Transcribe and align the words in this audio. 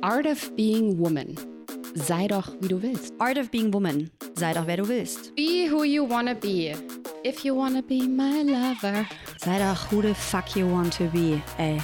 Art 0.00 0.26
of 0.26 0.54
Being 0.54 0.98
Woman. 0.98 1.34
Sei 1.94 2.28
doch, 2.28 2.52
wie 2.60 2.68
du 2.68 2.82
willst. 2.82 3.14
Art 3.18 3.38
of 3.38 3.50
Being 3.50 3.72
Woman. 3.72 4.10
Sei 4.34 4.52
doch, 4.52 4.66
wer 4.66 4.76
du 4.76 4.86
willst. 4.86 5.34
Be 5.34 5.70
who 5.70 5.82
you 5.82 6.06
wanna 6.06 6.34
be. 6.34 6.74
If 7.24 7.44
you 7.44 7.56
wanna 7.56 7.80
be 7.80 8.06
my 8.06 8.42
lover. 8.42 9.06
Sei 9.38 9.58
doch, 9.58 9.90
who 9.90 10.02
the 10.02 10.12
fuck 10.12 10.56
you 10.56 10.70
want 10.70 10.94
to 10.98 11.04
be, 11.04 11.40
ey. 11.56 11.80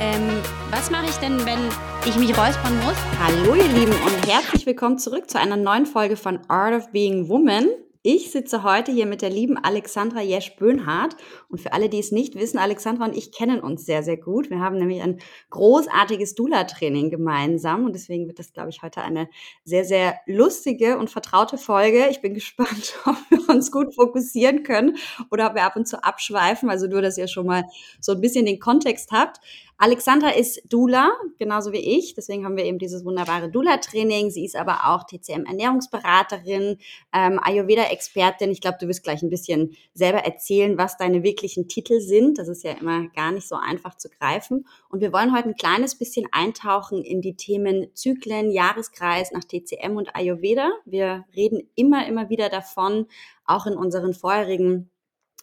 Ähm, 0.00 0.28
was 0.70 0.90
mache 0.90 1.06
ich 1.06 1.16
denn, 1.18 1.38
wenn 1.46 1.60
ich 2.04 2.16
mich 2.16 2.36
räuspern 2.36 2.76
muss? 2.80 2.96
Hallo 3.22 3.54
ihr 3.54 3.68
Lieben 3.68 3.92
und 3.92 4.26
herzlich 4.26 4.66
willkommen 4.66 4.98
zurück 4.98 5.30
zu 5.30 5.38
einer 5.38 5.56
neuen 5.56 5.86
Folge 5.86 6.16
von 6.16 6.40
Art 6.48 6.74
of 6.74 6.90
Being 6.90 7.28
Woman. 7.28 7.68
Ich 8.04 8.32
sitze 8.32 8.64
heute 8.64 8.90
hier 8.90 9.06
mit 9.06 9.22
der 9.22 9.30
lieben 9.30 9.56
Alexandra 9.56 10.22
Jesch-Böhnhardt. 10.22 11.14
Und 11.48 11.60
für 11.60 11.72
alle, 11.72 11.88
die 11.88 12.00
es 12.00 12.10
nicht 12.10 12.34
wissen, 12.34 12.58
Alexandra 12.58 13.04
und 13.04 13.16
ich 13.16 13.30
kennen 13.30 13.60
uns 13.60 13.86
sehr, 13.86 14.02
sehr 14.02 14.16
gut. 14.16 14.50
Wir 14.50 14.58
haben 14.58 14.76
nämlich 14.76 15.00
ein 15.02 15.20
großartiges 15.50 16.34
Dula-Training 16.34 17.10
gemeinsam. 17.10 17.84
Und 17.84 17.92
deswegen 17.92 18.26
wird 18.26 18.40
das, 18.40 18.52
glaube 18.52 18.70
ich, 18.70 18.82
heute 18.82 19.02
eine 19.02 19.28
sehr, 19.64 19.84
sehr 19.84 20.16
lustige 20.26 20.98
und 20.98 21.10
vertraute 21.10 21.58
Folge. 21.58 22.08
Ich 22.10 22.20
bin 22.20 22.34
gespannt, 22.34 22.98
ob 23.04 23.18
wir 23.30 23.48
uns 23.48 23.70
gut 23.70 23.94
fokussieren 23.94 24.64
können 24.64 24.96
oder 25.30 25.46
ob 25.46 25.54
wir 25.54 25.62
ab 25.62 25.76
und 25.76 25.86
zu 25.86 26.02
abschweifen. 26.02 26.70
Also 26.70 26.88
nur, 26.88 27.02
dass 27.02 27.16
ihr 27.18 27.28
schon 27.28 27.46
mal 27.46 27.62
so 28.00 28.10
ein 28.10 28.20
bisschen 28.20 28.46
den 28.46 28.58
Kontext 28.58 29.12
habt. 29.12 29.38
Alexandra 29.82 30.28
ist 30.28 30.62
Dula, 30.68 31.10
genauso 31.40 31.72
wie 31.72 31.98
ich. 31.98 32.14
Deswegen 32.14 32.44
haben 32.44 32.56
wir 32.56 32.64
eben 32.64 32.78
dieses 32.78 33.04
wunderbare 33.04 33.50
Dula-Training. 33.50 34.30
Sie 34.30 34.44
ist 34.44 34.54
aber 34.54 34.86
auch 34.86 35.02
TCM-Ernährungsberaterin, 35.08 36.78
ähm, 37.12 37.40
Ayurveda-Expertin. 37.42 38.52
Ich 38.52 38.60
glaube, 38.60 38.76
du 38.80 38.86
wirst 38.86 39.02
gleich 39.02 39.22
ein 39.24 39.28
bisschen 39.28 39.74
selber 39.92 40.18
erzählen, 40.18 40.78
was 40.78 40.98
deine 40.98 41.24
wirklichen 41.24 41.66
Titel 41.66 41.98
sind. 41.98 42.38
Das 42.38 42.46
ist 42.46 42.62
ja 42.62 42.74
immer 42.74 43.08
gar 43.08 43.32
nicht 43.32 43.48
so 43.48 43.56
einfach 43.56 43.96
zu 43.96 44.08
greifen. 44.08 44.68
Und 44.88 45.00
wir 45.00 45.12
wollen 45.12 45.36
heute 45.36 45.48
ein 45.48 45.56
kleines 45.56 45.96
bisschen 45.96 46.28
eintauchen 46.30 47.02
in 47.02 47.20
die 47.20 47.34
Themen 47.34 47.88
Zyklen, 47.92 48.52
Jahreskreis 48.52 49.32
nach 49.32 49.42
TCM 49.42 49.96
und 49.96 50.14
Ayurveda. 50.14 50.70
Wir 50.84 51.24
reden 51.34 51.68
immer, 51.74 52.06
immer 52.06 52.30
wieder 52.30 52.50
davon, 52.50 53.06
auch 53.46 53.66
in 53.66 53.74
unseren 53.74 54.14
vorherigen 54.14 54.91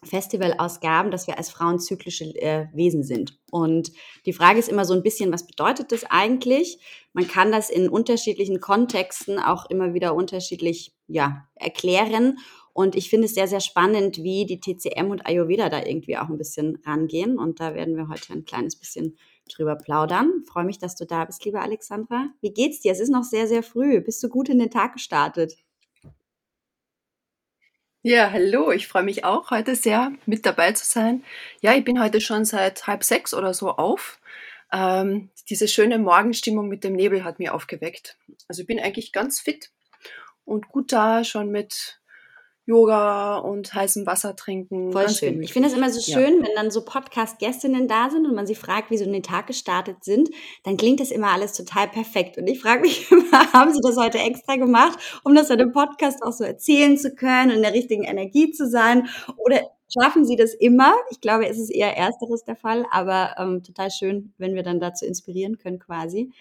Festivalausgaben, 0.04 1.12
dass 1.12 1.28
wir 1.28 1.38
als 1.38 1.50
Frauen 1.50 1.80
zyklische 1.80 2.26
äh, 2.42 2.68
Wesen 2.74 3.04
sind. 3.04 3.38
Und 3.52 3.92
die 4.26 4.34
Frage 4.34 4.60
ist 4.60 4.70
immer 4.70 4.86
so 4.86 4.94
ein 4.94 5.04
bisschen, 5.04 5.32
was 5.32 5.46
bedeutet 5.46 5.92
das 5.92 6.06
eigentlich? 6.06 6.80
Man 7.14 7.28
kann 7.28 7.52
das 7.52 7.70
in 7.70 7.90
unterschiedlichen 7.90 8.62
Kontexten 8.62 9.40
auch 9.40 9.70
immer 9.70 9.94
wieder 9.94 10.16
unterschiedlich 10.16 10.94
ja, 11.08 11.48
erklären. 11.56 12.38
Und 12.72 12.96
ich 12.96 13.10
finde 13.10 13.26
es 13.26 13.34
sehr, 13.34 13.48
sehr 13.48 13.60
spannend, 13.60 14.20
wie 14.24 14.46
die 14.46 14.62
TCM 14.62 15.10
und 15.10 15.26
Ayurveda 15.26 15.68
da 15.70 15.84
irgendwie 15.84 16.18
auch 16.18 16.30
ein 16.30 16.38
bisschen 16.38 16.78
rangehen. 16.86 17.38
Und 17.38 17.60
da 17.60 17.74
werden 17.74 17.98
wir 17.98 18.08
heute 18.08 18.32
ein 18.32 18.46
kleines 18.46 18.78
bisschen 18.78 19.18
drüber 19.54 19.76
plaudern. 19.76 20.44
freue 20.48 20.64
mich, 20.64 20.78
dass 20.78 20.96
du 20.96 21.06
da 21.06 21.26
bist, 21.26 21.44
liebe 21.44 21.60
Alexandra. 21.60 22.30
Wie 22.40 22.54
geht's 22.54 22.80
dir? 22.80 22.92
Es 22.92 23.00
ist 23.00 23.10
noch 23.10 23.24
sehr, 23.24 23.48
sehr 23.48 23.64
früh. 23.64 24.00
Bist 24.00 24.24
du 24.24 24.30
gut 24.30 24.48
in 24.48 24.60
den 24.60 24.72
Tag 24.72 24.94
gestartet? 24.94 25.58
Ja, 28.10 28.32
hallo, 28.32 28.72
ich 28.72 28.88
freue 28.88 29.04
mich 29.04 29.24
auch 29.24 29.52
heute 29.52 29.76
sehr 29.76 30.12
mit 30.26 30.44
dabei 30.44 30.72
zu 30.72 30.84
sein. 30.84 31.24
Ja, 31.62 31.76
ich 31.76 31.84
bin 31.84 32.02
heute 32.02 32.22
schon 32.22 32.44
seit 32.44 32.88
halb 32.88 33.04
sechs 33.04 33.36
oder 33.36 33.54
so 33.54 33.70
auf. 33.70 34.20
Ähm, 34.72 35.30
diese 35.48 35.68
schöne 35.68 36.00
Morgenstimmung 36.00 36.70
mit 36.70 36.84
dem 36.84 36.94
Nebel 36.94 37.24
hat 37.24 37.38
mir 37.38 37.54
aufgeweckt. 37.54 38.18
Also 38.48 38.64
ich 38.64 38.68
bin 38.68 38.80
eigentlich 38.80 39.12
ganz 39.12 39.40
fit 39.40 39.70
und 40.44 40.70
gut 40.70 40.92
da, 40.92 41.24
schon 41.24 41.52
mit 41.52 41.99
Yoga 42.70 43.40
und 43.40 43.74
heißem 43.74 44.06
Wasser 44.06 44.36
trinken. 44.36 44.92
Voll 44.92 45.10
schön. 45.10 45.30
Gemütlich. 45.30 45.50
Ich 45.50 45.54
finde 45.54 45.70
es 45.70 45.76
immer 45.76 45.90
so 45.90 46.00
schön, 46.00 46.36
ja. 46.36 46.44
wenn 46.46 46.56
dann 46.56 46.70
so 46.70 46.86
Podcast-Gästinnen 46.86 47.88
da 47.88 48.12
sind 48.12 48.28
und 48.28 48.36
man 48.36 48.46
sie 48.46 48.54
fragt, 48.54 48.92
wie 48.92 48.98
sie 48.98 49.06
in 49.06 49.12
den 49.12 49.24
Tag 49.24 49.48
gestartet 49.48 50.04
sind, 50.04 50.30
dann 50.64 50.78
klingt 50.78 51.00
das 51.00 51.10
immer 51.10 51.30
alles 51.30 51.54
total 51.54 51.88
perfekt. 51.88 52.38
Und 52.38 52.46
ich 52.46 52.62
frage 52.62 52.82
mich 52.82 53.12
immer, 53.12 53.52
haben 53.54 53.74
sie 53.74 53.82
das 53.82 53.98
heute 53.98 54.20
extra 54.20 54.56
gemacht, 54.56 55.00
um 55.24 55.34
das 55.34 55.50
in 55.50 55.58
dem 55.58 55.72
Podcast 55.72 56.22
auch 56.22 56.32
so 56.32 56.44
erzählen 56.44 56.96
zu 56.96 57.16
können 57.16 57.50
und 57.50 57.58
in 57.58 57.64
der 57.64 57.74
richtigen 57.74 58.04
Energie 58.04 58.52
zu 58.52 58.70
sein? 58.70 59.10
Oder 59.38 59.62
schaffen 59.92 60.24
sie 60.24 60.36
das 60.36 60.54
immer? 60.54 60.94
Ich 61.10 61.22
glaube, 61.22 61.48
es 61.48 61.58
ist 61.58 61.72
eher 61.72 61.98
ersteres 61.98 62.44
der 62.44 62.56
Fall, 62.56 62.86
aber 62.92 63.34
ähm, 63.40 63.64
total 63.64 63.90
schön, 63.90 64.34
wenn 64.38 64.54
wir 64.54 64.62
dann 64.62 64.80
dazu 64.80 65.06
inspirieren 65.06 65.58
können 65.58 65.80
quasi. 65.80 66.32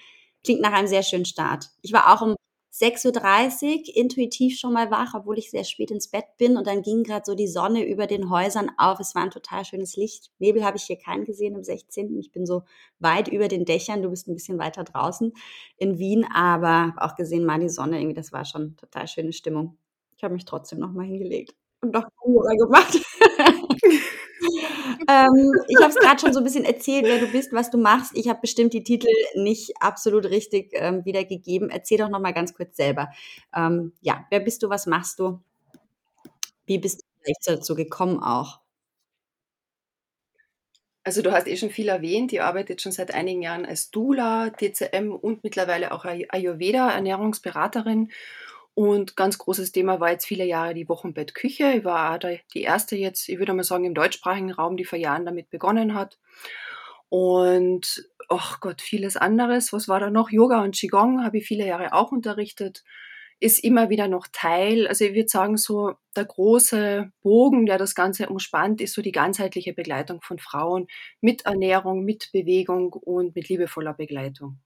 Klingt 0.44 0.60
nach 0.60 0.74
einem 0.74 0.88
sehr 0.88 1.02
schönen 1.02 1.24
Start. 1.24 1.70
Ich 1.80 1.94
war 1.94 2.12
auch 2.12 2.20
um 2.20 2.36
6.30 2.80 3.88
Uhr 3.88 3.96
intuitiv 3.96 4.58
schon 4.58 4.72
mal 4.72 4.90
wach, 4.90 5.14
obwohl 5.14 5.38
ich 5.38 5.50
sehr 5.50 5.64
spät 5.64 5.90
ins 5.90 6.08
Bett 6.08 6.26
bin. 6.38 6.56
Und 6.56 6.66
dann 6.66 6.82
ging 6.82 7.02
gerade 7.02 7.24
so 7.26 7.34
die 7.34 7.48
Sonne 7.48 7.84
über 7.84 8.06
den 8.06 8.30
Häusern 8.30 8.70
auf. 8.78 9.00
Es 9.00 9.14
war 9.14 9.22
ein 9.22 9.30
total 9.30 9.64
schönes 9.64 9.96
Licht. 9.96 10.30
Nebel 10.38 10.64
habe 10.64 10.76
ich 10.76 10.84
hier 10.84 10.98
keinen 10.98 11.24
gesehen 11.24 11.56
am 11.56 11.64
16. 11.64 12.16
Ich 12.18 12.30
bin 12.30 12.46
so 12.46 12.62
weit 13.00 13.28
über 13.28 13.48
den 13.48 13.64
Dächern. 13.64 14.02
Du 14.02 14.10
bist 14.10 14.28
ein 14.28 14.34
bisschen 14.34 14.58
weiter 14.58 14.84
draußen 14.84 15.32
in 15.76 15.98
Wien, 15.98 16.24
aber 16.32 16.94
auch 16.98 17.16
gesehen 17.16 17.44
mal 17.44 17.58
die 17.58 17.68
Sonne. 17.68 17.98
Irgendwie, 17.98 18.14
das 18.14 18.32
war 18.32 18.44
schon 18.44 18.76
total 18.76 19.08
schöne 19.08 19.32
Stimmung. 19.32 19.76
Ich 20.16 20.22
habe 20.22 20.34
mich 20.34 20.44
trotzdem 20.44 20.78
noch 20.78 20.92
mal 20.92 21.04
hingelegt 21.06 21.54
und 21.80 21.92
noch 21.92 22.04
Yoga 22.24 22.54
gemacht. 22.54 22.98
ähm, 25.06 25.52
ich 25.68 25.76
habe 25.76 25.90
es 25.90 25.96
gerade 25.96 26.20
schon 26.20 26.32
so 26.32 26.40
ein 26.40 26.44
bisschen 26.44 26.64
erzählt, 26.64 27.04
wer 27.04 27.18
du 27.18 27.28
bist, 27.28 27.52
was 27.52 27.70
du 27.70 27.78
machst. 27.78 28.12
Ich 28.14 28.28
habe 28.28 28.40
bestimmt 28.40 28.72
die 28.72 28.82
Titel 28.82 29.08
nicht 29.34 29.72
absolut 29.80 30.24
richtig 30.26 30.70
ähm, 30.72 31.04
wiedergegeben. 31.04 31.70
Erzähl 31.70 31.98
doch 31.98 32.08
noch 32.08 32.20
mal 32.20 32.32
ganz 32.32 32.54
kurz 32.54 32.76
selber. 32.76 33.10
Ähm, 33.54 33.92
ja, 34.00 34.26
wer 34.30 34.40
bist 34.40 34.62
du, 34.62 34.70
was 34.70 34.86
machst 34.86 35.18
du? 35.18 35.40
Wie 36.66 36.78
bist 36.78 37.00
du 37.00 37.04
vielleicht 37.22 37.46
dazu 37.46 37.74
gekommen 37.74 38.20
auch? 38.20 38.60
Also 41.04 41.22
du 41.22 41.32
hast 41.32 41.46
eh 41.46 41.56
schon 41.56 41.70
viel 41.70 41.88
erwähnt, 41.88 42.32
die 42.32 42.40
arbeitet 42.40 42.82
schon 42.82 42.92
seit 42.92 43.14
einigen 43.14 43.40
Jahren 43.40 43.64
als 43.64 43.90
Dula, 43.90 44.50
TCM 44.50 45.10
und 45.12 45.42
mittlerweile 45.42 45.92
auch 45.92 46.04
Ayurveda, 46.04 46.90
Ernährungsberaterin. 46.90 48.10
Und 48.78 49.16
ganz 49.16 49.38
großes 49.38 49.72
Thema 49.72 49.98
war 49.98 50.12
jetzt 50.12 50.24
viele 50.24 50.44
Jahre 50.44 50.72
die 50.72 50.88
Wochenbettküche. 50.88 51.72
Ich 51.78 51.84
war 51.84 52.20
die 52.20 52.62
erste 52.62 52.94
jetzt, 52.94 53.28
ich 53.28 53.40
würde 53.40 53.52
mal 53.52 53.64
sagen, 53.64 53.84
im 53.84 53.92
deutschsprachigen 53.92 54.52
Raum, 54.52 54.76
die 54.76 54.84
vor 54.84 55.00
Jahren 55.00 55.26
damit 55.26 55.50
begonnen 55.50 55.94
hat. 55.94 56.16
Und, 57.08 58.08
ach 58.28 58.60
Gott, 58.60 58.80
vieles 58.80 59.16
anderes. 59.16 59.72
Was 59.72 59.88
war 59.88 59.98
da 59.98 60.10
noch? 60.10 60.30
Yoga 60.30 60.62
und 60.62 60.76
Qigong 60.76 61.24
habe 61.24 61.38
ich 61.38 61.44
viele 61.48 61.66
Jahre 61.66 61.92
auch 61.92 62.12
unterrichtet. 62.12 62.84
Ist 63.40 63.64
immer 63.64 63.90
wieder 63.90 64.06
noch 64.06 64.28
Teil. 64.30 64.86
Also 64.86 65.06
ich 65.06 65.14
würde 65.16 65.28
sagen, 65.28 65.56
so 65.56 65.94
der 66.14 66.26
große 66.26 67.10
Bogen, 67.20 67.66
der 67.66 67.78
das 67.78 67.96
Ganze 67.96 68.28
umspannt, 68.28 68.80
ist 68.80 68.94
so 68.94 69.02
die 69.02 69.10
ganzheitliche 69.10 69.72
Begleitung 69.72 70.20
von 70.22 70.38
Frauen 70.38 70.86
mit 71.20 71.46
Ernährung, 71.46 72.04
mit 72.04 72.30
Bewegung 72.32 72.92
und 72.92 73.34
mit 73.34 73.48
liebevoller 73.48 73.94
Begleitung. 73.94 74.60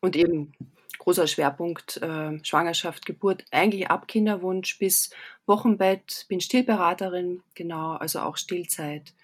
Und 0.00 0.16
eben 0.16 0.52
großer 0.98 1.26
Schwerpunkt 1.26 1.96
äh, 1.98 2.38
Schwangerschaft, 2.44 3.06
Geburt, 3.06 3.44
eigentlich 3.50 3.90
ab 3.90 4.08
Kinderwunsch 4.08 4.78
bis 4.78 5.10
Wochenbett, 5.46 6.26
bin 6.28 6.40
Stillberaterin, 6.40 7.42
genau, 7.54 7.92
also 7.92 8.20
auch 8.20 8.36
Stillzeit. 8.36 9.14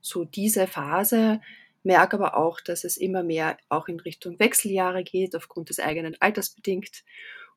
So 0.00 0.24
diese 0.24 0.66
Phase, 0.66 1.40
merke 1.82 2.16
aber 2.16 2.36
auch, 2.36 2.60
dass 2.60 2.84
es 2.84 2.96
immer 2.96 3.22
mehr 3.22 3.58
auch 3.68 3.88
in 3.88 4.00
Richtung 4.00 4.38
Wechseljahre 4.38 5.04
geht, 5.04 5.36
aufgrund 5.36 5.68
des 5.68 5.78
eigenen 5.78 6.16
Alters 6.20 6.50
bedingt. 6.50 7.04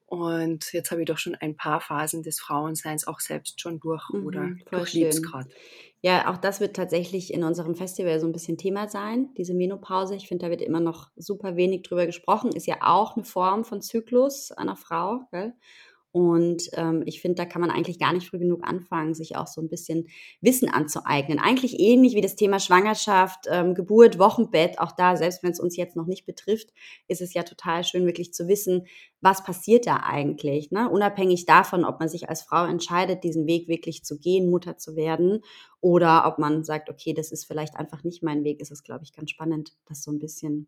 Und 0.06 0.72
jetzt 0.74 0.92
habe 0.92 1.02
ich 1.02 1.08
doch 1.08 1.18
schon 1.18 1.36
ein 1.36 1.56
paar 1.56 1.82
Phasen 1.82 2.24
des 2.24 2.40
Frauenseins 2.40 3.08
auch 3.08 3.20
selbst 3.20 3.60
schon 3.60 3.80
durch 3.80 4.10
mhm, 4.10 4.26
oder 4.26 4.52
durchlebe 4.72 5.10
es 5.10 5.22
gerade. 5.24 5.50
Ja, 6.04 6.32
auch 6.32 6.38
das 6.38 6.60
wird 6.60 6.76
tatsächlich 6.76 7.34
in 7.34 7.44
unserem 7.44 7.76
Festival 7.76 8.20
so 8.20 8.28
ein 8.28 8.32
bisschen 8.32 8.58
Thema 8.58 8.88
sein, 8.88 9.34
diese 9.36 9.54
Menopause. 9.56 10.16
Ich 10.16 10.28
finde, 10.28 10.46
da 10.46 10.52
wird 10.52 10.62
immer 10.62 10.80
noch 10.80 11.10
super 11.16 11.56
wenig 11.56 11.82
drüber 11.84 12.06
gesprochen. 12.06 12.52
Ist 12.52 12.68
ja 12.68 12.78
auch 12.82 13.16
eine 13.16 13.26
Form 13.26 13.66
von 13.66 13.82
Zyklus 13.82 14.52
einer 14.52 14.76
Frau. 14.76 15.22
Gell? 15.32 15.54
Und 16.18 16.64
ähm, 16.74 17.04
ich 17.06 17.22
finde, 17.22 17.36
da 17.36 17.46
kann 17.46 17.62
man 17.62 17.70
eigentlich 17.70 18.00
gar 18.00 18.12
nicht 18.12 18.28
früh 18.28 18.40
genug 18.40 18.68
anfangen, 18.68 19.14
sich 19.14 19.36
auch 19.36 19.46
so 19.46 19.62
ein 19.62 19.70
bisschen 19.70 20.08
Wissen 20.42 20.68
anzueignen. 20.68 21.38
Eigentlich 21.38 21.80
ähnlich 21.80 22.16
wie 22.16 22.22
das 22.22 22.36
Thema 22.36 22.60
Schwangerschaft, 22.60 23.46
ähm, 23.52 23.76
Geburt, 23.76 24.18
Wochenbett. 24.18 24.80
Auch 24.80 24.94
da, 24.94 25.16
selbst 25.16 25.44
wenn 25.44 25.52
es 25.52 25.60
uns 25.60 25.78
jetzt 25.78 25.96
noch 25.96 26.08
nicht 26.08 26.26
betrifft, 26.26 26.74
ist 27.08 27.22
es 27.22 27.36
ja 27.36 27.44
total 27.44 27.84
schön, 27.84 28.08
wirklich 28.08 28.34
zu 28.34 28.48
wissen, 28.48 28.88
was 29.22 29.44
passiert 29.44 29.86
da 29.86 29.98
eigentlich. 29.98 30.72
Ne? 30.72 30.90
Unabhängig 30.90 31.46
davon, 31.46 31.86
ob 31.86 32.00
man 32.00 32.10
sich 32.10 32.30
als 32.30 32.42
Frau 32.42 32.66
entscheidet, 32.66 33.24
diesen 33.24 33.46
Weg 33.46 33.68
wirklich 33.68 34.04
zu 34.04 34.18
gehen, 34.18 34.50
Mutter 34.50 34.78
zu 34.78 34.96
werden, 34.96 35.42
oder 35.82 36.26
ob 36.26 36.40
man 36.40 36.64
sagt, 36.64 36.90
okay, 36.90 37.14
das 37.14 37.32
ist 37.32 37.46
vielleicht 37.46 37.76
einfach 37.76 38.04
nicht 38.04 38.24
mein 38.24 38.44
Weg, 38.44 38.60
ist 38.60 38.72
es, 38.72 38.82
glaube 38.82 39.04
ich, 39.04 39.14
ganz 39.14 39.30
spannend, 39.30 39.78
das 39.86 40.02
so 40.02 40.12
ein 40.12 40.18
bisschen 40.18 40.68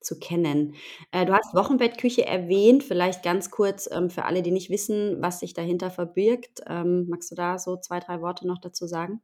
zu 0.00 0.18
kennen. 0.18 0.74
Äh, 1.12 1.26
du 1.26 1.32
hast 1.32 1.54
Wochenbettküche 1.54 2.26
erwähnt, 2.26 2.84
vielleicht 2.84 3.22
ganz 3.22 3.50
kurz 3.50 3.88
ähm, 3.90 4.10
für 4.10 4.24
alle, 4.24 4.42
die 4.42 4.50
nicht 4.50 4.70
wissen, 4.70 5.20
was 5.20 5.40
sich 5.40 5.54
dahinter 5.54 5.90
verbirgt. 5.90 6.62
Ähm, 6.66 7.06
magst 7.08 7.30
du 7.30 7.34
da 7.34 7.58
so 7.58 7.76
zwei, 7.76 8.00
drei 8.00 8.20
Worte 8.20 8.46
noch 8.46 8.60
dazu 8.60 8.86
sagen? 8.86 9.20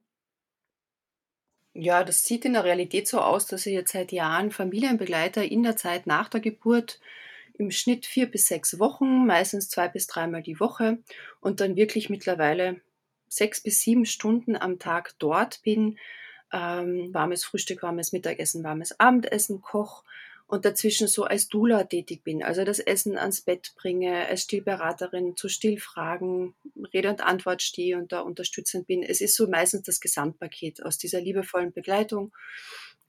Ja, 1.76 2.04
das 2.04 2.22
sieht 2.22 2.44
in 2.44 2.52
der 2.52 2.64
Realität 2.64 3.08
so 3.08 3.20
aus, 3.20 3.46
dass 3.46 3.66
ich 3.66 3.72
jetzt 3.72 3.92
seit 3.92 4.12
Jahren 4.12 4.52
Familienbegleiter 4.52 5.42
in 5.44 5.64
der 5.64 5.76
Zeit 5.76 6.06
nach 6.06 6.28
der 6.28 6.40
Geburt 6.40 7.00
im 7.54 7.70
Schnitt 7.70 8.06
vier 8.06 8.30
bis 8.30 8.46
sechs 8.46 8.78
Wochen, 8.78 9.26
meistens 9.26 9.68
zwei 9.68 9.88
bis 9.88 10.06
dreimal 10.06 10.42
die 10.42 10.60
Woche 10.60 10.98
und 11.40 11.60
dann 11.60 11.76
wirklich 11.76 12.10
mittlerweile 12.10 12.80
sechs 13.28 13.60
bis 13.60 13.80
sieben 13.80 14.06
Stunden 14.06 14.56
am 14.56 14.78
Tag 14.78 15.14
dort 15.18 15.62
bin, 15.62 15.98
ähm, 16.52 17.10
warmes 17.12 17.44
Frühstück, 17.44 17.82
warmes 17.82 18.12
Mittagessen, 18.12 18.62
warmes 18.62 18.98
Abendessen, 19.00 19.60
Koch 19.60 20.04
und 20.46 20.64
dazwischen 20.64 21.08
so 21.08 21.24
als 21.24 21.48
Dula 21.48 21.84
tätig 21.84 22.22
bin, 22.22 22.42
also 22.42 22.64
das 22.64 22.78
Essen 22.78 23.16
ans 23.16 23.40
Bett 23.40 23.72
bringe, 23.76 24.26
als 24.26 24.42
Stillberaterin 24.42 25.36
zu 25.36 25.48
Stillfragen 25.48 26.54
Rede 26.92 27.08
und 27.08 27.22
Antwort 27.22 27.62
stehe 27.62 27.96
und 27.96 28.12
da 28.12 28.20
unterstützend 28.20 28.86
bin. 28.86 29.02
Es 29.02 29.20
ist 29.20 29.36
so 29.36 29.48
meistens 29.48 29.82
das 29.82 30.00
Gesamtpaket 30.00 30.82
aus 30.84 30.98
dieser 30.98 31.20
liebevollen 31.20 31.72
Begleitung 31.72 32.32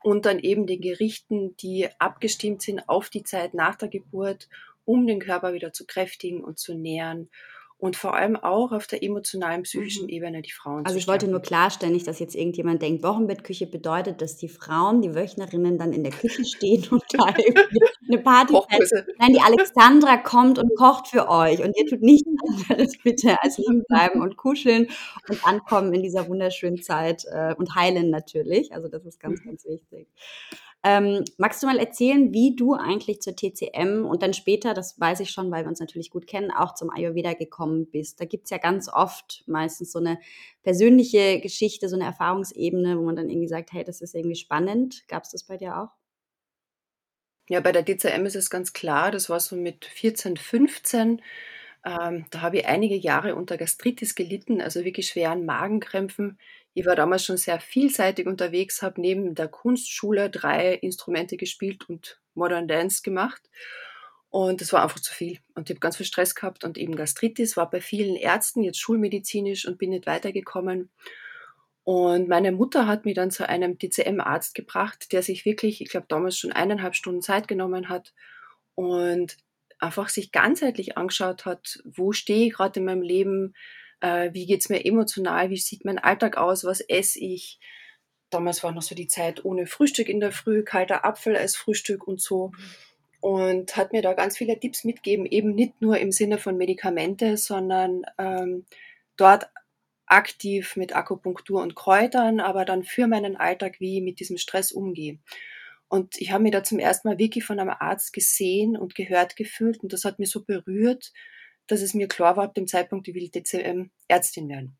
und 0.01 0.25
dann 0.25 0.39
eben 0.39 0.67
den 0.67 0.81
Gerichten, 0.81 1.57
die 1.57 1.89
abgestimmt 1.99 2.61
sind 2.61 2.87
auf 2.87 3.09
die 3.09 3.23
Zeit 3.23 3.53
nach 3.53 3.75
der 3.75 3.89
Geburt, 3.89 4.47
um 4.85 5.07
den 5.07 5.19
Körper 5.19 5.53
wieder 5.53 5.73
zu 5.73 5.85
kräftigen 5.85 6.43
und 6.43 6.59
zu 6.59 6.73
nähren 6.75 7.29
und 7.77 7.95
vor 7.97 8.15
allem 8.15 8.35
auch 8.37 8.71
auf 8.71 8.87
der 8.87 9.03
emotionalen, 9.03 9.63
psychischen 9.63 10.07
Mhm. 10.07 10.09
Ebene 10.09 10.41
die 10.41 10.51
Frauen 10.51 10.85
Also 10.87 10.99
ich 10.99 11.07
wollte 11.07 11.27
nur 11.27 11.41
klarstellen, 11.41 11.93
nicht, 11.93 12.05
dass 12.07 12.19
jetzt 12.19 12.35
irgendjemand 12.35 12.81
denkt, 12.83 13.01
Wochenbettküche 13.03 13.65
bedeutet, 13.65 14.21
dass 14.21 14.37
die 14.37 14.49
Frauen, 14.49 15.01
die 15.01 15.15
Wöchnerinnen 15.15 15.79
dann 15.79 15.93
in 15.93 16.03
der 16.03 16.13
Küche 16.13 16.45
stehen 16.45 16.85
und 16.91 17.03
da 17.11 17.33
irgendwie 17.37 17.79
'ne 18.07 18.19
Partyzeit 18.19 18.61
Kochkurse. 18.69 19.07
nein, 19.17 19.33
die 19.33 19.41
Alexandra 19.41 20.17
kommt 20.17 20.59
und 20.59 20.75
kocht 20.75 21.07
für 21.07 21.27
euch 21.29 21.63
und 21.63 21.75
ihr 21.75 21.87
tut 21.87 22.01
nichts 22.03 22.29
anderes 22.69 22.97
bitte 23.03 23.35
als 23.41 23.57
liegen 23.57 23.83
bleiben 23.87 24.21
und 24.21 24.37
kuscheln 24.37 24.87
und 25.27 25.43
ankommen 25.45 25.93
in 25.93 26.03
dieser 26.03 26.27
wunderschönen 26.27 26.81
Zeit, 26.81 27.23
äh, 27.31 27.55
und 27.55 27.73
heilen 27.75 28.11
natürlich. 28.11 28.73
Also 28.73 28.89
das 28.89 29.05
ist 29.05 29.19
ganz, 29.19 29.41
Mhm. 29.41 29.45
ganz 29.45 29.65
wichtig. 29.65 30.07
Ähm, 30.85 31.25
magst 31.39 31.63
du 31.63 31.67
mal 31.67 31.79
erzählen, 31.79 32.31
wie 32.33 32.55
du 32.55 32.75
eigentlich 32.75 33.21
zur 33.21 33.35
TCM 33.35 34.05
und 34.05 34.21
dann 34.23 34.33
später, 34.35 34.75
das 34.75 34.99
weiß 34.99 35.19
ich 35.21 35.31
schon, 35.31 35.51
weil 35.51 35.65
wir 35.65 35.69
uns 35.69 35.79
natürlich 35.79 36.11
gut 36.11 36.27
kennen, 36.27 36.51
auch 36.51 36.75
zum 36.75 36.91
Ayurveda 36.91 37.33
gekommen 37.33 37.87
bist? 37.91 38.21
Da 38.21 38.25
gibt's 38.25 38.51
ja 38.51 38.59
ganz 38.59 38.87
oft 38.89 39.43
meistens 39.47 39.91
so 39.91 39.99
'ne 39.99 40.19
persönliche 40.63 41.41
Geschichte, 41.41 41.89
so 41.89 41.97
'ne 41.97 42.05
Erfahrungsebene, 42.05 42.99
wo 42.99 43.03
man 43.03 43.15
dann 43.15 43.29
irgendwie 43.31 43.47
sagt: 43.49 43.73
„Hey, 43.73 43.83
das 43.83 44.01
ist 44.01 44.15
irgendwie 44.15 44.37
spannend.“ 44.37 45.07
Gab's 45.09 45.31
das 45.31 45.43
bei 45.45 45.57
dir 45.57 45.77
auch? 45.81 45.89
Ja, 47.49 47.59
bei 47.59 47.71
der 47.71 47.83
DCM 47.83 48.25
ist 48.25 48.35
es 48.35 48.49
ganz 48.49 48.73
klar, 48.73 49.11
das 49.11 49.29
war 49.29 49.39
so 49.39 49.55
mit 49.55 49.85
14, 49.85 50.35
15. 50.35 51.21
Ähm, 51.85 52.25
da 52.31 52.41
habe 52.41 52.57
ich 52.57 52.65
einige 52.65 52.95
Jahre 52.95 53.35
unter 53.35 53.57
Gastritis 53.57 54.15
gelitten, 54.15 54.61
also 54.61 54.83
wirklich 54.83 55.07
schweren 55.09 55.45
Magenkrämpfen. 55.45 56.39
Ich 56.77 56.85
war 56.85 56.95
damals 56.97 57.23
schon 57.25 57.37
sehr 57.37 57.59
vielseitig 57.61 58.27
unterwegs, 58.27 58.81
habe 58.81 58.99
neben 58.99 59.33
der 59.33 59.47
Kunstschule 59.47 60.29
3 60.29 60.73
Instrumente 60.73 61.37
gespielt 61.37 61.89
und 61.89 62.19
Modern 62.33 62.67
Dance 62.67 63.01
gemacht. 63.01 63.41
Und 64.29 64.59
das 64.59 64.73
war 64.73 64.83
einfach 64.83 64.99
zu 64.99 65.13
viel. 65.13 65.39
Und 65.55 65.69
ich 65.69 65.75
habe 65.75 65.79
ganz 65.79 65.95
viel 65.95 66.05
Stress 66.05 66.35
gehabt 66.35 66.65
und 66.65 66.77
eben 66.77 66.97
Gastritis, 66.97 67.55
war 67.55 67.69
bei 67.69 67.79
vielen 67.79 68.17
Ärzten, 68.17 68.61
jetzt 68.61 68.79
schulmedizinisch 68.81 69.65
und 69.65 69.77
bin 69.77 69.91
nicht 69.91 70.05
weitergekommen. 70.05 70.89
Und 71.83 72.27
meine 72.29 72.51
Mutter 72.51 72.87
hat 72.87 73.05
mich 73.05 73.15
dann 73.15 73.31
zu 73.31 73.47
einem 73.47 73.77
DCM-Arzt 73.77 74.55
gebracht, 74.55 75.11
der 75.13 75.23
sich 75.23 75.45
wirklich, 75.45 75.81
ich 75.81 75.89
glaube, 75.89 76.07
damals 76.09 76.37
schon 76.37 76.51
1,5 76.53 76.95
Stunden 76.95 77.21
Zeit 77.21 77.47
genommen 77.47 77.89
hat 77.89 78.13
und 78.75 79.37
einfach 79.79 80.09
sich 80.09 80.31
ganzheitlich 80.31 80.97
angeschaut 80.97 81.45
hat: 81.45 81.81
„Wo 81.85 82.11
stehe 82.13 82.47
ich 82.47 82.53
grad 82.53 82.77
in 82.77 82.85
meinem 82.85 83.01
Leben? 83.03 83.53
Äh, 84.05 84.33
wie 84.33 84.45
geht's 84.45 84.69
mir 84.69 84.85
emotional? 84.85 85.49
Wie 85.49 85.57
sieht 85.57 85.83
mein 85.83 85.97
Alltag 85.97 86.37
aus? 86.37 86.63
Was 86.63 86.81
esse 86.81 87.19
ich?“ 87.19 87.59
Damals 88.29 88.63
war 88.63 88.71
noch 88.71 88.83
so 88.83 88.93
die 88.93 89.07
Zeit 89.07 89.43
ohne 89.45 89.65
Frühstück 89.65 90.09
in 90.09 90.19
der 90.19 90.31
Früh, 90.31 90.63
kalter 90.63 91.05
Apfel 91.05 91.35
als 91.35 91.55
Frühstück 91.55 92.07
und 92.07 92.21
so. 92.21 92.51
Und 93.21 93.75
hat 93.75 93.93
mir 93.93 94.03
da 94.03 94.13
ganz 94.13 94.37
viele 94.37 94.59
Tipps 94.59 94.83
mitgegeben, 94.83 95.25
eben 95.25 95.55
nicht 95.55 95.81
nur 95.81 95.97
im 95.97 96.11
Sinne 96.11 96.37
von 96.37 96.57
Medikamente, 96.57 97.37
sondern, 97.37 98.03
ähm, 98.19 98.65
dort 99.17 99.49
aktiv 100.05 100.75
mit 100.75 100.95
Akupunktur 100.95 101.61
und 101.63 101.75
Kräutern, 101.75 102.39
aber 102.39 102.65
dann 102.65 102.83
für 102.83 103.07
meinen 103.07 103.35
Alltag, 103.37 103.79
wie 103.79 103.97
ich 103.97 104.03
mit 104.03 104.19
diesem 104.19 104.37
Stress 104.37 104.71
umgehe. 104.71 105.17
Und 105.87 106.21
ich 106.21 106.31
habe 106.31 106.43
mich 106.43 106.51
da 106.51 106.63
zum 106.63 106.79
ersten 106.79 107.07
Mal 107.07 107.17
wirklich 107.17 107.45
von 107.45 107.59
einem 107.59 107.71
Arzt 107.71 108.13
gesehen 108.13 108.77
und 108.77 108.95
gehört 108.95 109.35
gefühlt 109.35 109.81
und 109.81 109.93
das 109.93 110.05
hat 110.05 110.19
mich 110.19 110.29
so 110.29 110.43
berührt, 110.43 111.11
dass 111.67 111.81
es 111.81 111.93
mir 111.93 112.07
klar 112.07 112.37
war 112.37 112.45
ab 112.45 112.53
dem 112.55 112.67
Zeitpunkt, 112.67 113.07
ich 113.07 113.15
will 113.15 113.29
DCM-Ärztin 113.29 114.49
werden. 114.49 114.77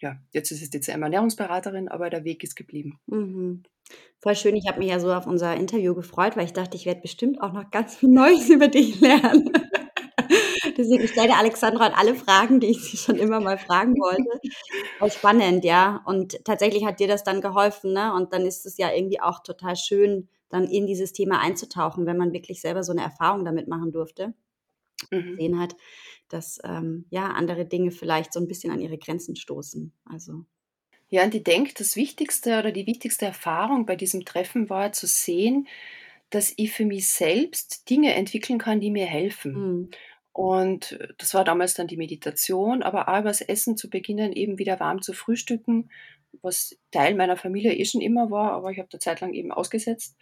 Ja, 0.00 0.16
jetzt 0.32 0.50
ist 0.50 0.62
es 0.62 0.70
DCM-Ernährungsberaterin, 0.70 1.88
aber 1.88 2.10
der 2.10 2.24
Weg 2.24 2.42
ist 2.44 2.56
geblieben. 2.56 2.98
Mhm. 3.06 3.62
Voll 4.20 4.36
schön. 4.36 4.56
Ich 4.56 4.66
habe 4.68 4.78
mich 4.80 4.88
ja 4.88 5.00
so 5.00 5.12
auf 5.12 5.26
unser 5.26 5.54
Interview 5.56 5.94
gefreut, 5.94 6.36
weil 6.36 6.46
ich 6.46 6.52
dachte, 6.52 6.76
ich 6.76 6.86
werde 6.86 7.02
bestimmt 7.02 7.40
auch 7.42 7.52
noch 7.52 7.70
ganz 7.70 7.96
viel 7.96 8.08
Neues 8.10 8.48
über 8.50 8.68
dich 8.68 9.00
lernen. 9.00 9.50
Deswegen, 10.78 11.06
stelle 11.08 11.36
Alexandra 11.36 11.88
alle 11.96 12.14
Fragen, 12.14 12.60
die 12.60 12.68
ich 12.68 12.82
sie 12.82 12.96
schon 12.96 13.16
immer 13.16 13.40
mal 13.40 13.58
fragen 13.58 13.94
wollte. 13.96 14.40
Voll 14.98 15.10
spannend, 15.12 15.64
ja. 15.64 16.02
Und 16.06 16.44
tatsächlich 16.44 16.84
hat 16.84 17.00
dir 17.00 17.08
das 17.08 17.24
dann 17.24 17.40
geholfen, 17.40 17.92
ne? 17.92 18.14
Und 18.14 18.32
dann 18.32 18.46
ist 18.46 18.66
es 18.66 18.78
ja 18.78 18.92
irgendwie 18.92 19.20
auch 19.20 19.42
total 19.42 19.76
schön, 19.76 20.28
dann 20.50 20.64
in 20.64 20.86
dieses 20.86 21.12
Thema 21.12 21.40
einzutauchen, 21.40 22.06
wenn 22.06 22.16
man 22.18 22.32
wirklich 22.32 22.60
selber 22.60 22.82
so 22.84 22.92
'ne 22.92 23.02
Erfahrung 23.02 23.44
damit 23.44 23.68
machen 23.68 23.92
durfte. 23.92 24.34
Mhm. 25.10 25.36
Gesehen 25.36 25.60
hat, 25.60 25.76
dass, 26.34 26.60
ähm, 26.64 27.06
ja, 27.10 27.28
andere 27.30 27.66
Dinge 27.66 27.92
vielleicht 27.92 28.34
so 28.34 28.40
'n 28.40 28.48
bisschen 28.48 28.72
an 28.72 28.80
ihre 28.82 28.98
Grenzen 28.98 29.36
stoßen. 29.36 29.92
Also 30.06 30.46
Ja, 31.10 31.22
und 31.24 31.34
ich 31.34 31.44
denke, 31.44 31.72
das 31.76 31.96
Wichtigste 31.96 32.58
oder 32.58 32.72
die 32.72 32.86
wichtigste 32.86 33.26
Erfahrung 33.26 33.86
bei 33.86 33.96
diesem 33.96 34.24
Treffen 34.24 34.68
war 34.70 34.92
zu 34.92 35.06
sehen, 35.06 35.68
dass 36.30 36.52
ich 36.56 36.72
für 36.72 36.84
mich 36.86 37.08
selbst 37.08 37.88
Dinge 37.90 38.14
entwickeln 38.14 38.58
kann, 38.58 38.80
die 38.80 38.90
mir 38.90 39.06
helfen. 39.06 39.70
Mhm. 39.84 39.94
Und 40.32 40.98
das 41.18 41.34
war 41.34 41.44
damals 41.44 41.74
dann 41.74 41.88
die 41.88 41.96
Meditation, 41.98 42.82
aber 42.82 43.08
auch 43.08 43.20
übers 43.20 43.40
Essen 43.42 43.76
zu 43.76 43.90
beginnen, 43.90 44.32
eben 44.32 44.58
wieder 44.58 44.80
warm 44.80 45.02
zu 45.02 45.12
frühstücken, 45.14 45.90
was 46.42 46.76
Teil 46.92 47.14
meiner 47.16 47.36
Familie 47.36 47.74
eh 47.74 47.84
schon 47.86 48.00
immer 48.02 48.30
war, 48.30 48.52
aber 48.52 48.70
ich 48.72 48.78
habe 48.78 48.88
da 48.90 48.98
zeitlang 49.00 49.34
eben 49.34 49.52
ausgesetzt. 49.52 50.16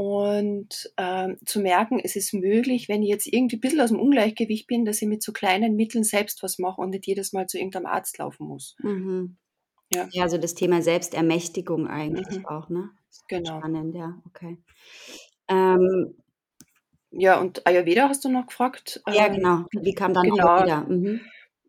Und, 0.00 0.92
ähm, 0.96 1.38
zu 1.44 1.58
merken, 1.60 1.98
es 2.02 2.14
ist 2.14 2.32
möglich, 2.32 2.88
wenn 2.88 3.02
ich 3.02 3.08
jetzt 3.08 3.26
irgendwie 3.26 3.56
bisschen 3.56 3.80
aus'm 3.80 3.96
Ungleichgewicht 3.98 4.68
bin, 4.68 4.84
dass 4.84 5.02
ich 5.02 5.08
mit 5.08 5.24
so 5.24 5.32
kleinen 5.32 5.74
Mitteln 5.74 6.04
selbst 6.04 6.40
was 6.44 6.60
mache 6.60 6.80
und 6.80 6.90
nicht 6.90 7.08
jedes 7.08 7.32
Mal 7.32 7.48
zu 7.48 7.58
irgendeinem 7.58 7.86
Arzt 7.86 8.16
laufen 8.18 8.46
muss. 8.46 8.74
Mhm. 8.80 9.36
Ja. 9.92 10.08
Ja, 10.12 10.28
so 10.28 10.38
das 10.38 10.54
Thema 10.54 10.82
Selbstermächtigung 10.82 11.88
eigentlich 11.88 12.26
Mhm. 12.30 12.46
auch, 12.46 12.68
ne? 12.70 12.90
Genau. 13.28 13.62
Spannend, 13.62 13.94
ja, 13.94 14.20
okay. 14.26 14.58
Ähm 15.48 16.14
Ja, 17.10 17.40
und 17.40 17.66
Ayurveda 17.66 18.08
hast 18.08 18.24
du 18.24 18.30
noch 18.30 18.46
gefragt? 18.48 19.02
Ja, 19.10 19.28
Ähm, 19.28 19.28
genau. 19.28 19.64
wie 19.70 19.80
Wie 19.84 19.94
kam 19.94 20.12
dann 20.14 20.30
genau. 20.36 20.66
Ayurveda? 20.66 20.80
Mhm. 20.88 21.20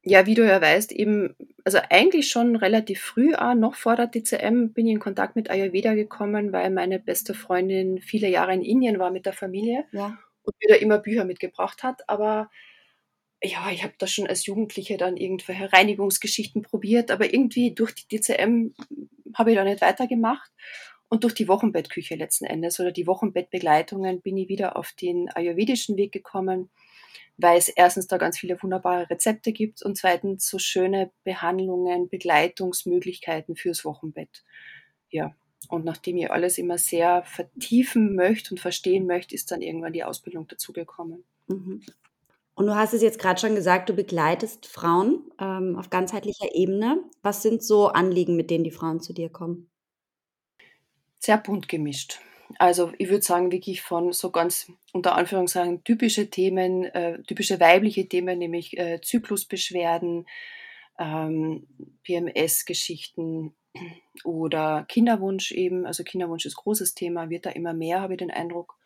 Ja, 0.09 0.25
wie 0.25 0.33
du 0.33 0.43
ja 0.47 0.59
weißt, 0.59 0.91
eben 0.91 1.35
also 1.65 1.77
eigentlich 1.89 2.29
schon 2.31 2.55
relativ 2.55 2.99
früh 3.01 3.35
auch, 3.35 3.53
noch 3.53 3.75
vor 3.75 3.95
der 3.95 4.07
DCM 4.07 4.73
bin 4.73 4.87
ich 4.87 4.93
in 4.93 4.99
Kontakt 4.99 5.35
mit 5.35 5.51
Ayurveda 5.51 5.93
gekommen, 5.93 6.51
weil 6.51 6.71
meine 6.71 6.99
beste 6.99 7.35
Freundin 7.35 7.99
viele 8.01 8.27
Jahre 8.27 8.53
in 8.53 8.63
Indien 8.63 8.97
war 8.97 9.11
mit 9.11 9.25
der 9.27 9.33
Familie 9.33 9.85
Ja. 9.91 10.17
und 10.43 10.55
mir 10.61 10.69
da 10.69 10.75
immer 10.81 10.97
Bücher 10.97 11.25
mitgebracht 11.25 11.83
hat. 11.83 12.09
Aber 12.09 12.49
ja, 13.43 13.69
ich 13.71 13.83
habe 13.83 13.93
da 13.99 14.07
schon 14.07 14.27
als 14.27 14.45
Jugendliche 14.47 14.97
dann 14.97 15.15
irgendwelche 15.17 15.71
Reinigungsgeschichten 15.71 16.61
probiert, 16.63 17.11
aber 17.11 17.31
irgendwie 17.33 17.73
durch 17.75 17.93
die 17.95 18.07
DCM 18.07 18.73
habe 19.35 19.51
ich 19.51 19.57
da 19.57 19.63
nicht 19.63 19.81
weitergemacht. 19.81 20.51
Und 21.09 21.23
durch 21.23 21.33
die 21.33 21.47
Wochenbettküche 21.47 22.15
letzten 22.15 22.45
Endes 22.45 22.79
oder 22.79 22.91
die 22.91 23.07
Wochenbettbegleitungen 23.07 24.21
bin 24.21 24.37
ich 24.37 24.49
wieder 24.49 24.75
auf 24.77 24.91
den 24.93 25.29
ayurvedischen 25.29 25.97
Weg 25.97 26.11
gekommen, 26.11 26.69
weil 27.41 27.57
es 27.57 27.69
erstens 27.69 28.07
da 28.07 28.17
ganz 28.17 28.37
viele 28.37 28.61
wunderbare 28.61 29.09
Rezepte 29.09 29.51
gibt 29.51 29.81
und 29.81 29.97
zweitens 29.97 30.47
so 30.47 30.59
schöne 30.59 31.11
Behandlungen, 31.23 32.09
Begleitungsmöglichkeiten 32.09 33.55
fürs 33.55 33.85
Wochenbett. 33.85 34.43
Ja, 35.09 35.33
und 35.67 35.85
nachdem 35.85 36.17
ich 36.17 36.31
alles 36.31 36.57
immer 36.57 36.77
sehr 36.77 37.23
vertiefen 37.23 38.15
möchte 38.15 38.51
und 38.51 38.59
verstehen 38.59 39.05
möchte, 39.05 39.35
ist 39.35 39.51
dann 39.51 39.61
irgendwann 39.61 39.93
die 39.93 40.03
Ausbildung 40.03 40.47
dazugekommen. 40.47 41.23
Mhm. 41.47 41.81
Und 42.55 42.65
du 42.65 42.75
hast 42.75 42.93
es 42.93 43.01
jetzt 43.01 43.19
grad 43.19 43.39
schon 43.39 43.55
gesagt, 43.55 43.87
du 43.89 43.93
begleitest 43.93 44.67
Frauen, 44.67 45.31
ähm, 45.39 45.77
auf 45.77 45.89
ganzheitlicher 45.89 46.53
Ebene. 46.53 47.01
Was 47.21 47.41
sind 47.41 47.63
so 47.63 47.87
Anliegen, 47.87 48.35
mit 48.35 48.49
denen 48.49 48.65
die 48.65 48.71
Frauen 48.71 48.99
zu 48.99 49.13
dir 49.13 49.29
kommen? 49.29 49.69
Sehr 51.19 51.37
bunt 51.37 51.69
gemischt. 51.69 52.19
Also, 52.57 52.91
ich 52.97 53.09
würde 53.09 53.21
sagen, 53.21 53.51
wirklich 53.51 53.81
von 53.81 54.11
so 54.11 54.31
ganz 54.31 54.71
unter 54.91 55.15
Anführungszeichen 55.15 55.83
typische 55.83 56.29
Themen, 56.29 56.85
äh, 56.85 57.21
typische 57.23 57.59
weibliche 57.59 58.07
Themen, 58.07 58.39
nämlich, 58.39 58.77
äh, 58.77 58.99
Zyklusbeschwerden, 59.01 60.25
ähm, 60.97 61.67
PMS-Geschichten 62.03 63.53
oder 64.23 64.85
Kinderwunsch 64.87 65.51
eben. 65.51 65.85
Also, 65.85 66.03
Kinderwunsch 66.03 66.45
ist 66.45 66.55
großes 66.55 66.95
Thema, 66.95 67.29
wird 67.29 67.45
da 67.45 67.51
immer 67.51 67.73
mehr, 67.73 68.01
habe 68.01 68.13
ich 68.13 68.19
den 68.19 68.31
Eindruck. 68.31 68.77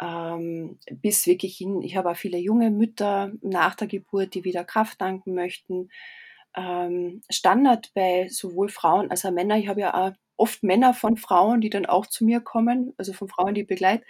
Ähm, 0.00 0.78
bis 0.90 1.26
wirklich 1.26 1.56
hin 1.56 1.82
ich 1.82 1.96
habe 1.96 2.10
auch 2.10 2.16
viele 2.16 2.38
junge 2.38 2.70
Mütter 2.70 3.32
nach 3.42 3.74
der 3.76 3.86
Geburt, 3.86 4.34
die 4.34 4.44
wieder 4.44 4.64
Kraft 4.64 4.98
tanken 4.98 5.34
möchten. 5.34 5.90
Ähm, 6.56 7.22
Standard 7.30 7.92
bei 7.94 8.28
sowohl 8.28 8.68
Frauen 8.68 9.10
als 9.10 9.24
auch 9.24 9.30
Männer 9.30 9.58
ich 9.58 9.68
habe 9.68 9.80
ja 9.82 9.94
auch 9.94 10.12
oft 10.42 10.64
Männer 10.64 10.92
von 10.92 11.16
Frauen, 11.16 11.60
die 11.60 11.70
dann 11.70 11.86
auch 11.86 12.04
zu 12.04 12.24
mir 12.24 12.40
kommen, 12.40 12.94
also 12.96 13.12
von 13.12 13.28
Frauen, 13.28 13.54
die 13.54 13.60
ich 13.60 13.68
begleite. 13.68 14.04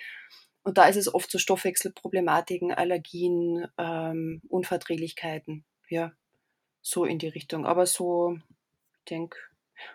Und 0.62 0.78
da 0.78 0.86
ist 0.86 0.96
es 0.96 1.12
oft 1.12 1.30
so 1.30 1.38
Stoffwechselproblematiken, 1.38 2.72
Allergien, 2.72 3.68
ähm, 3.76 4.40
Unverträglichkeiten. 4.48 5.64
Ja, 5.90 6.12
so 6.80 7.04
in 7.04 7.18
die 7.18 7.28
Richtung. 7.28 7.66
Aber 7.66 7.84
so, 7.84 8.38
ich 8.98 9.04
denke 9.10 9.36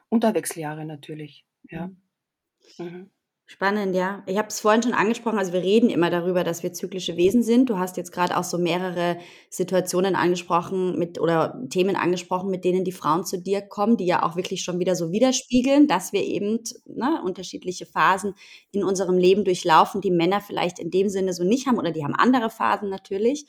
unter 0.10 0.36
Wechseljahre 0.36 0.86
natürlich. 0.86 1.44
Ja. 1.72 1.88
Mhm. 1.88 2.86
mhm. 2.86 3.10
Spannend, 3.50 3.96
ja. 3.96 4.24
Ich 4.26 4.38
habe 4.38 4.50
es 4.50 4.60
vorhin 4.60 4.84
schon 4.84 4.92
angesprochen, 4.92 5.40
also 5.40 5.54
wir 5.54 5.62
reden 5.62 5.90
immer 5.90 6.10
darüber, 6.10 6.44
dass 6.44 6.64
wir 6.64 6.74
zyklische 6.74 7.16
Wesen 7.16 7.44
sind. 7.44 7.70
Du 7.70 7.78
hast 7.78 7.96
jetzt 7.96 8.12
gerade 8.12 8.36
auch 8.36 8.44
so 8.44 8.58
mehrere 8.58 9.18
Situationen 9.50 10.18
angesprochen 10.18 11.00
mit 11.00 11.18
oder 11.18 11.58
Themen 11.70 11.96
angesprochen, 11.96 12.50
mit 12.52 12.66
denen 12.66 12.84
die 12.84 12.92
Frauen 12.92 13.24
zu 13.24 13.40
dir 13.40 13.62
kommen, 13.62 13.96
die 13.96 14.06
ja 14.06 14.24
auch 14.24 14.36
wirklich 14.36 14.64
schon 14.64 14.80
wieder 14.80 14.96
so 14.98 15.14
widerspiegeln, 15.14 15.88
dass 15.88 16.12
wir 16.12 16.24
eben 16.24 16.60
ne, 16.88 17.22
unterschiedliche 17.24 17.86
Phasen 17.86 18.34
in 18.74 18.84
unserem 18.84 19.18
Leben 19.18 19.46
durchlaufen, 19.46 20.02
die 20.02 20.12
Männer 20.12 20.42
vielleicht 20.42 20.78
in 20.78 20.92
dem 20.92 21.08
Sinne 21.08 21.32
so 21.32 21.46
nicht 21.46 21.68
haben 21.68 21.78
oder 21.80 21.92
die 21.92 22.04
haben 22.04 22.16
andere 22.16 22.50
Phasen 22.50 22.90
natürlich. 22.90 23.46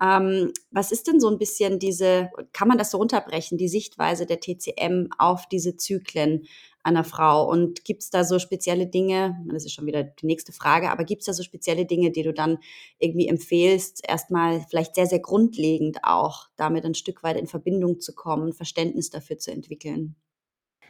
Ähm, 0.00 0.52
was 0.70 0.92
ist 0.92 1.06
denn 1.08 1.20
so 1.20 1.28
ein 1.28 1.38
bisschen 1.38 1.78
diese, 1.78 2.30
kann 2.52 2.68
man 2.68 2.78
das 2.78 2.90
so 2.90 2.98
runterbrechen, 2.98 3.58
die 3.58 3.68
Sichtweise 3.68 4.26
der 4.26 4.40
TCM 4.40 5.08
auf 5.18 5.46
diese 5.48 5.76
Zyklen? 5.76 6.46
einer 6.88 7.04
Frau? 7.04 7.48
Und 7.48 7.84
gibt 7.84 8.02
es 8.02 8.10
da 8.10 8.24
so 8.24 8.38
spezielle 8.38 8.86
Dinge, 8.86 9.36
das 9.52 9.64
ist 9.64 9.72
schon 9.72 9.86
wieder 9.86 10.02
die 10.02 10.26
nächste 10.26 10.52
Frage, 10.52 10.90
aber 10.90 11.04
gibt 11.04 11.22
es 11.22 11.26
da 11.26 11.32
so 11.32 11.42
spezielle 11.42 11.86
Dinge, 11.86 12.10
die 12.10 12.22
du 12.22 12.32
dann 12.32 12.58
irgendwie 12.98 13.28
empfehlst, 13.28 14.02
erstmal 14.08 14.64
vielleicht 14.68 14.94
sehr, 14.94 15.06
sehr 15.06 15.20
grundlegend 15.20 15.98
auch 16.02 16.48
damit 16.56 16.84
ein 16.84 16.94
Stück 16.94 17.22
weit 17.22 17.36
in 17.36 17.46
Verbindung 17.46 18.00
zu 18.00 18.14
kommen, 18.14 18.52
Verständnis 18.52 19.10
dafür 19.10 19.38
zu 19.38 19.52
entwickeln? 19.52 20.16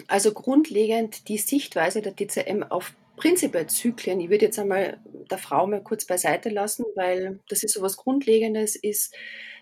Also 0.07 0.33
grundlegend 0.33 1.29
die 1.29 1.39
Sichtweise 1.39 2.03
der 2.03 2.15
DCM 2.15 2.63
auf 2.63 2.95
prinzipiell 3.19 3.67
Zyklen, 3.67 4.21
ich 4.21 4.31
würde 4.31 4.47
jetzt 4.47 4.59
einmal 4.59 5.01
der 5.31 5.39
Frau 5.39 5.67
mal 5.67 5.83
kurz 5.83 6.07
beiseite 6.07 6.49
lassen, 6.49 6.85
weil 6.95 7.41
das 7.49 7.63
ist 7.63 7.75
so 7.75 7.83
was 7.83 7.97
Grundlegendes, 7.97 8.77
ist, 8.77 9.15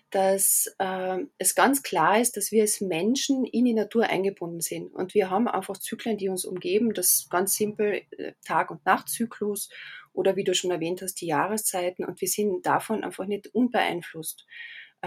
dass 0.09 0.73
äh, 0.79 1.17
es 1.37 1.53
ganz 1.53 1.83
klar 1.83 2.19
ist, 2.19 2.37
dass 2.37 2.51
wir 2.51 2.61
als 2.61 2.79
Menschen 2.79 3.43
in 3.45 3.65
die 3.65 3.73
Natur 3.73 4.05
eingebunden 4.05 4.61
sind. 4.61 4.93
Und 4.93 5.13
wir 5.13 5.29
haben 5.29 5.47
einfach 5.47 5.77
Zyklen, 5.77 6.17
die 6.17 6.29
uns 6.29 6.45
umgeben. 6.45 6.93
Das 6.93 7.27
ganz 7.29 7.55
simpel 7.55 8.03
äh, 8.11 8.33
Tag- 8.45 8.71
und 8.71 8.85
Nachtzyklus 8.85 9.69
oder 10.13 10.35
wie 10.35 10.45
du 10.45 10.55
schon 10.55 10.71
erwähnt 10.71 11.01
hast, 11.01 11.15
die 11.15 11.27
Jahreszeiten. 11.27 12.05
Und 12.05 12.21
wir 12.21 12.27
sind 12.27 12.65
davon 12.65 13.03
einfach 13.03 13.25
nicht 13.25 13.53
unbeeinflusst. 13.53 14.45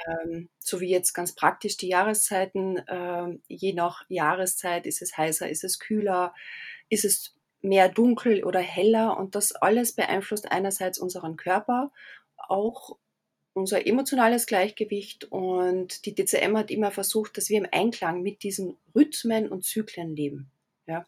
Ähm, 0.07 0.51
so 0.59 0.81
wie 0.81 0.91
jetzt 0.91 1.15
ganz 1.15 1.35
praktisch 1.35 1.79
die 1.79 1.89
Jahreszeiten. 1.89 2.77
Äh, 2.77 3.39
je 3.49 3.73
nach 3.73 4.05
Jahreszeit 4.09 4.87
ist 4.87 5.01
es 5.01 5.17
heißer, 5.17 5.49
ist 5.49 5.65
es 5.65 5.79
kühler, 5.79 6.35
ist 6.91 7.07
es 7.07 7.35
mehr 7.63 7.89
dunkel 7.89 8.45
oder 8.45 8.61
heller. 8.61 9.19
Und 9.19 9.35
das 9.35 9.53
alles 9.53 9.95
beeinflusst 9.95 10.51
einerseits 10.51 10.99
unseren 10.99 11.37
Körper, 11.37 11.93
auch 12.37 12.97
unser 13.53 13.87
emotionales 13.87 14.47
Gleichgewicht 14.47 15.25
und 15.25 16.07
die 16.07 16.15
DCM 16.15 16.57
hat 16.57 16.71
immer 16.71 16.91
versucht, 16.91 17.37
dass 17.37 17.49
wir 17.49 17.59
im 17.59 17.67
Einklang 17.71 18.23
mit 18.23 18.43
diesen 18.43 18.77
Rhythmen 18.95 19.49
und 19.49 19.65
Zyklen 19.65 20.15
leben. 20.15 20.51
Ja. 20.87 21.07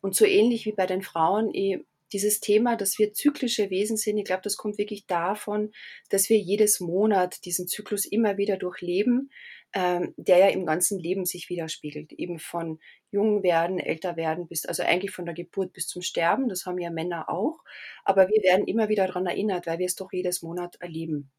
Und 0.00 0.14
so 0.14 0.24
ähnlich 0.24 0.66
wie 0.66 0.72
bei 0.72 0.86
den 0.86 1.02
Frauen, 1.02 1.52
eh, 1.54 1.84
dieses 2.12 2.40
Thema, 2.40 2.76
dass 2.76 2.98
wir 2.98 3.12
zyklische 3.12 3.70
Wesen 3.70 3.96
sind, 3.96 4.16
ich 4.18 4.24
glaube, 4.24 4.42
das 4.42 4.56
kommt 4.56 4.78
wirklich 4.78 5.06
davon, 5.06 5.72
dass 6.08 6.28
wir 6.30 6.38
jedes 6.38 6.80
Monat 6.80 7.44
diesen 7.44 7.68
Zyklus 7.68 8.06
immer 8.06 8.38
wieder 8.38 8.56
durchleben, 8.56 9.30
ähm, 9.74 10.14
der 10.16 10.38
ja 10.38 10.48
im 10.48 10.66
ganzen 10.66 10.98
Leben 10.98 11.24
sich 11.24 11.48
widerspiegelt. 11.48 12.12
Eben 12.12 12.38
von 12.38 12.78
jung 13.10 13.42
werden, 13.42 13.78
älter 13.78 14.16
werden, 14.16 14.48
bis, 14.48 14.64
also 14.66 14.82
eigentlich 14.82 15.10
von 15.10 15.26
der 15.26 15.34
Geburt 15.34 15.72
bis 15.72 15.86
zum 15.88 16.02
Sterben, 16.02 16.48
das 16.48 16.66
haben 16.66 16.78
ja 16.78 16.90
Männer 16.90 17.28
auch. 17.28 17.62
Aber 18.04 18.28
wir 18.28 18.42
werden 18.42 18.66
immer 18.66 18.88
wieder 18.88 19.06
daran 19.06 19.26
erinnert, 19.26 19.66
weil 19.66 19.78
wir 19.78 19.86
es 19.86 19.96
doch 19.96 20.12
jedes 20.12 20.42
Monat 20.42 20.76
erleben. 20.80 21.30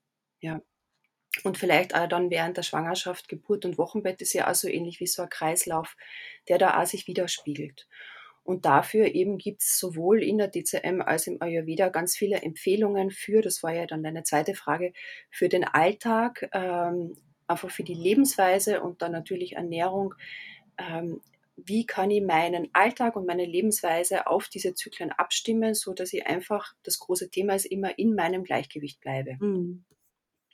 Ja. 0.41 0.61
Und 1.43 1.57
vielleicht 1.57 1.95
auch 1.95 2.07
dann 2.07 2.31
während 2.31 2.57
der 2.57 2.63
Schwangerschaft, 2.63 3.29
Geburt 3.29 3.65
und 3.65 3.77
Wochenbett 3.77 4.21
ist 4.21 4.33
ja 4.33 4.49
auch 4.49 4.55
so 4.55 4.67
ähnlich 4.67 4.99
wie 4.99 5.07
so 5.07 5.21
ein 5.21 5.29
Kreislauf, 5.29 5.95
der 6.47 6.57
da 6.57 6.81
auch 6.81 6.85
sich 6.85 7.07
widerspiegelt. 7.07 7.87
Und 8.43 8.65
dafür 8.65 9.13
eben 9.13 9.37
gibt 9.37 9.61
es 9.61 9.77
sowohl 9.77 10.23
in 10.23 10.39
der 10.39 10.49
DCM 10.49 11.01
als 11.01 11.27
im 11.27 11.39
Ayurveda 11.39 11.89
ganz 11.89 12.17
viele 12.17 12.37
Empfehlungen 12.41 13.11
für, 13.11 13.41
das 13.41 13.61
war 13.61 13.73
ja 13.73 13.85
dann 13.85 14.01
deine 14.01 14.23
zweite 14.23 14.55
Frage, 14.55 14.91
für 15.29 15.49
den 15.49 15.63
Alltag, 15.65 16.49
ähm, 16.53 17.15
einfach 17.49 17.71
für 17.71 17.83
die 17.83 17.93
Lebensweise 17.93 18.81
und 18.81 19.01
dann 19.01 19.11
natürlich 19.11 19.55
Ernährung. 19.55 20.13
Ähm, 20.77 21.21
wie 21.65 21.85
kann 21.85 22.11
ich 22.11 22.21
meinen 22.23 22.69
Alltag 22.73 23.15
und 23.15 23.25
meine 23.25 23.45
Lebensweise 23.45 24.27
auf 24.27 24.47
diese 24.47 24.73
Zyklen 24.75 25.11
abstimmen, 25.11 25.73
so 25.73 25.93
dass 25.93 26.13
ich 26.13 26.25
einfach, 26.25 26.73
das 26.83 26.99
große 26.99 27.29
Thema 27.29 27.55
ist 27.55 27.65
immer 27.65 27.97
in 27.99 28.15
meinem 28.15 28.43
Gleichgewicht 28.43 29.01
bleibe. 29.01 29.35
Mhm. 29.39 29.83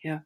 Ja. 0.01 0.25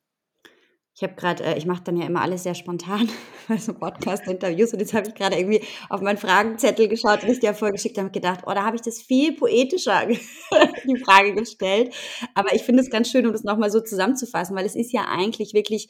Ich 0.95 1.03
habe 1.03 1.15
gerade, 1.15 1.43
äh, 1.45 1.57
ich 1.57 1.65
mache 1.65 1.83
dann 1.83 1.95
ja 1.95 2.05
immer 2.05 2.21
alles 2.21 2.43
sehr 2.43 2.55
spontan 2.55 3.09
bei 3.47 3.57
so 3.57 3.73
Podcast-Interviews 3.73 4.73
und 4.73 4.79
jetzt 4.79 4.93
habe 4.93 5.07
ich 5.07 5.15
gerade 5.15 5.38
irgendwie 5.38 5.61
auf 5.89 6.01
meinen 6.01 6.17
Fragenzettel 6.17 6.89
geschaut, 6.89 7.23
den 7.23 7.31
ich 7.31 7.39
dir 7.39 7.53
vorgeschickt 7.53 7.97
habe 7.97 8.11
gedacht, 8.11 8.41
oh, 8.45 8.53
da 8.53 8.65
habe 8.65 8.75
ich 8.75 8.81
das 8.81 9.01
viel 9.01 9.33
poetischer 9.33 10.05
die 10.85 10.99
Frage 11.03 11.33
gestellt. 11.33 11.93
Aber 12.35 12.53
ich 12.53 12.63
finde 12.63 12.83
es 12.83 12.89
ganz 12.89 13.09
schön, 13.09 13.25
um 13.25 13.31
das 13.31 13.43
nochmal 13.43 13.71
so 13.71 13.79
zusammenzufassen, 13.79 14.55
weil 14.55 14.65
es 14.65 14.75
ist 14.75 14.91
ja 14.91 15.05
eigentlich 15.09 15.53
wirklich, 15.53 15.88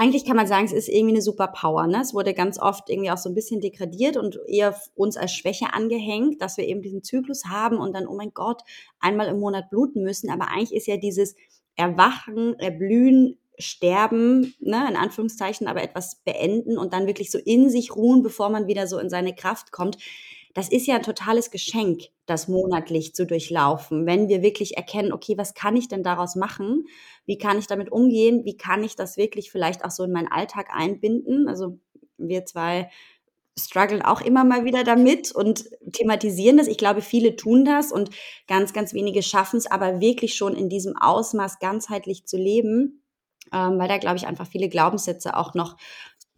eigentlich 0.00 0.24
kann 0.24 0.36
man 0.36 0.46
sagen, 0.46 0.64
es 0.64 0.72
ist 0.72 0.88
irgendwie 0.88 1.12
eine 1.12 1.20
Superpower. 1.20 1.86
Ne? 1.86 2.00
Es 2.00 2.14
wurde 2.14 2.32
ganz 2.32 2.58
oft 2.58 2.88
irgendwie 2.88 3.10
auch 3.10 3.18
so 3.18 3.28
ein 3.28 3.34
bisschen 3.34 3.60
degradiert 3.60 4.16
und 4.16 4.38
eher 4.48 4.74
uns 4.94 5.18
als 5.18 5.34
Schwäche 5.34 5.74
angehängt, 5.74 6.40
dass 6.40 6.56
wir 6.56 6.66
eben 6.66 6.80
diesen 6.80 7.02
Zyklus 7.02 7.44
haben 7.50 7.76
und 7.76 7.94
dann, 7.94 8.06
oh 8.06 8.16
mein 8.16 8.32
Gott, 8.32 8.62
einmal 8.98 9.28
im 9.28 9.38
Monat 9.38 9.68
bluten 9.68 10.02
müssen. 10.02 10.30
Aber 10.30 10.48
eigentlich 10.48 10.72
ist 10.74 10.86
ja 10.86 10.96
dieses 10.96 11.36
erwachen, 11.76 12.58
erblühen, 12.58 13.36
sterben, 13.58 14.54
ne, 14.58 14.86
in 14.88 14.96
Anführungszeichen, 14.96 15.66
aber 15.66 15.82
etwas 15.82 16.22
beenden 16.24 16.78
und 16.78 16.94
dann 16.94 17.06
wirklich 17.06 17.30
so 17.30 17.36
in 17.36 17.68
sich 17.68 17.94
ruhen, 17.94 18.22
bevor 18.22 18.48
man 18.48 18.68
wieder 18.68 18.86
so 18.86 18.98
in 18.98 19.10
seine 19.10 19.34
Kraft 19.34 19.70
kommt. 19.70 19.98
Das 20.54 20.68
ist 20.68 20.86
ja 20.86 20.96
ein 20.96 21.02
totales 21.02 21.50
Geschenk, 21.50 22.02
das 22.26 22.48
monatlich 22.48 23.14
zu 23.14 23.24
durchlaufen, 23.24 24.04
wenn 24.06 24.28
wir 24.28 24.42
wirklich 24.42 24.76
erkennen, 24.76 25.12
okay, 25.12 25.38
was 25.38 25.54
kann 25.54 25.76
ich 25.76 25.88
denn 25.88 26.02
daraus 26.02 26.34
machen? 26.34 26.86
Wie 27.24 27.38
kann 27.38 27.58
ich 27.58 27.68
damit 27.68 27.92
umgehen? 27.92 28.44
Wie 28.44 28.56
kann 28.56 28.82
ich 28.82 28.96
das 28.96 29.16
wirklich 29.16 29.52
vielleicht 29.52 29.84
auch 29.84 29.92
so 29.92 30.02
in 30.04 30.12
meinen 30.12 30.28
Alltag 30.28 30.68
einbinden? 30.72 31.48
Also 31.48 31.78
wir 32.18 32.44
zwei 32.46 32.90
strugglen 33.58 34.02
auch 34.02 34.20
immer 34.20 34.44
mal 34.44 34.64
wieder 34.64 34.84
damit 34.84 35.32
und 35.32 35.64
thematisieren 35.92 36.56
das. 36.56 36.68
Ich 36.68 36.78
glaube, 36.78 37.02
viele 37.02 37.36
tun 37.36 37.64
das 37.64 37.92
und 37.92 38.10
ganz, 38.46 38.72
ganz 38.72 38.94
wenige 38.94 39.22
schaffen 39.22 39.58
es, 39.58 39.70
aber 39.70 40.00
wirklich 40.00 40.34
schon 40.34 40.54
in 40.54 40.68
diesem 40.68 40.96
Ausmaß 40.96 41.58
ganzheitlich 41.58 42.26
zu 42.26 42.36
leben, 42.36 43.02
ähm, 43.52 43.78
weil 43.78 43.88
da, 43.88 43.98
glaube 43.98 44.16
ich, 44.16 44.26
einfach 44.26 44.46
viele 44.46 44.68
Glaubenssätze 44.68 45.36
auch 45.36 45.54
noch 45.54 45.76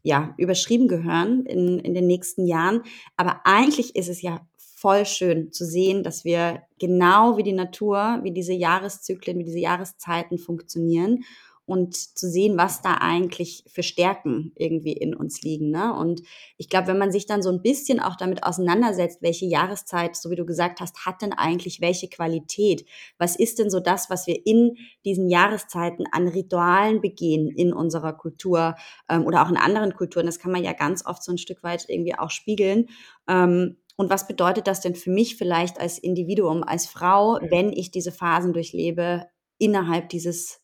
ja, 0.02 0.34
überschrieben 0.36 0.88
gehören 0.88 1.46
in, 1.46 1.78
in 1.78 1.94
den 1.94 2.06
nächsten 2.06 2.46
Jahren. 2.46 2.82
Aber 3.16 3.40
eigentlich 3.44 3.96
ist 3.96 4.08
es 4.08 4.22
ja 4.22 4.40
voll 4.56 5.06
schön 5.06 5.52
zu 5.52 5.64
sehen, 5.64 6.02
dass 6.02 6.24
wir 6.24 6.62
genau 6.80 7.36
wie 7.36 7.44
die 7.44 7.52
Natur, 7.52 8.18
wie 8.22 8.32
diese 8.32 8.52
Jahreszyklen, 8.52 9.38
wie 9.38 9.44
diese 9.44 9.60
Jahreszeiten 9.60 10.38
funktionieren 10.38 11.24
und 11.64 11.94
zu 11.94 12.28
sehen, 12.28 12.56
was 12.56 12.82
da 12.82 12.94
eigentlich 12.94 13.64
für 13.68 13.82
Stärken 13.82 14.52
irgendwie 14.56 14.92
in 14.92 15.14
uns 15.14 15.42
liegen. 15.42 15.70
Ne? 15.70 15.94
Und 15.94 16.22
ich 16.56 16.68
glaube, 16.68 16.88
wenn 16.88 16.98
man 16.98 17.12
sich 17.12 17.26
dann 17.26 17.42
so 17.42 17.50
ein 17.50 17.62
bisschen 17.62 18.00
auch 18.00 18.16
damit 18.16 18.42
auseinandersetzt, 18.42 19.22
welche 19.22 19.46
Jahreszeit, 19.46 20.16
so 20.16 20.30
wie 20.30 20.36
du 20.36 20.44
gesagt 20.44 20.80
hast, 20.80 21.06
hat 21.06 21.22
denn 21.22 21.32
eigentlich 21.32 21.80
welche 21.80 22.08
Qualität? 22.08 22.84
Was 23.18 23.36
ist 23.36 23.58
denn 23.58 23.70
so 23.70 23.78
das, 23.78 24.10
was 24.10 24.26
wir 24.26 24.44
in 24.44 24.76
diesen 25.04 25.28
Jahreszeiten 25.28 26.04
an 26.10 26.26
Ritualen 26.26 27.00
begehen 27.00 27.48
in 27.48 27.72
unserer 27.72 28.12
Kultur 28.12 28.74
ähm, 29.08 29.24
oder 29.24 29.44
auch 29.44 29.50
in 29.50 29.56
anderen 29.56 29.94
Kulturen? 29.94 30.26
Das 30.26 30.40
kann 30.40 30.52
man 30.52 30.64
ja 30.64 30.72
ganz 30.72 31.06
oft 31.06 31.22
so 31.22 31.32
ein 31.32 31.38
Stück 31.38 31.62
weit 31.62 31.84
irgendwie 31.88 32.18
auch 32.18 32.30
spiegeln. 32.30 32.88
Ähm, 33.28 33.76
und 33.96 34.10
was 34.10 34.26
bedeutet 34.26 34.66
das 34.66 34.80
denn 34.80 34.94
für 34.94 35.10
mich 35.10 35.36
vielleicht 35.36 35.78
als 35.78 35.98
Individuum, 35.98 36.64
als 36.64 36.86
Frau, 36.86 37.38
wenn 37.40 37.72
ich 37.72 37.90
diese 37.90 38.10
Phasen 38.10 38.52
durchlebe 38.52 39.26
innerhalb 39.58 40.08
dieses 40.08 40.61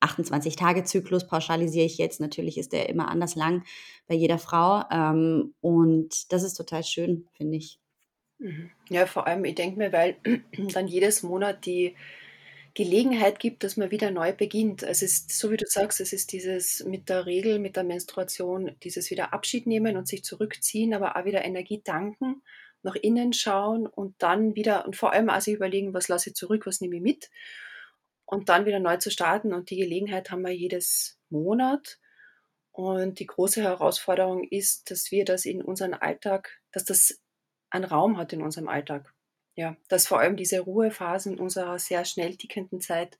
28-Tage-Zyklus 0.00 1.26
pauschalisiere 1.26 1.86
ich 1.86 1.98
jetzt. 1.98 2.20
Natürlich 2.20 2.58
ist 2.58 2.72
der 2.72 2.88
immer 2.88 3.08
anders 3.08 3.34
lang 3.34 3.64
bei 4.06 4.14
jeder 4.14 4.38
Frau. 4.38 4.84
Ähm, 4.90 5.54
und 5.60 6.32
das 6.32 6.42
ist 6.42 6.54
total 6.54 6.84
schön, 6.84 7.28
finde 7.36 7.56
ich. 7.56 7.80
Mhm. 8.38 8.70
Ja, 8.88 9.06
vor 9.06 9.26
allem, 9.26 9.44
ich 9.44 9.54
denke 9.54 9.78
mir, 9.78 9.92
weil 9.92 10.16
dann 10.72 10.86
jedes 10.86 11.22
Monat 11.22 11.66
die 11.66 11.96
Gelegenheit 12.74 13.40
gibt, 13.40 13.64
dass 13.64 13.76
man 13.76 13.90
wieder 13.90 14.12
neu 14.12 14.32
beginnt. 14.32 14.84
Es 14.84 15.02
ist, 15.02 15.32
so 15.32 15.50
wie 15.50 15.56
du 15.56 15.66
sagst, 15.66 16.00
es 16.00 16.12
ist 16.12 16.32
dieses 16.32 16.84
mit 16.84 17.08
der 17.08 17.26
Regel, 17.26 17.58
mit 17.58 17.74
der 17.74 17.82
Menstruation, 17.82 18.76
dieses 18.84 19.10
wieder 19.10 19.32
Abschied 19.32 19.66
nehmen 19.66 19.96
und 19.96 20.06
sich 20.06 20.22
zurückziehen, 20.22 20.94
aber 20.94 21.16
auch 21.16 21.24
wieder 21.24 21.44
Energie 21.44 21.80
danken, 21.82 22.42
nach 22.82 22.94
innen 22.94 23.32
schauen 23.32 23.88
und 23.88 24.14
dann 24.22 24.54
wieder, 24.54 24.86
und 24.86 24.94
vor 24.94 25.12
allem 25.12 25.28
also 25.28 25.50
überlegen, 25.50 25.92
was 25.92 26.06
lasse 26.06 26.30
ich 26.30 26.36
zurück, 26.36 26.66
was 26.66 26.80
nehme 26.80 26.96
ich 26.96 27.02
mit 27.02 27.30
und 28.30 28.50
dann 28.50 28.66
wieder 28.66 28.78
neu 28.78 28.98
zu 28.98 29.10
starten. 29.10 29.54
Und 29.54 29.70
die 29.70 29.78
Gelegenheit 29.78 30.30
haben 30.30 30.42
wir 30.42 30.54
jedes 30.54 31.18
Monat. 31.30 31.98
Und 32.72 33.18
die 33.20 33.26
große 33.26 33.62
Herausforderung 33.62 34.44
ist, 34.44 34.90
dass 34.90 35.10
wir 35.10 35.24
das 35.24 35.46
in 35.46 35.62
unserem 35.62 35.94
Alltag, 35.94 36.60
dass 36.70 36.84
das 36.84 37.20
einen 37.70 37.84
Raum 37.84 38.18
hat 38.18 38.34
in 38.34 38.42
unserem 38.42 38.68
Alltag. 38.68 39.14
Ja, 39.56 39.76
dass 39.88 40.06
vor 40.06 40.20
allem 40.20 40.36
diese 40.36 40.60
Ruhephasen 40.60 41.38
unserer 41.38 41.78
sehr 41.78 42.04
schnell 42.04 42.36
tickenden 42.36 42.80
Zeit 42.80 43.18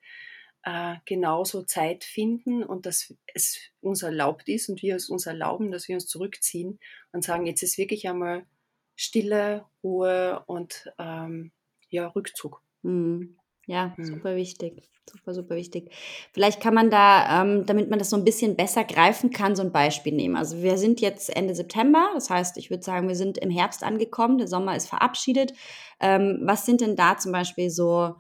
äh, 0.63 0.97
genauso 1.07 1.63
Zeit 1.63 2.05
finden 2.05 2.63
und 2.63 2.85
dass 2.85 3.13
es 3.35 3.59
uns 3.81 4.03
erlaubt 4.03 4.49
ist 4.49 4.69
und 4.69 4.83
wir 4.83 4.95
es 4.95 5.09
uns 5.09 5.27
erlauben, 5.27 5.73
dass 5.73 5.89
wir 5.89 5.95
uns 5.97 6.07
zurückziehen 6.07 6.79
und 7.13 7.25
sagen, 7.25 7.47
jetzt 7.47 7.63
ist 7.63 7.79
wirklich 7.79 8.07
einmal 8.09 8.47
Stille, 8.95 9.65
Ruhe 9.83 10.45
und 10.47 10.93
ähm, 10.99 11.51
ja, 11.89 12.09
Rückzug. 12.09 12.63
Mhm. 12.83 13.39
Ja, 13.69 13.95
mhm. 13.99 14.05
super 14.05 14.35
wichtig. 14.35 14.83
Super, 15.11 15.35
super 15.35 15.55
wichtig. 15.55 15.91
Vielleicht 16.33 16.61
kann 16.61 16.75
man 16.75 16.91
da, 16.91 17.43
ähm, 17.43 17.67
damit 17.67 17.89
man 17.91 17.99
das 17.99 18.11
so 18.11 18.17
ein 18.17 18.25
bisschen 18.25 18.57
besser 18.57 18.85
greifen 18.85 19.31
kann, 19.31 19.57
so 19.57 19.63
ein 19.63 19.73
Beispiel 19.73 20.15
nehmen. 20.15 20.37
Also 20.37 20.63
wir 20.63 20.79
sind 20.79 21.01
jetzt 21.01 21.35
Ende 21.35 21.55
September, 21.55 22.11
das 22.15 22.31
heißt, 22.31 22.57
ich 22.59 22.71
würde 22.71 22.83
sagen, 22.83 23.09
wir 23.09 23.15
sind 23.15 23.39
im 23.39 23.51
Herbst 23.51 23.83
angekommen, 23.85 24.39
der 24.39 24.49
Sommer 24.49 24.75
ist 24.75 24.89
verabschiedet. 24.89 25.53
Ähm, 26.01 26.41
was 26.45 26.67
sind 26.67 26.81
denn 26.81 26.97
da 26.97 27.17
zum 27.19 27.33
Beispiel 27.33 27.71
so, 27.71 28.17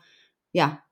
ja, 0.53 0.83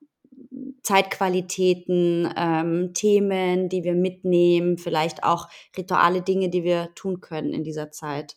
Zeitqualitäten, 0.82 2.32
ähm, 2.36 2.92
Themen, 2.94 3.68
die 3.68 3.84
wir 3.84 3.94
mitnehmen, 3.94 4.78
vielleicht 4.78 5.22
auch 5.22 5.48
rituale 5.76 6.22
Dinge, 6.22 6.48
die 6.48 6.64
wir 6.64 6.94
tun 6.94 7.20
können 7.20 7.52
in 7.52 7.62
dieser 7.62 7.90
Zeit? 7.90 8.36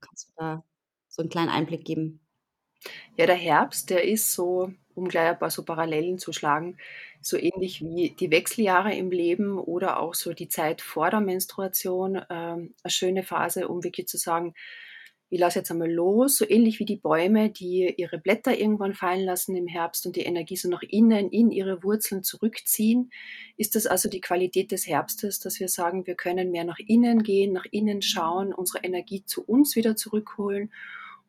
Kannst 0.00 0.28
du 0.28 0.32
da 0.36 0.64
so 1.08 1.22
einen 1.22 1.30
kleinen 1.30 1.50
Einblick 1.50 1.84
geben? 1.84 2.20
Ja, 3.16 3.26
der 3.26 3.34
Herbst, 3.34 3.90
der 3.90 4.04
ist 4.04 4.32
so, 4.32 4.72
um 4.98 5.08
gleich 5.08 5.30
ein 5.30 5.38
paar 5.38 5.50
so 5.50 5.64
Parallelen 5.64 6.18
zu 6.18 6.32
schlagen, 6.32 6.76
so 7.20 7.36
ähnlich 7.36 7.82
wie 7.82 8.10
die 8.10 8.30
Wechseljahre 8.30 8.94
im 8.94 9.10
Leben 9.10 9.58
oder 9.58 10.00
auch 10.00 10.14
so 10.14 10.32
die 10.32 10.48
Zeit 10.48 10.82
vor 10.82 11.10
der 11.10 11.20
Menstruation, 11.20 12.16
ähm, 12.28 12.74
eine 12.82 12.90
schöne 12.90 13.22
Phase, 13.22 13.68
um 13.68 13.84
wirklich 13.84 14.08
zu 14.08 14.18
sagen, 14.18 14.54
ich 15.30 15.38
lasse 15.38 15.58
jetzt 15.58 15.70
einmal 15.70 15.92
los, 15.92 16.36
so 16.36 16.48
ähnlich 16.48 16.78
wie 16.78 16.86
die 16.86 16.96
Bäume, 16.96 17.50
die 17.50 17.92
ihre 17.98 18.18
Blätter 18.18 18.58
irgendwann 18.58 18.94
fallen 18.94 19.26
lassen 19.26 19.54
im 19.56 19.66
Herbst 19.66 20.06
und 20.06 20.16
die 20.16 20.22
Energie 20.22 20.56
so 20.56 20.70
nach 20.70 20.82
innen 20.82 21.28
in 21.30 21.50
ihre 21.50 21.82
Wurzeln 21.82 22.22
zurückziehen, 22.22 23.10
ist 23.58 23.74
das 23.74 23.86
also 23.86 24.08
die 24.08 24.22
Qualität 24.22 24.72
des 24.72 24.86
Herbstes, 24.86 25.38
dass 25.38 25.60
wir 25.60 25.68
sagen, 25.68 26.06
wir 26.06 26.14
können 26.14 26.50
mehr 26.50 26.64
nach 26.64 26.78
innen 26.78 27.22
gehen, 27.22 27.52
nach 27.52 27.66
innen 27.70 28.00
schauen, 28.00 28.54
unsere 28.54 28.84
Energie 28.84 29.22
zu 29.26 29.44
uns 29.44 29.76
wieder 29.76 29.96
zurückholen 29.96 30.72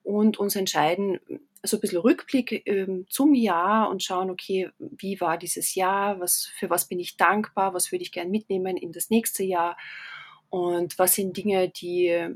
und 0.09 0.39
uns 0.39 0.55
entscheiden, 0.55 1.19
so 1.61 1.77
ein 1.77 1.81
bisschen 1.81 1.99
Rückblick 1.99 2.63
ähm, 2.65 3.05
zum 3.09 3.35
Jahr 3.35 3.91
und 3.91 4.01
schauen, 4.01 4.31
okay, 4.31 4.71
wie 4.79 5.21
war 5.21 5.37
dieses 5.37 5.75
Jahr, 5.75 6.19
was, 6.19 6.51
für 6.57 6.71
was 6.71 6.87
bin 6.87 6.99
ich 6.99 7.15
dankbar, 7.15 7.75
was 7.75 7.91
würde 7.91 8.01
ich 8.01 8.11
gern 8.11 8.31
mitnehmen 8.31 8.75
in 8.75 8.91
das 8.91 9.11
nächste 9.11 9.43
Jahr 9.43 9.77
und 10.49 10.97
was 10.97 11.13
sind 11.13 11.37
Dinge, 11.37 11.69
die 11.69 12.27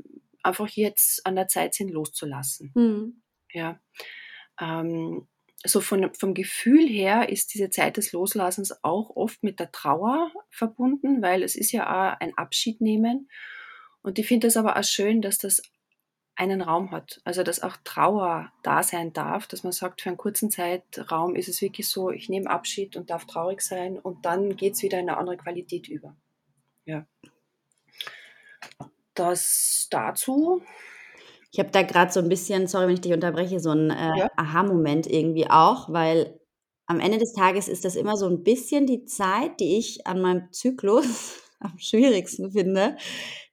einfach 0.44 0.68
jetzt 0.68 1.26
an 1.26 1.34
der 1.34 1.48
Zeit 1.48 1.74
sind, 1.74 1.90
loszulassen. 1.90 2.70
Mhm. 2.76 3.22
Ja. 3.52 3.80
Ähm, 4.60 5.26
so 5.64 5.80
von, 5.80 6.14
vom 6.14 6.32
Gefühl 6.32 6.86
her 6.86 7.28
ist 7.28 7.54
diese 7.54 7.70
Zeit 7.70 7.96
des 7.96 8.12
Loslassens 8.12 8.84
auch 8.84 9.16
oft 9.16 9.42
mit 9.42 9.58
der 9.58 9.72
Trauer 9.72 10.30
verbunden, 10.48 11.22
weil 11.22 11.42
es 11.42 11.56
ist 11.56 11.72
ja 11.72 11.88
auch 11.88 12.20
ein 12.20 12.38
Abschied 12.38 12.80
nehmen. 12.80 13.28
Und 14.00 14.20
ich 14.20 14.28
finde 14.28 14.46
das 14.46 14.56
aber 14.56 14.76
auch 14.76 14.84
schön, 14.84 15.22
dass 15.22 15.38
das 15.38 15.60
einen 16.36 16.62
Raum 16.62 16.90
hat. 16.90 17.20
Also 17.24 17.42
dass 17.42 17.62
auch 17.62 17.76
Trauer 17.84 18.50
da 18.62 18.82
sein 18.82 19.12
darf, 19.12 19.46
dass 19.46 19.62
man 19.62 19.72
sagt, 19.72 20.02
für 20.02 20.08
einen 20.08 20.18
kurzen 20.18 20.50
Zeitraum 20.50 21.36
ist 21.36 21.48
es 21.48 21.60
wirklich 21.60 21.88
so, 21.88 22.10
ich 22.10 22.28
nehme 22.28 22.50
Abschied 22.50 22.96
und 22.96 23.10
darf 23.10 23.26
traurig 23.26 23.60
sein 23.60 23.98
und 23.98 24.24
dann 24.24 24.56
geht 24.56 24.74
es 24.74 24.82
wieder 24.82 24.98
in 24.98 25.08
eine 25.08 25.18
andere 25.18 25.36
Qualität 25.36 25.88
über. 25.88 26.16
Ja. 26.84 27.06
Das 29.14 29.86
dazu. 29.90 30.62
Ich 31.52 31.60
habe 31.60 31.70
da 31.70 31.82
gerade 31.82 32.12
so 32.12 32.18
ein 32.18 32.28
bisschen, 32.28 32.66
sorry, 32.66 32.88
wenn 32.88 32.94
ich 32.94 33.00
dich 33.00 33.12
unterbreche, 33.12 33.60
so 33.60 33.70
ein 33.70 33.90
äh, 33.90 34.18
ja. 34.18 34.30
Aha-Moment 34.36 35.06
irgendwie 35.06 35.48
auch, 35.48 35.92
weil 35.92 36.40
am 36.86 36.98
Ende 36.98 37.18
des 37.18 37.32
Tages 37.32 37.68
ist 37.68 37.84
das 37.84 37.94
immer 37.94 38.16
so 38.16 38.26
ein 38.26 38.42
bisschen 38.42 38.86
die 38.86 39.04
Zeit, 39.04 39.60
die 39.60 39.78
ich 39.78 40.06
an 40.06 40.20
meinem 40.20 40.52
Zyklus 40.52 41.43
am 41.64 41.78
schwierigsten 41.78 42.52
finde, 42.52 42.96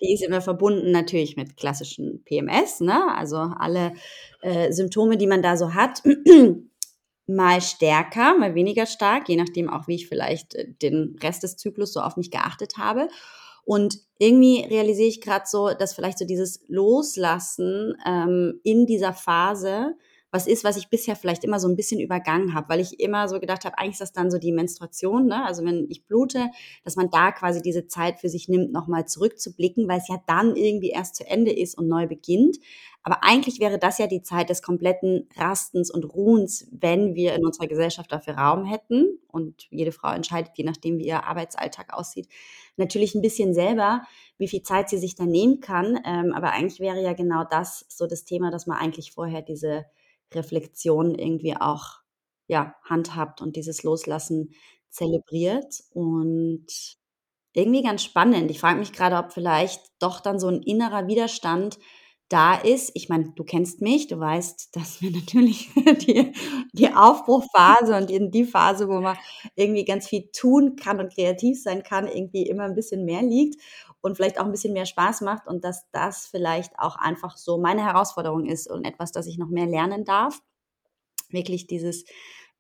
die 0.01 0.13
ist 0.13 0.23
immer 0.23 0.41
verbunden 0.41 0.91
natürlich 0.91 1.35
mit 1.37 1.57
klassischen 1.57 2.23
PMS, 2.23 2.81
ne? 2.81 3.15
Also 3.15 3.37
alle 3.37 3.93
äh, 4.41 4.71
Symptome, 4.71 5.17
die 5.17 5.27
man 5.27 5.41
da 5.41 5.57
so 5.57 5.73
hat, 5.73 6.03
mal 7.27 7.61
stärker, 7.61 8.37
mal 8.37 8.55
weniger 8.55 8.85
stark, 8.85 9.29
je 9.29 9.37
nachdem 9.37 9.69
auch, 9.69 9.87
wie 9.87 9.95
ich 9.95 10.07
vielleicht 10.07 10.55
äh, 10.55 10.67
den 10.81 11.17
Rest 11.21 11.43
des 11.43 11.57
Zyklus 11.57 11.93
so 11.93 12.01
auf 12.01 12.17
mich 12.17 12.31
geachtet 12.31 12.77
habe. 12.77 13.07
Und 13.63 13.99
irgendwie 14.17 14.65
realisiere 14.65 15.07
ich 15.07 15.21
gerade 15.21 15.45
so, 15.47 15.69
dass 15.69 15.93
vielleicht 15.93 16.17
so 16.17 16.25
dieses 16.25 16.63
Loslassen 16.67 17.95
ähm, 18.05 18.59
in 18.63 18.85
dieser 18.85 19.13
Phase 19.13 19.95
was 20.31 20.47
ist, 20.47 20.63
was 20.63 20.77
ich 20.77 20.89
bisher 20.89 21.15
vielleicht 21.15 21.43
immer 21.43 21.59
so 21.59 21.67
ein 21.67 21.75
bisschen 21.75 21.99
übergangen 21.99 22.53
habe, 22.53 22.69
weil 22.69 22.79
ich 22.79 22.99
immer 22.99 23.27
so 23.27 23.39
gedacht 23.39 23.65
habe, 23.65 23.77
eigentlich 23.77 23.93
ist 23.93 24.01
das 24.01 24.13
dann 24.13 24.31
so 24.31 24.37
die 24.37 24.53
Menstruation, 24.53 25.27
ne? 25.27 25.45
also 25.45 25.63
wenn 25.65 25.87
ich 25.89 26.05
blute, 26.05 26.49
dass 26.83 26.95
man 26.95 27.09
da 27.09 27.31
quasi 27.31 27.61
diese 27.61 27.87
Zeit 27.87 28.19
für 28.19 28.29
sich 28.29 28.47
nimmt, 28.47 28.71
nochmal 28.71 29.05
zurückzublicken, 29.05 29.89
weil 29.89 29.99
es 29.99 30.07
ja 30.07 30.21
dann 30.27 30.55
irgendwie 30.55 30.89
erst 30.89 31.15
zu 31.15 31.27
Ende 31.27 31.51
ist 31.51 31.77
und 31.77 31.87
neu 31.87 32.07
beginnt. 32.07 32.57
Aber 33.03 33.23
eigentlich 33.23 33.59
wäre 33.59 33.79
das 33.79 33.97
ja 33.97 34.05
die 34.05 34.21
Zeit 34.21 34.49
des 34.49 34.61
kompletten 34.61 35.27
Rastens 35.35 35.89
und 35.89 36.03
Ruhens, 36.03 36.67
wenn 36.71 37.15
wir 37.15 37.33
in 37.33 37.43
unserer 37.43 37.67
Gesellschaft 37.67 38.11
dafür 38.11 38.35
Raum 38.35 38.63
hätten. 38.63 39.17
Und 39.27 39.67
jede 39.71 39.91
Frau 39.91 40.11
entscheidet, 40.13 40.51
je 40.55 40.63
nachdem, 40.63 40.99
wie 40.99 41.07
ihr 41.07 41.23
Arbeitsalltag 41.25 41.93
aussieht, 41.93 42.27
natürlich 42.77 43.15
ein 43.15 43.23
bisschen 43.23 43.55
selber, 43.55 44.03
wie 44.37 44.47
viel 44.47 44.61
Zeit 44.61 44.89
sie 44.89 44.99
sich 44.99 45.15
da 45.15 45.25
nehmen 45.25 45.61
kann. 45.61 45.99
Ähm, 46.05 46.31
aber 46.33 46.51
eigentlich 46.51 46.79
wäre 46.79 47.01
ja 47.01 47.13
genau 47.13 47.43
das 47.43 47.85
so 47.89 48.05
das 48.05 48.23
Thema, 48.23 48.51
dass 48.51 48.67
man 48.67 48.77
eigentlich 48.77 49.13
vorher 49.13 49.41
diese 49.41 49.85
Reflexion 50.35 51.15
irgendwie 51.15 51.55
auch 51.57 51.99
ja, 52.47 52.75
handhabt 52.83 53.41
und 53.41 53.55
dieses 53.55 53.83
Loslassen 53.83 54.51
zelebriert. 54.89 55.83
Und 55.93 56.65
irgendwie 57.53 57.83
ganz 57.83 58.03
spannend. 58.03 58.49
Ich 58.51 58.59
frage 58.59 58.79
mich 58.79 58.93
gerade, 58.93 59.17
ob 59.17 59.33
vielleicht 59.33 59.81
doch 59.99 60.19
dann 60.21 60.39
so 60.39 60.47
ein 60.47 60.61
innerer 60.61 61.07
Widerstand 61.07 61.77
da 62.29 62.55
ist. 62.55 62.91
Ich 62.93 63.09
meine, 63.09 63.33
du 63.35 63.43
kennst 63.43 63.81
mich, 63.81 64.07
du 64.07 64.19
weißt, 64.19 64.69
dass 64.75 65.01
mir 65.01 65.11
natürlich 65.11 65.69
die, 66.07 66.31
die 66.73 66.93
Aufbruchphase 66.93 67.95
und 67.97 68.09
die, 68.09 68.31
die 68.31 68.45
Phase, 68.45 68.87
wo 68.87 69.01
man 69.01 69.17
irgendwie 69.55 69.85
ganz 69.85 70.07
viel 70.07 70.29
tun 70.33 70.75
kann 70.77 70.99
und 70.99 71.13
kreativ 71.13 71.61
sein 71.61 71.83
kann, 71.83 72.07
irgendwie 72.07 72.43
immer 72.47 72.63
ein 72.63 72.75
bisschen 72.75 73.03
mehr 73.05 73.21
liegt 73.21 73.61
und 74.01 74.15
vielleicht 74.15 74.39
auch 74.39 74.45
ein 74.45 74.51
bisschen 74.51 74.73
mehr 74.73 74.85
Spaß 74.85 75.21
macht 75.21 75.47
und 75.47 75.63
dass 75.63 75.89
das 75.91 76.27
vielleicht 76.27 76.77
auch 76.77 76.95
einfach 76.95 77.37
so 77.37 77.57
meine 77.57 77.85
Herausforderung 77.85 78.45
ist 78.45 78.69
und 78.69 78.85
etwas, 78.85 79.11
das 79.11 79.27
ich 79.27 79.37
noch 79.37 79.49
mehr 79.49 79.67
lernen 79.67 80.05
darf. 80.05 80.41
Wirklich 81.29 81.67
dieses 81.67 82.05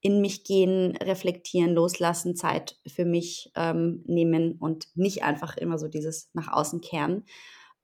in 0.01 0.19
mich 0.21 0.43
gehen, 0.43 0.97
reflektieren, 0.97 1.73
loslassen, 1.73 2.35
Zeit 2.35 2.79
für 2.87 3.05
mich 3.05 3.51
ähm, 3.55 4.03
nehmen 4.07 4.57
und 4.59 4.87
nicht 4.95 5.23
einfach 5.23 5.57
immer 5.57 5.77
so 5.77 5.87
dieses 5.87 6.29
nach 6.33 6.51
außen 6.51 6.81
kehren, 6.81 7.25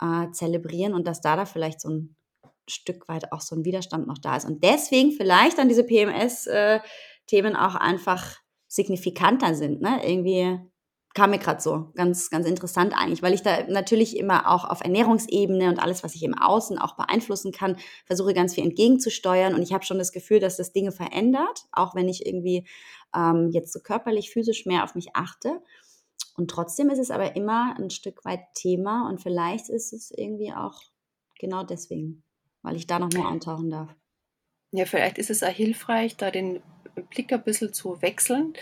äh, 0.02 0.32
zelebrieren 0.32 0.94
und 0.94 1.06
dass 1.06 1.22
da 1.22 1.36
da 1.36 1.46
vielleicht 1.46 1.80
so 1.80 1.90
ein 1.90 2.16
Stück 2.68 3.08
weit 3.08 3.32
auch 3.32 3.42
so 3.42 3.56
ein 3.56 3.66
Widerstand 3.66 4.08
noch 4.08 4.18
da 4.18 4.36
ist. 4.36 4.46
Und 4.46 4.64
deswegen 4.64 5.12
vielleicht 5.12 5.58
dann 5.58 5.70
diese 5.70 5.84
PMS-Themen 5.84 7.56
äh, 7.56 7.58
auch 7.58 7.76
einfach 7.76 8.38
signifikanter 8.68 9.56
sind, 9.56 9.82
ne? 9.82 10.02
Irgendwie 10.04 10.60
kam 11.18 11.32
mir 11.32 11.40
gerade 11.40 11.60
so 11.60 11.88
ganz, 11.96 12.30
ganz 12.30 12.48
interessant 12.48 12.94
eigentlich, 12.96 13.24
weil 13.24 13.34
ich 13.34 13.42
da 13.42 13.64
natürlich 13.68 14.18
immer 14.18 14.52
auch 14.52 14.66
auf 14.66 14.82
Ernährungsebene 14.82 15.68
und 15.68 15.80
alles, 15.80 16.04
was 16.04 16.14
ich 16.14 16.22
im 16.22 16.38
Außen 16.38 16.78
auch 16.78 16.96
beeinflussen 16.96 17.52
kann, 17.52 17.76
versuche 18.06 18.36
ganz 18.36 18.54
viel 18.54 18.64
entgegenzusteuern. 18.64 19.56
Und 19.56 19.64
ich 19.64 19.74
habe 19.74 19.84
schon 19.84 19.98
das 19.98 20.12
Gefühl, 20.12 20.40
dass 20.40 20.58
das 20.58 20.74
Dinge 20.74 20.92
verändert, 20.92 21.66
auch 21.72 21.96
wenn 21.96 22.08
ich 22.08 22.28
irgendwie 22.28 22.68
ähm, 23.16 23.50
jetzt 23.52 23.74
so 23.74 23.80
körperlich, 23.80 24.30
physisch 24.30 24.68
mehr 24.68 24.84
auf 24.84 24.94
mich 24.94 25.16
achte. 25.16 25.60
Und 26.36 26.52
trotzdem 26.52 26.92
ist 26.92 27.00
es 27.00 27.10
aber 27.10 27.36
immer 27.36 27.76
ein 27.80 27.90
Stück 27.90 28.24
weit 28.24 28.42
Thema 28.54 29.10
und 29.10 29.20
vielleicht 29.20 29.70
ist 29.70 29.94
es 29.94 30.12
irgendwie 30.12 30.54
auch 30.54 30.84
genau 31.40 31.64
deswegen, 31.64 32.22
weil 32.62 32.76
ich 32.76 32.86
da 32.86 33.00
noch 33.00 33.10
mehr 33.12 33.28
eintauchen 33.28 33.72
darf. 33.72 33.90
Ja, 34.72 34.86
vielleicht 34.86 35.18
ist 35.18 35.32
es 35.32 35.42
auch 35.42 35.48
hilfreich, 35.48 36.16
da 36.16 36.30
den 36.30 36.62
Blick 37.10 37.34
ein 37.34 37.44
bisschen 37.44 37.74
zu 37.74 38.04
wechseln 38.04 38.54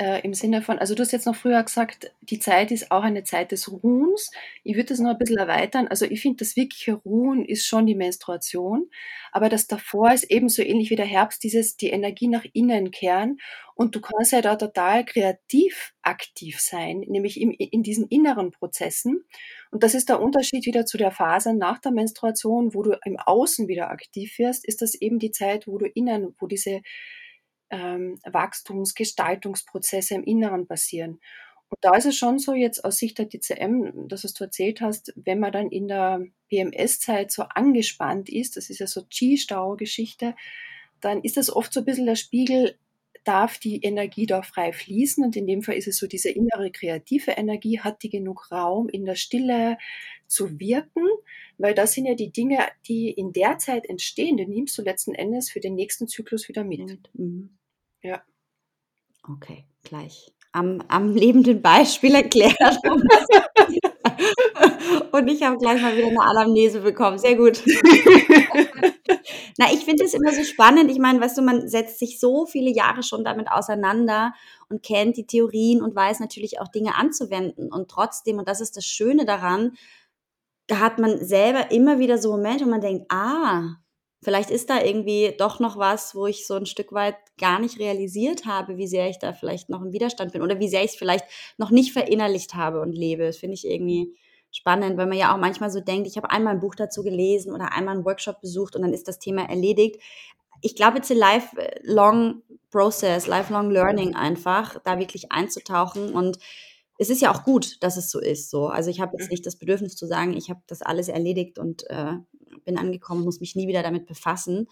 äh, 0.00 0.22
im 0.22 0.32
Sinne 0.32 0.62
von, 0.62 0.78
also 0.78 0.94
du 0.94 1.02
hast 1.02 1.12
jetzt 1.12 1.26
noch 1.26 1.36
früher 1.36 1.62
gesagt, 1.62 2.10
die 2.22 2.38
Zeit 2.38 2.70
ist 2.70 2.90
auch 2.90 3.02
eine 3.02 3.22
Zeit 3.22 3.52
des 3.52 3.70
Ruhens. 3.70 4.30
Ich 4.64 4.74
würde 4.74 4.88
das 4.88 4.98
noch 4.98 5.10
ein 5.10 5.18
bisschen 5.18 5.36
erweitern. 5.36 5.88
Also 5.88 6.06
ich 6.06 6.22
finde, 6.22 6.38
das 6.38 6.56
wirkliche 6.56 6.94
Ruhen 6.94 7.44
ist 7.44 7.66
schon 7.66 7.86
die 7.86 7.94
Menstruation, 7.94 8.88
aber 9.30 9.50
das 9.50 9.66
davor 9.66 10.10
ist 10.10 10.24
ebenso 10.24 10.62
ähnlich 10.62 10.88
wie 10.88 10.96
der 10.96 11.04
Herbst, 11.04 11.44
dieses 11.44 11.76
die 11.76 11.90
Energie 11.90 12.28
nach 12.28 12.46
innen 12.54 12.90
kehren 12.90 13.38
und 13.74 13.94
du 13.94 14.00
kannst 14.00 14.32
ja 14.32 14.40
da 14.40 14.56
total 14.56 15.04
kreativ 15.04 15.92
aktiv 16.02 16.60
sein, 16.60 17.00
nämlich 17.00 17.40
im, 17.40 17.50
in 17.50 17.82
diesen 17.82 18.08
inneren 18.08 18.52
Prozessen. 18.52 19.24
Und 19.70 19.82
das 19.82 19.94
ist 19.94 20.08
der 20.08 20.20
Unterschied 20.20 20.64
wieder 20.66 20.86
zu 20.86 20.96
der 20.98 21.10
Phase 21.10 21.54
nach 21.54 21.78
der 21.78 21.92
Menstruation, 21.92 22.74
wo 22.74 22.82
du 22.82 22.98
im 23.04 23.18
Außen 23.18 23.68
wieder 23.68 23.90
aktiv 23.90 24.38
wirst, 24.38 24.66
ist 24.66 24.80
das 24.82 24.94
eben 24.94 25.18
die 25.18 25.30
Zeit, 25.30 25.66
wo 25.66 25.78
du 25.78 25.86
innen, 25.86 26.34
wo 26.38 26.46
diese 26.46 26.80
ähm, 27.70 28.18
Wachstumsgestaltungsprozesse 28.24 30.14
im 30.14 30.24
Inneren 30.24 30.66
passieren. 30.66 31.20
Und 31.70 31.78
da 31.82 31.94
ist 31.96 32.06
es 32.06 32.16
schon 32.16 32.38
so 32.38 32.54
jetzt 32.54 32.84
aus 32.84 32.98
Sicht 32.98 33.18
der 33.18 33.26
DCM, 33.26 34.08
das 34.08 34.24
was 34.24 34.34
du 34.34 34.44
erzählt 34.44 34.80
hast, 34.80 35.12
wenn 35.16 35.38
man 35.38 35.52
dann 35.52 35.70
in 35.70 35.86
der 35.86 36.26
PMS-Zeit 36.48 37.30
so 37.30 37.44
angespannt 37.44 38.28
ist, 38.28 38.56
das 38.56 38.70
ist 38.70 38.80
ja 38.80 38.88
so 38.88 39.04
Qi-Stau-Geschichte, 39.04 40.34
dann 41.00 41.22
ist 41.22 41.36
das 41.36 41.54
oft 41.54 41.72
so 41.72 41.80
ein 41.80 41.86
bisschen 41.86 42.06
der 42.06 42.16
Spiegel 42.16 42.76
darf 43.24 43.58
die 43.58 43.82
Energie 43.82 44.26
da 44.26 44.42
frei 44.42 44.72
fließen 44.72 45.24
und 45.24 45.36
in 45.36 45.46
dem 45.46 45.62
Fall 45.62 45.76
ist 45.76 45.86
es 45.86 45.98
so, 45.98 46.06
diese 46.06 46.30
innere 46.30 46.70
kreative 46.70 47.32
Energie, 47.32 47.80
hat 47.80 48.02
die 48.02 48.10
genug 48.10 48.50
Raum 48.50 48.88
in 48.88 49.04
der 49.04 49.14
Stille 49.14 49.78
zu 50.26 50.58
wirken, 50.58 51.04
weil 51.58 51.74
das 51.74 51.92
sind 51.92 52.06
ja 52.06 52.14
die 52.14 52.32
Dinge, 52.32 52.58
die 52.88 53.10
in 53.10 53.32
der 53.32 53.58
Zeit 53.58 53.88
entstehen, 53.88 54.36
die 54.36 54.46
nimmst 54.46 54.76
du 54.78 54.82
letzten 54.82 55.14
Endes 55.14 55.50
für 55.50 55.60
den 55.60 55.74
nächsten 55.74 56.08
Zyklus 56.08 56.48
wieder 56.48 56.64
mit. 56.64 56.98
Mhm. 57.14 57.50
Ja. 58.02 58.22
Okay, 59.28 59.66
gleich. 59.84 60.32
Am, 60.52 60.82
am 60.88 61.14
lebenden 61.14 61.62
Beispiel 61.62 62.14
erklärt. 62.14 62.56
Und 65.12 65.28
ich 65.28 65.42
habe 65.42 65.58
gleich 65.58 65.80
mal 65.80 65.96
wieder 65.96 66.08
eine 66.08 66.22
Alamnese 66.22 66.80
bekommen. 66.80 67.18
Sehr 67.18 67.36
gut. 67.36 67.62
Na, 69.58 69.72
ich 69.72 69.84
finde 69.84 70.04
es 70.04 70.14
immer 70.14 70.32
so 70.32 70.42
spannend. 70.42 70.90
Ich 70.90 70.98
meine, 70.98 71.20
weißt 71.20 71.38
du, 71.38 71.42
man 71.42 71.68
setzt 71.68 71.98
sich 71.98 72.18
so 72.18 72.46
viele 72.46 72.70
Jahre 72.70 73.02
schon 73.02 73.24
damit 73.24 73.50
auseinander 73.50 74.32
und 74.68 74.82
kennt 74.82 75.16
die 75.16 75.26
Theorien 75.26 75.82
und 75.82 75.94
weiß 75.94 76.20
natürlich 76.20 76.60
auch 76.60 76.68
Dinge 76.68 76.96
anzuwenden. 76.96 77.72
Und 77.72 77.90
trotzdem, 77.90 78.38
und 78.38 78.48
das 78.48 78.60
ist 78.60 78.76
das 78.76 78.86
Schöne 78.86 79.26
daran, 79.26 79.72
da 80.66 80.78
hat 80.78 80.98
man 80.98 81.24
selber 81.24 81.70
immer 81.70 81.98
wieder 81.98 82.18
so 82.18 82.30
Momente, 82.30 82.64
wo 82.64 82.70
man 82.70 82.80
denkt, 82.80 83.06
ah, 83.10 83.76
vielleicht 84.22 84.50
ist 84.50 84.70
da 84.70 84.82
irgendwie 84.82 85.34
doch 85.38 85.60
noch 85.60 85.76
was, 85.76 86.14
wo 86.14 86.26
ich 86.26 86.46
so 86.46 86.54
ein 86.54 86.66
Stück 86.66 86.92
weit 86.92 87.16
gar 87.38 87.58
nicht 87.58 87.78
realisiert 87.78 88.46
habe, 88.46 88.76
wie 88.76 88.86
sehr 88.86 89.08
ich 89.08 89.18
da 89.18 89.32
vielleicht 89.32 89.68
noch 89.68 89.80
im 89.80 89.92
Widerstand 89.92 90.32
bin 90.32 90.42
oder 90.42 90.58
wie 90.58 90.68
sehr 90.68 90.84
ich 90.84 90.92
es 90.92 90.96
vielleicht 90.96 91.24
noch 91.56 91.70
nicht 91.70 91.92
verinnerlicht 91.92 92.54
habe 92.54 92.80
und 92.80 92.92
lebe. 92.92 93.24
Das 93.24 93.38
finde 93.38 93.54
ich 93.54 93.66
irgendwie 93.66 94.14
spannend, 94.50 94.98
weil 94.98 95.06
man 95.06 95.16
ja 95.16 95.32
auch 95.32 95.38
manchmal 95.38 95.70
so 95.70 95.80
denkt, 95.80 96.06
ich 96.06 96.16
habe 96.16 96.30
einmal 96.30 96.54
ein 96.54 96.60
Buch 96.60 96.74
dazu 96.74 97.02
gelesen 97.02 97.54
oder 97.54 97.72
einmal 97.72 97.94
einen 97.94 98.04
Workshop 98.04 98.40
besucht 98.40 98.76
und 98.76 98.82
dann 98.82 98.92
ist 98.92 99.08
das 99.08 99.18
Thema 99.18 99.48
erledigt. 99.48 100.00
Ich 100.60 100.76
glaube, 100.76 100.98
it's 100.98 101.10
a 101.10 101.14
lifelong 101.14 102.42
process, 102.70 103.26
lifelong 103.26 103.70
learning 103.70 104.14
einfach, 104.14 104.78
da 104.84 104.98
wirklich 104.98 105.32
einzutauchen 105.32 106.12
und 106.12 106.38
es 107.00 107.08
ist 107.08 107.22
ja 107.22 107.32
auch 107.32 107.44
gut, 107.44 107.82
dass 107.82 107.96
es 107.96 108.10
so 108.10 108.20
ist. 108.20 108.50
So. 108.50 108.66
Also 108.66 108.90
ich 108.90 109.00
habe 109.00 109.16
jetzt 109.16 109.28
mhm. 109.28 109.30
nicht 109.30 109.46
das 109.46 109.56
Bedürfnis 109.56 109.96
zu 109.96 110.06
sagen, 110.06 110.36
ich 110.36 110.50
habe 110.50 110.60
das 110.66 110.82
alles 110.82 111.08
erledigt 111.08 111.58
und 111.58 111.88
äh, 111.88 112.12
bin 112.66 112.76
angekommen, 112.76 113.24
muss 113.24 113.40
mich 113.40 113.56
nie 113.56 113.66
wieder 113.66 113.82
damit 113.82 114.04
befassen. 114.04 114.68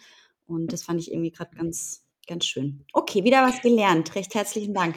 Und 0.46 0.74
das 0.74 0.82
fand 0.82 1.00
ich 1.00 1.10
irgendwie 1.10 1.30
gerade 1.30 1.56
ganz, 1.56 2.04
ganz 2.26 2.44
schön. 2.44 2.84
Okay, 2.92 3.24
wieder 3.24 3.46
was 3.46 3.62
gelernt. 3.62 4.14
Recht 4.14 4.34
herzlichen 4.34 4.74
Dank. 4.74 4.96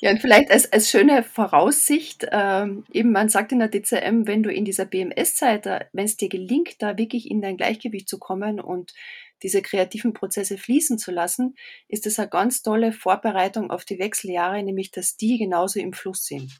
Ja, 0.00 0.10
und 0.10 0.20
vielleicht 0.20 0.50
als, 0.50 0.72
als 0.72 0.88
schöne 0.88 1.22
Voraussicht, 1.22 2.26
ähm, 2.30 2.84
eben 2.92 3.12
man 3.12 3.28
sagt 3.28 3.52
in 3.52 3.58
der 3.58 3.68
DCM, 3.68 4.26
wenn 4.26 4.42
du 4.42 4.50
in 4.50 4.64
dieser 4.64 4.86
BMS-Zeit, 4.86 5.66
wenn 5.92 6.04
es 6.04 6.16
dir 6.16 6.30
gelingt, 6.30 6.80
da 6.80 6.96
wirklich 6.96 7.30
in 7.30 7.42
dein 7.42 7.58
Gleichgewicht 7.58 8.08
zu 8.08 8.18
kommen 8.18 8.58
und 8.58 8.94
diese 9.42 9.62
kreativen 9.62 10.12
Prozesse 10.12 10.58
fließen 10.58 10.98
zu 10.98 11.10
lassen, 11.10 11.54
ist 11.88 12.06
das 12.06 12.18
eine 12.18 12.28
ganz 12.28 12.62
tolle 12.62 12.92
Vorbereitung 12.92 13.70
auf 13.70 13.84
die 13.84 13.98
Wechseljahre, 13.98 14.62
nämlich 14.62 14.90
dass 14.90 15.16
die 15.16 15.38
genauso 15.38 15.80
im 15.80 15.92
Fluss 15.92 16.24
sind. 16.26 16.50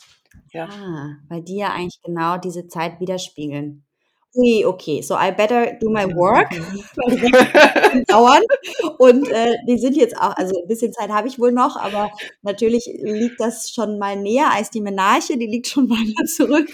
Ja. 0.52 0.68
Ah, 0.68 1.16
weil 1.28 1.42
die 1.42 1.56
ja 1.56 1.72
eigentlich 1.72 2.00
genau 2.02 2.36
diese 2.36 2.68
Zeit 2.68 3.00
widerspiegeln. 3.00 3.84
Ui, 4.32 4.64
okay, 4.64 5.02
so 5.02 5.16
I 5.16 5.32
better 5.32 5.76
do 5.80 5.90
my 5.90 6.06
work, 6.14 6.48
dauern. 8.06 8.42
Und 8.98 9.28
äh, 9.28 9.56
die 9.66 9.76
sind 9.76 9.96
jetzt 9.96 10.16
auch, 10.16 10.36
also 10.36 10.62
ein 10.62 10.68
bisschen 10.68 10.92
Zeit 10.92 11.10
habe 11.10 11.26
ich 11.26 11.40
wohl 11.40 11.50
noch, 11.50 11.76
aber 11.76 12.12
natürlich 12.42 12.88
liegt 13.02 13.40
das 13.40 13.70
schon 13.72 13.98
mal 13.98 14.14
näher 14.14 14.52
als 14.52 14.70
die 14.70 14.80
Menarche, 14.80 15.36
die 15.36 15.48
liegt 15.48 15.66
schon 15.66 15.90
weiter 15.90 16.26
zurück. 16.26 16.68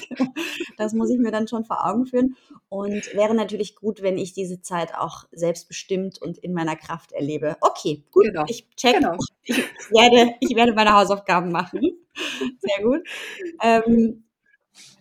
Das 0.77 0.93
muss 0.93 1.09
ich 1.09 1.19
mir 1.19 1.31
dann 1.31 1.49
schon 1.49 1.65
vor 1.65 1.87
Augen 1.87 2.05
führen. 2.05 2.37
Und 2.69 3.15
wäre 3.15 3.35
natürlich 3.35 3.75
gut, 3.75 4.03
wenn 4.03 4.19
ich 4.19 4.35
diese 4.35 4.61
Zeit 4.61 4.95
auch 4.95 5.25
selbstbestimmt 5.33 6.21
und 6.21 6.37
in 6.37 6.53
meiner 6.53 6.77
Kraft 6.77 7.13
erlebe. 7.13 7.57
Okay, 7.63 8.03
gut, 8.11 8.25
genau. 8.25 8.45
ich 8.49 8.67
check. 8.77 8.97
Genau. 8.97 9.17
Ich, 9.45 9.57
werde, 9.91 10.35
ich 10.41 10.55
werde 10.57 10.75
meine 10.75 10.93
Hausaufgaben 10.93 11.51
machen. 11.53 11.81
Sehr 12.61 12.85
gut. 12.85 13.03
Ähm, 13.63 14.26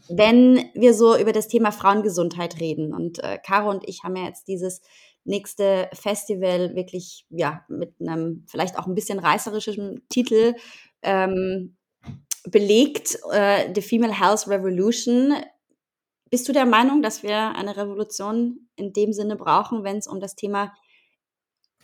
wenn 0.10 0.70
wir 0.74 0.94
so 0.94 1.18
über 1.18 1.32
das 1.32 1.48
Thema 1.48 1.72
Frauengesundheit 1.72 2.60
reden. 2.60 2.94
Und 2.94 3.24
äh, 3.24 3.38
Caro 3.44 3.70
und 3.70 3.88
ich 3.88 4.04
haben 4.04 4.15
ja 4.15 4.26
jetzt 4.26 4.48
dieses 4.48 4.82
nächste 5.24 5.89
Festival 5.94 6.76
wirklich 6.76 7.26
ja 7.30 7.65
mit 7.68 7.96
einem 8.00 8.46
vielleicht 8.48 8.78
auch 8.78 8.86
ein 8.86 8.96
bisschen 8.96 9.20
reißerischen 9.20 10.04
Titel 10.10 10.54
ähm, 11.02 11.78
belegt, 12.46 13.18
äh, 13.32 13.74
The 13.74 13.82
Female 13.82 14.18
Health 14.18 14.48
Revolution. 14.48 15.34
Bist 16.30 16.48
du 16.48 16.54
der 16.54 16.65
Meinung, 16.65 17.02
dass 17.02 17.24
wir 17.24 17.56
eine 17.56 17.76
Revolution 17.76 18.68
in 18.76 18.94
dem 18.94 19.13
Sinne 19.13 19.36
brauchen, 19.36 19.84
wenn 19.84 19.98
es 19.98 20.08
um 20.08 20.20
das 20.20 20.36
Thema 20.36 20.74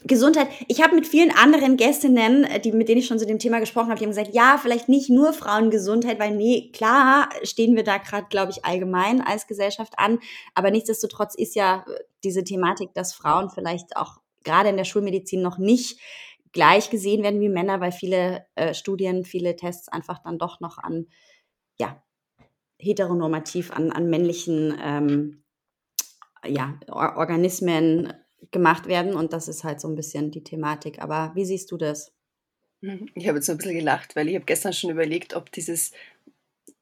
Gesundheit. 0.04 0.48
Ich 0.68 0.82
habe 0.82 0.96
mit 0.96 1.06
vielen 1.06 1.32
anderen 1.32 1.78
Gästinnen, 1.78 2.44
äh, 2.44 2.60
die, 2.60 2.72
mit 2.72 2.90
denen 2.90 3.00
ich 3.00 3.08
schon 3.08 3.20
zu 3.20 3.26
dem 3.26 3.40
Thema 3.40 3.60
gesprochen 3.60 3.90
habe, 3.90 4.00
die 4.00 4.06
haben 4.06 4.12
gesagt, 4.12 4.34
ja, 4.34 4.58
vielleicht 4.62 4.90
nicht 4.90 5.10
nur 5.10 5.34
Frauengesundheit, 5.34 6.20
weil 6.20 6.36
nee, 6.36 6.72
klar 6.74 7.30
stehen 7.44 7.76
wir 7.76 7.84
da 7.84 7.98
gerade, 7.98 8.28
glaube 8.30 8.52
ich, 8.52 8.66
allgemein 8.66 9.22
als 9.22 9.48
Gesellschaft 9.48 9.94
an. 9.98 10.20
Aber 10.56 10.72
nichtsdestotrotz 10.72 11.36
ist 11.36 11.56
ja 11.56 11.86
äh, 11.88 12.04
diese 12.24 12.44
Thematik, 12.44 12.94
dass 12.94 13.14
Frauen 13.14 13.50
vielleicht 13.50 13.96
auch 13.96 14.20
gerade 14.44 14.70
in 14.70 14.78
der 14.78 14.86
Schulmedizin 14.86 15.42
noch 15.42 15.58
nicht 15.58 16.00
gleich 16.52 16.90
gesehen 16.90 17.24
werden 17.24 17.40
wie 17.40 17.50
Männer, 17.50 17.80
weil 17.80 17.92
viele 17.92 18.46
äh, 18.56 18.74
Studien, 18.74 19.24
viele 19.24 19.56
Tests 19.56 19.88
einfach 19.88 20.20
dann 20.20 20.38
doch 20.38 20.60
noch 20.60 20.78
an, 20.78 21.08
ja, 21.80 22.02
heteronormativ, 22.80 23.72
an, 23.72 23.92
an 23.92 24.10
männlichen 24.10 24.78
ähm, 24.82 25.44
ja, 26.46 26.80
Organismen 26.90 28.12
gemacht 28.50 28.88
werden 28.88 29.14
und 29.14 29.34
das 29.34 29.48
ist 29.48 29.64
halt 29.64 29.80
so 29.80 29.88
ein 29.88 29.96
bisschen 29.96 30.32
die 30.32 30.44
Thematik. 30.44 31.02
Aber 31.02 31.32
wie 31.36 31.46
siehst 31.46 31.72
du 31.72 31.78
das? 31.78 32.12
Mhm. 32.82 33.10
Ich 33.14 33.28
habe 33.28 33.38
jetzt 33.38 33.50
ein 33.50 33.58
bisschen 33.58 33.76
gelacht, 33.76 34.16
weil 34.16 34.28
ich 34.28 34.36
habe 34.36 34.46
gestern 34.46 34.74
schon 34.74 34.90
überlegt, 34.90 35.36
ob 35.36 35.52
dieses 35.52 35.92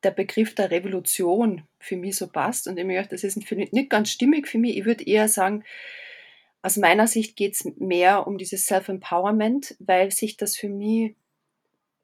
der 0.04 0.12
Begriff 0.12 0.56
der 0.56 0.72
Revolution 0.72 1.64
für 1.80 1.98
mich 1.98 2.16
so 2.16 2.28
passt 2.28 2.68
und 2.68 2.78
ich 2.78 2.86
mir 2.86 2.96
gedacht, 2.96 3.12
das 3.12 3.24
ist 3.24 3.38
nicht 3.52 3.90
ganz 3.90 4.10
stimmig 4.10 4.48
für 4.48 4.58
mich. 4.58 4.78
Ich 4.78 4.86
würde 4.86 5.06
eher 5.06 5.28
sagen, 5.28 5.64
aus 6.62 6.78
meiner 6.78 7.08
Sicht 7.08 7.36
geht 7.36 7.56
es 7.56 7.66
mehr 7.78 8.28
um 8.28 8.38
dieses 8.38 8.66
Self-Empowerment, 8.66 9.76
weil 9.80 10.12
sich 10.12 10.38
das 10.38 10.58
für 10.58 10.70
mich 10.70 11.16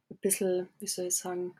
ein 0.09 0.17
bisschen, 0.21 0.67
wie 0.79 0.87
soll 0.87 1.07
ich 1.07 1.15
sagen, 1.15 1.55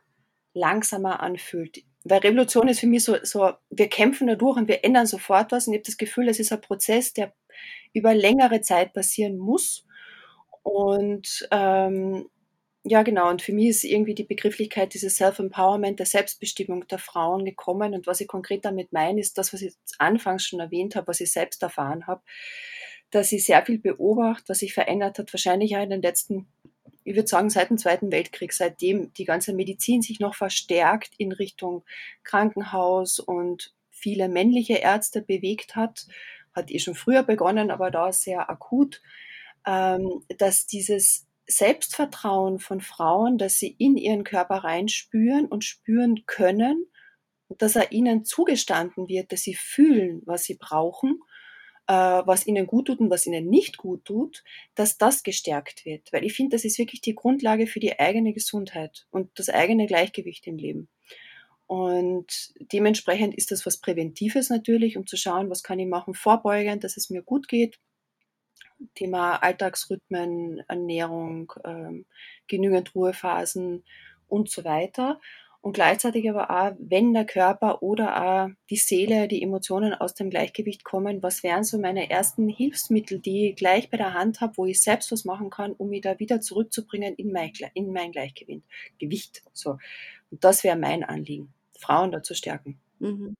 langsamer 0.54 1.20
anfühlt. 1.20 1.82
Weil 2.04 2.20
Revolution 2.20 2.68
ist 2.68 2.80
für 2.80 2.86
mich 2.86 3.04
so, 3.04 3.16
so 3.22 3.52
wir 3.70 3.88
kämpfen 3.88 4.28
da 4.28 4.34
durch 4.34 4.56
und 4.56 4.68
wir 4.68 4.84
ändern 4.84 5.06
sofort 5.06 5.52
was 5.52 5.66
und 5.66 5.74
ich 5.74 5.78
habe 5.78 5.86
das 5.86 5.96
Gefühl, 5.96 6.28
es 6.28 6.38
ist 6.38 6.52
ein 6.52 6.60
Prozess, 6.60 7.12
der 7.12 7.34
über 7.92 8.14
längere 8.14 8.60
Zeit 8.60 8.92
passieren 8.92 9.38
muss. 9.38 9.86
Und 10.62 11.48
ähm, 11.50 12.26
ja, 12.88 13.02
genau. 13.02 13.30
Und 13.30 13.42
für 13.42 13.52
mich 13.52 13.68
ist 13.68 13.84
irgendwie 13.84 14.14
die 14.14 14.22
Begrifflichkeit 14.24 14.94
dieses 14.94 15.16
Self-Empowerment, 15.16 15.98
der 15.98 16.06
Selbstbestimmung 16.06 16.86
der 16.86 16.98
Frauen 16.98 17.44
gekommen. 17.44 17.94
Und 17.94 18.06
was 18.06 18.20
ich 18.20 18.28
konkret 18.28 18.64
damit 18.64 18.92
meine, 18.92 19.20
ist 19.20 19.38
das, 19.38 19.52
was 19.52 19.62
ich 19.62 19.74
anfangs 19.98 20.44
schon 20.44 20.60
erwähnt 20.60 20.94
habe, 20.94 21.08
was 21.08 21.20
ich 21.20 21.32
selbst 21.32 21.62
erfahren 21.64 22.06
habe, 22.06 22.22
dass 23.10 23.32
ich 23.32 23.44
sehr 23.44 23.64
viel 23.66 23.78
beobachte, 23.78 24.48
was 24.48 24.60
sich 24.60 24.72
verändert 24.72 25.18
hat, 25.18 25.32
wahrscheinlich 25.32 25.76
auch 25.76 25.82
in 25.82 25.90
den 25.90 26.02
letzten, 26.02 26.46
ich 27.02 27.16
würde 27.16 27.26
sagen, 27.26 27.50
seit 27.50 27.70
dem 27.70 27.78
Zweiten 27.78 28.12
Weltkrieg, 28.12 28.52
seitdem 28.52 29.12
die 29.14 29.24
ganze 29.24 29.52
Medizin 29.52 30.00
sich 30.00 30.20
noch 30.20 30.36
verstärkt 30.36 31.10
in 31.18 31.32
Richtung 31.32 31.84
Krankenhaus 32.22 33.18
und 33.18 33.74
viele 33.90 34.28
männliche 34.28 34.74
Ärzte 34.74 35.22
bewegt 35.22 35.74
hat 35.74 36.06
hat 36.56 36.70
eh 36.70 36.78
schon 36.78 36.94
früher 36.94 37.22
begonnen, 37.22 37.70
aber 37.70 37.90
da 37.90 38.10
sehr 38.12 38.50
akut, 38.50 39.02
ähm, 39.66 40.24
dass 40.38 40.66
dieses 40.66 41.26
Selbstvertrauen 41.46 42.58
von 42.58 42.80
Frauen, 42.80 43.38
dass 43.38 43.58
sie 43.58 43.76
in 43.78 43.96
ihren 43.96 44.24
Körper 44.24 44.56
reinspüren 44.56 45.46
und 45.46 45.64
spüren 45.64 46.24
können, 46.26 46.86
dass 47.48 47.76
er 47.76 47.92
ihnen 47.92 48.24
zugestanden 48.24 49.08
wird, 49.08 49.30
dass 49.30 49.42
sie 49.42 49.54
fühlen, 49.54 50.22
was 50.24 50.44
sie 50.44 50.56
brauchen, 50.56 51.20
äh, 51.86 51.92
was 51.92 52.46
ihnen 52.46 52.66
gut 52.66 52.88
tut 52.88 52.98
und 52.98 53.10
was 53.10 53.26
ihnen 53.26 53.48
nicht 53.48 53.76
gut 53.76 54.04
tut, 54.04 54.42
dass 54.74 54.98
das 54.98 55.22
gestärkt 55.22 55.84
wird. 55.84 56.12
Weil 56.12 56.24
ich 56.24 56.34
finde, 56.34 56.56
das 56.56 56.64
ist 56.64 56.78
wirklich 56.78 57.00
die 57.00 57.14
Grundlage 57.14 57.68
für 57.68 57.78
die 57.78 57.98
eigene 57.98 58.32
Gesundheit 58.32 59.06
und 59.10 59.38
das 59.38 59.48
eigene 59.48 59.86
Gleichgewicht 59.86 60.46
im 60.48 60.56
Leben. 60.56 60.88
Und 61.66 62.52
dementsprechend 62.72 63.34
ist 63.34 63.50
das 63.50 63.66
was 63.66 63.78
Präventives 63.78 64.50
natürlich, 64.50 64.96
um 64.96 65.06
zu 65.06 65.16
schauen, 65.16 65.50
was 65.50 65.62
kann 65.62 65.80
ich 65.80 65.88
machen, 65.88 66.14
vorbeugend, 66.14 66.84
dass 66.84 66.96
es 66.96 67.10
mir 67.10 67.22
gut 67.22 67.48
geht. 67.48 67.78
Thema 68.94 69.36
Alltagsrhythmen, 69.36 70.62
Ernährung, 70.68 71.52
ähm, 71.64 72.06
genügend 72.46 72.94
Ruhephasen 72.94 73.84
und 74.28 74.50
so 74.50 74.64
weiter. 74.64 75.20
Und 75.66 75.72
gleichzeitig 75.72 76.30
aber 76.30 76.50
auch, 76.50 76.76
wenn 76.78 77.12
der 77.12 77.24
Körper 77.24 77.82
oder 77.82 78.22
auch 78.22 78.48
die 78.70 78.76
Seele, 78.76 79.26
die 79.26 79.42
Emotionen 79.42 79.94
aus 79.94 80.14
dem 80.14 80.30
Gleichgewicht 80.30 80.84
kommen, 80.84 81.24
was 81.24 81.42
wären 81.42 81.64
so 81.64 81.76
meine 81.76 82.08
ersten 82.08 82.48
Hilfsmittel, 82.48 83.18
die 83.18 83.50
ich 83.50 83.56
gleich 83.56 83.90
bei 83.90 83.96
der 83.96 84.14
Hand 84.14 84.40
habe, 84.40 84.56
wo 84.58 84.66
ich 84.66 84.80
selbst 84.80 85.10
was 85.10 85.24
machen 85.24 85.50
kann, 85.50 85.72
um 85.72 85.88
mich 85.88 86.02
da 86.02 86.20
wieder 86.20 86.40
zurückzubringen 86.40 87.16
in 87.16 87.32
mein, 87.32 87.50
in 87.74 87.92
mein 87.92 88.12
Gleichgewicht. 88.12 89.42
So. 89.52 89.78
Und 90.30 90.44
das 90.44 90.62
wäre 90.62 90.76
mein 90.76 91.02
Anliegen. 91.02 91.52
Frauen 91.80 92.12
dazu 92.12 92.34
stärken. 92.34 92.80
Mhm. 92.98 93.34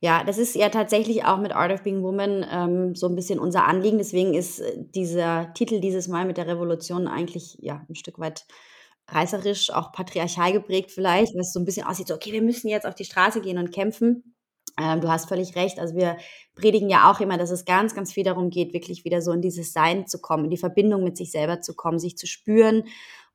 Ja, 0.00 0.22
das 0.24 0.38
ist 0.38 0.54
ja 0.54 0.68
tatsächlich 0.68 1.24
auch 1.24 1.38
mit 1.38 1.52
Art 1.52 1.72
of 1.72 1.82
Being 1.82 2.02
Woman 2.02 2.44
ähm, 2.50 2.94
so 2.94 3.08
ein 3.08 3.14
bisschen 3.14 3.38
unser 3.38 3.64
Anliegen. 3.66 3.98
Deswegen 3.98 4.34
ist 4.34 4.60
äh, 4.60 4.74
dieser 4.76 5.54
Titel 5.54 5.80
dieses 5.80 6.08
Mal 6.08 6.26
mit 6.26 6.36
der 6.36 6.46
Revolution 6.46 7.06
eigentlich 7.08 7.56
ja 7.60 7.84
ein 7.88 7.94
Stück 7.94 8.18
weit 8.18 8.44
reißerisch, 9.08 9.70
auch 9.70 9.92
patriarchal 9.92 10.52
geprägt 10.52 10.90
vielleicht, 10.90 11.34
was 11.36 11.52
so 11.52 11.60
ein 11.60 11.64
bisschen 11.64 11.86
aussieht, 11.86 12.08
so, 12.08 12.14
okay, 12.14 12.32
wir 12.32 12.42
müssen 12.42 12.68
jetzt 12.68 12.86
auf 12.86 12.94
die 12.94 13.04
Straße 13.04 13.40
gehen 13.40 13.58
und 13.58 13.72
kämpfen. 13.72 14.34
Ähm, 14.80 15.00
du 15.00 15.08
hast 15.08 15.28
völlig 15.28 15.56
recht. 15.56 15.78
Also 15.78 15.94
wir 15.94 16.16
predigen 16.54 16.88
ja 16.88 17.10
auch 17.10 17.20
immer, 17.20 17.38
dass 17.38 17.50
es 17.50 17.64
ganz, 17.64 17.94
ganz 17.94 18.12
viel 18.12 18.24
darum 18.24 18.50
geht, 18.50 18.72
wirklich 18.72 19.04
wieder 19.04 19.22
so 19.22 19.32
in 19.32 19.40
dieses 19.40 19.72
Sein 19.72 20.06
zu 20.06 20.20
kommen, 20.20 20.44
in 20.44 20.50
die 20.50 20.56
Verbindung 20.56 21.04
mit 21.04 21.16
sich 21.16 21.30
selber 21.30 21.60
zu 21.60 21.74
kommen, 21.74 21.98
sich 21.98 22.16
zu 22.16 22.26
spüren 22.26 22.84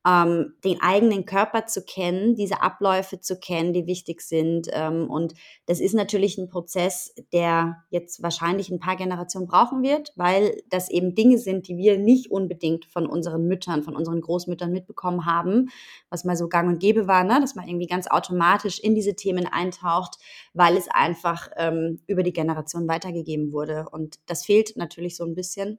ähm, 0.08 0.54
den 0.64 0.82
eigenen 0.82 1.26
Körper 1.26 1.66
zu 1.66 1.84
kennen, 1.84 2.36
diese 2.36 2.62
Abläufe 2.62 3.20
zu 3.20 3.38
kennen, 3.38 3.74
die 3.74 3.86
wichtig 3.86 4.22
sind. 4.22 4.68
Ähm, 4.72 5.10
und 5.10 5.34
das 5.66 5.82
ist 5.82 5.94
natürlich 5.94 6.38
ein 6.38 6.50
Prozess, 6.50 7.14
der 7.34 7.84
jetzt 7.90 8.24
wahrscheinlich 8.24 8.70
ein 8.70 8.80
paar 8.80 8.96
Generationen 8.96 9.48
brauchen 9.48 9.84
wird, 9.84 10.14
weil 10.16 10.62
das 10.70 10.90
eben 10.90 11.16
Dinge 11.16 11.38
sind, 11.38 11.68
die 11.68 11.76
wir 11.76 11.98
nicht 11.98 12.32
unbedingt 12.32 12.86
von 12.86 13.08
unseren 13.08 13.48
Müttern, 13.48 13.84
von 13.84 13.96
unseren 13.96 14.22
Großmüttern 14.22 14.72
mitbekommen 14.72 15.26
haben, 15.26 15.70
was 16.10 16.24
mal 16.24 16.38
so 16.38 16.48
gang 16.48 16.70
und 16.70 16.80
gäbe 16.80 17.08
war, 17.08 17.26
ne? 17.26 17.40
dass 17.42 17.56
man 17.56 17.68
irgendwie 17.68 17.88
ganz 17.88 18.08
automatisch 18.08 18.80
in 18.80 18.96
diese 18.96 19.16
Themen 19.16 19.48
eintaucht, 19.48 20.18
weil 20.54 20.78
es 20.78 20.88
einfach 20.88 21.50
ähm, 21.58 22.00
über 22.08 22.24
die 22.24 22.34
Generation 22.34 22.88
weitergegeben 22.88 23.52
wurde. 23.52 23.86
Und 23.92 24.20
das 24.28 24.46
fehlt 24.46 24.78
natürlich 24.78 25.18
so 25.18 25.26
ein 25.26 25.36
bisschen. 25.36 25.78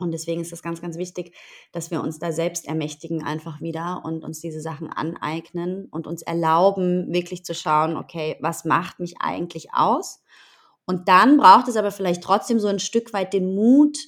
Und 0.00 0.12
deswegen 0.12 0.40
ist 0.40 0.52
es 0.52 0.62
ganz, 0.62 0.80
ganz 0.80 0.96
wichtig, 0.96 1.34
dass 1.72 1.90
wir 1.90 2.00
uns 2.02 2.18
da 2.18 2.32
selbst 2.32 2.66
ermächtigen 2.66 3.22
einfach 3.22 3.60
wieder 3.60 4.02
und 4.04 4.24
uns 4.24 4.40
diese 4.40 4.60
Sachen 4.60 4.88
aneignen 4.88 5.86
und 5.90 6.06
uns 6.06 6.22
erlauben, 6.22 7.12
wirklich 7.12 7.44
zu 7.44 7.54
schauen, 7.54 7.96
okay, 7.96 8.36
was 8.40 8.64
macht 8.64 9.00
mich 9.00 9.16
eigentlich 9.20 9.68
aus? 9.72 10.22
Und 10.86 11.08
dann 11.08 11.36
braucht 11.36 11.68
es 11.68 11.76
aber 11.76 11.90
vielleicht 11.92 12.22
trotzdem 12.22 12.58
so 12.58 12.68
ein 12.68 12.80
Stück 12.80 13.12
weit 13.12 13.32
den 13.32 13.54
Mut, 13.54 13.98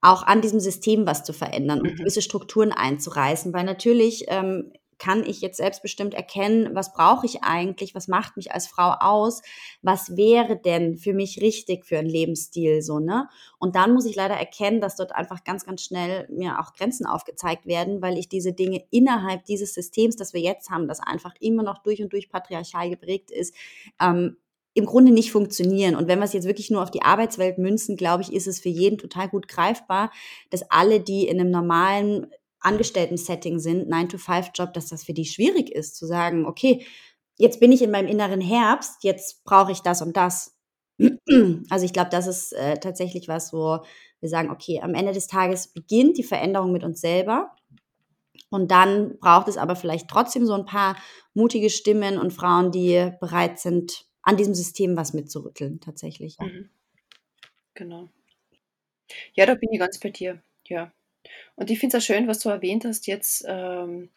auch 0.00 0.22
an 0.22 0.40
diesem 0.40 0.60
System 0.60 1.06
was 1.06 1.24
zu 1.24 1.32
verändern 1.32 1.80
und 1.80 1.92
mhm. 1.92 1.96
gewisse 1.96 2.22
Strukturen 2.22 2.72
einzureißen, 2.72 3.52
weil 3.52 3.64
natürlich 3.64 4.24
ähm, 4.28 4.72
kann 4.98 5.24
ich 5.24 5.40
jetzt 5.40 5.56
selbstbestimmt 5.58 6.14
erkennen, 6.14 6.74
was 6.74 6.92
brauche 6.92 7.26
ich 7.26 7.42
eigentlich, 7.42 7.94
was 7.94 8.08
macht 8.08 8.36
mich 8.36 8.52
als 8.52 8.66
Frau 8.66 8.94
aus, 8.98 9.42
was 9.82 10.16
wäre 10.16 10.56
denn 10.56 10.96
für 10.96 11.12
mich 11.12 11.40
richtig 11.40 11.84
für 11.84 11.98
einen 11.98 12.08
Lebensstil 12.08 12.82
so, 12.82 12.98
ne? 12.98 13.28
Und 13.58 13.76
dann 13.76 13.92
muss 13.92 14.06
ich 14.06 14.16
leider 14.16 14.34
erkennen, 14.34 14.80
dass 14.80 14.96
dort 14.96 15.12
einfach 15.12 15.44
ganz, 15.44 15.64
ganz 15.66 15.82
schnell 15.82 16.28
mir 16.30 16.60
auch 16.60 16.72
Grenzen 16.72 17.06
aufgezeigt 17.06 17.66
werden, 17.66 18.02
weil 18.02 18.18
ich 18.18 18.28
diese 18.28 18.52
Dinge 18.52 18.84
innerhalb 18.90 19.44
dieses 19.44 19.74
Systems, 19.74 20.16
das 20.16 20.32
wir 20.32 20.40
jetzt 20.40 20.70
haben, 20.70 20.88
das 20.88 21.00
einfach 21.00 21.34
immer 21.40 21.62
noch 21.62 21.82
durch 21.82 22.02
und 22.02 22.12
durch 22.12 22.28
patriarchal 22.28 22.90
geprägt 22.90 23.30
ist, 23.30 23.54
ähm, 24.00 24.36
im 24.76 24.84
Grunde 24.84 25.10
nicht 25.10 25.32
funktionieren. 25.32 25.96
Und 25.96 26.06
wenn 26.06 26.18
wir 26.18 26.26
es 26.26 26.34
jetzt 26.34 26.46
wirklich 26.46 26.70
nur 26.70 26.82
auf 26.82 26.90
die 26.90 27.00
Arbeitswelt 27.00 27.56
münzen, 27.56 27.96
glaube 27.96 28.22
ich, 28.22 28.30
ist 28.30 28.46
es 28.46 28.60
für 28.60 28.68
jeden 28.68 28.98
total 28.98 29.26
gut 29.26 29.48
greifbar, 29.48 30.12
dass 30.50 30.70
alle, 30.70 31.00
die 31.00 31.26
in 31.26 31.40
einem 31.40 31.50
normalen 31.50 32.26
Angestellten-Setting 32.60 33.58
sind, 33.58 33.92
9-to-5-Job, 33.92 34.72
dass 34.72 34.88
das 34.88 35.04
für 35.04 35.12
die 35.12 35.24
schwierig 35.24 35.70
ist, 35.70 35.96
zu 35.96 36.06
sagen, 36.06 36.46
okay, 36.46 36.86
jetzt 37.36 37.60
bin 37.60 37.72
ich 37.72 37.82
in 37.82 37.90
meinem 37.90 38.08
inneren 38.08 38.40
Herbst, 38.40 39.04
jetzt 39.04 39.44
brauche 39.44 39.72
ich 39.72 39.80
das 39.80 40.02
und 40.02 40.16
das. 40.16 40.56
Also 41.68 41.84
ich 41.84 41.92
glaube, 41.92 42.10
das 42.10 42.26
ist 42.26 42.52
äh, 42.52 42.78
tatsächlich 42.78 43.28
was, 43.28 43.52
wo 43.52 43.80
wir 44.20 44.28
sagen, 44.28 44.50
okay, 44.50 44.80
am 44.80 44.94
Ende 44.94 45.12
des 45.12 45.26
Tages 45.26 45.68
beginnt 45.68 46.16
die 46.16 46.22
Veränderung 46.22 46.72
mit 46.72 46.84
uns 46.84 47.00
selber. 47.00 47.54
Und 48.50 48.70
dann 48.70 49.18
braucht 49.18 49.48
es 49.48 49.56
aber 49.56 49.76
vielleicht 49.76 50.08
trotzdem 50.08 50.46
so 50.46 50.54
ein 50.54 50.64
paar 50.64 50.96
mutige 51.34 51.68
Stimmen 51.68 52.16
und 52.18 52.32
Frauen, 52.32 52.70
die 52.70 53.12
bereit 53.20 53.58
sind, 53.58 54.06
an 54.22 54.36
diesem 54.36 54.54
System 54.54 54.96
was 54.96 55.12
mitzurütteln, 55.12 55.80
tatsächlich. 55.80 56.38
Mhm. 56.38 56.70
Genau. 57.74 58.08
Ja, 59.34 59.46
da 59.46 59.54
bin 59.54 59.68
ich 59.70 59.78
ganz 59.78 60.00
bei 60.00 60.10
dir. 60.10 60.42
Ja. 60.64 60.92
Und 61.54 61.70
ich 61.70 61.78
finde 61.78 61.96
es 61.96 62.02
auch 62.02 62.06
schön, 62.06 62.28
was 62.28 62.40
du 62.40 62.48
erwähnt 62.48 62.84
hast, 62.84 63.06
jetzt 63.06 63.44
ähm, 63.48 64.10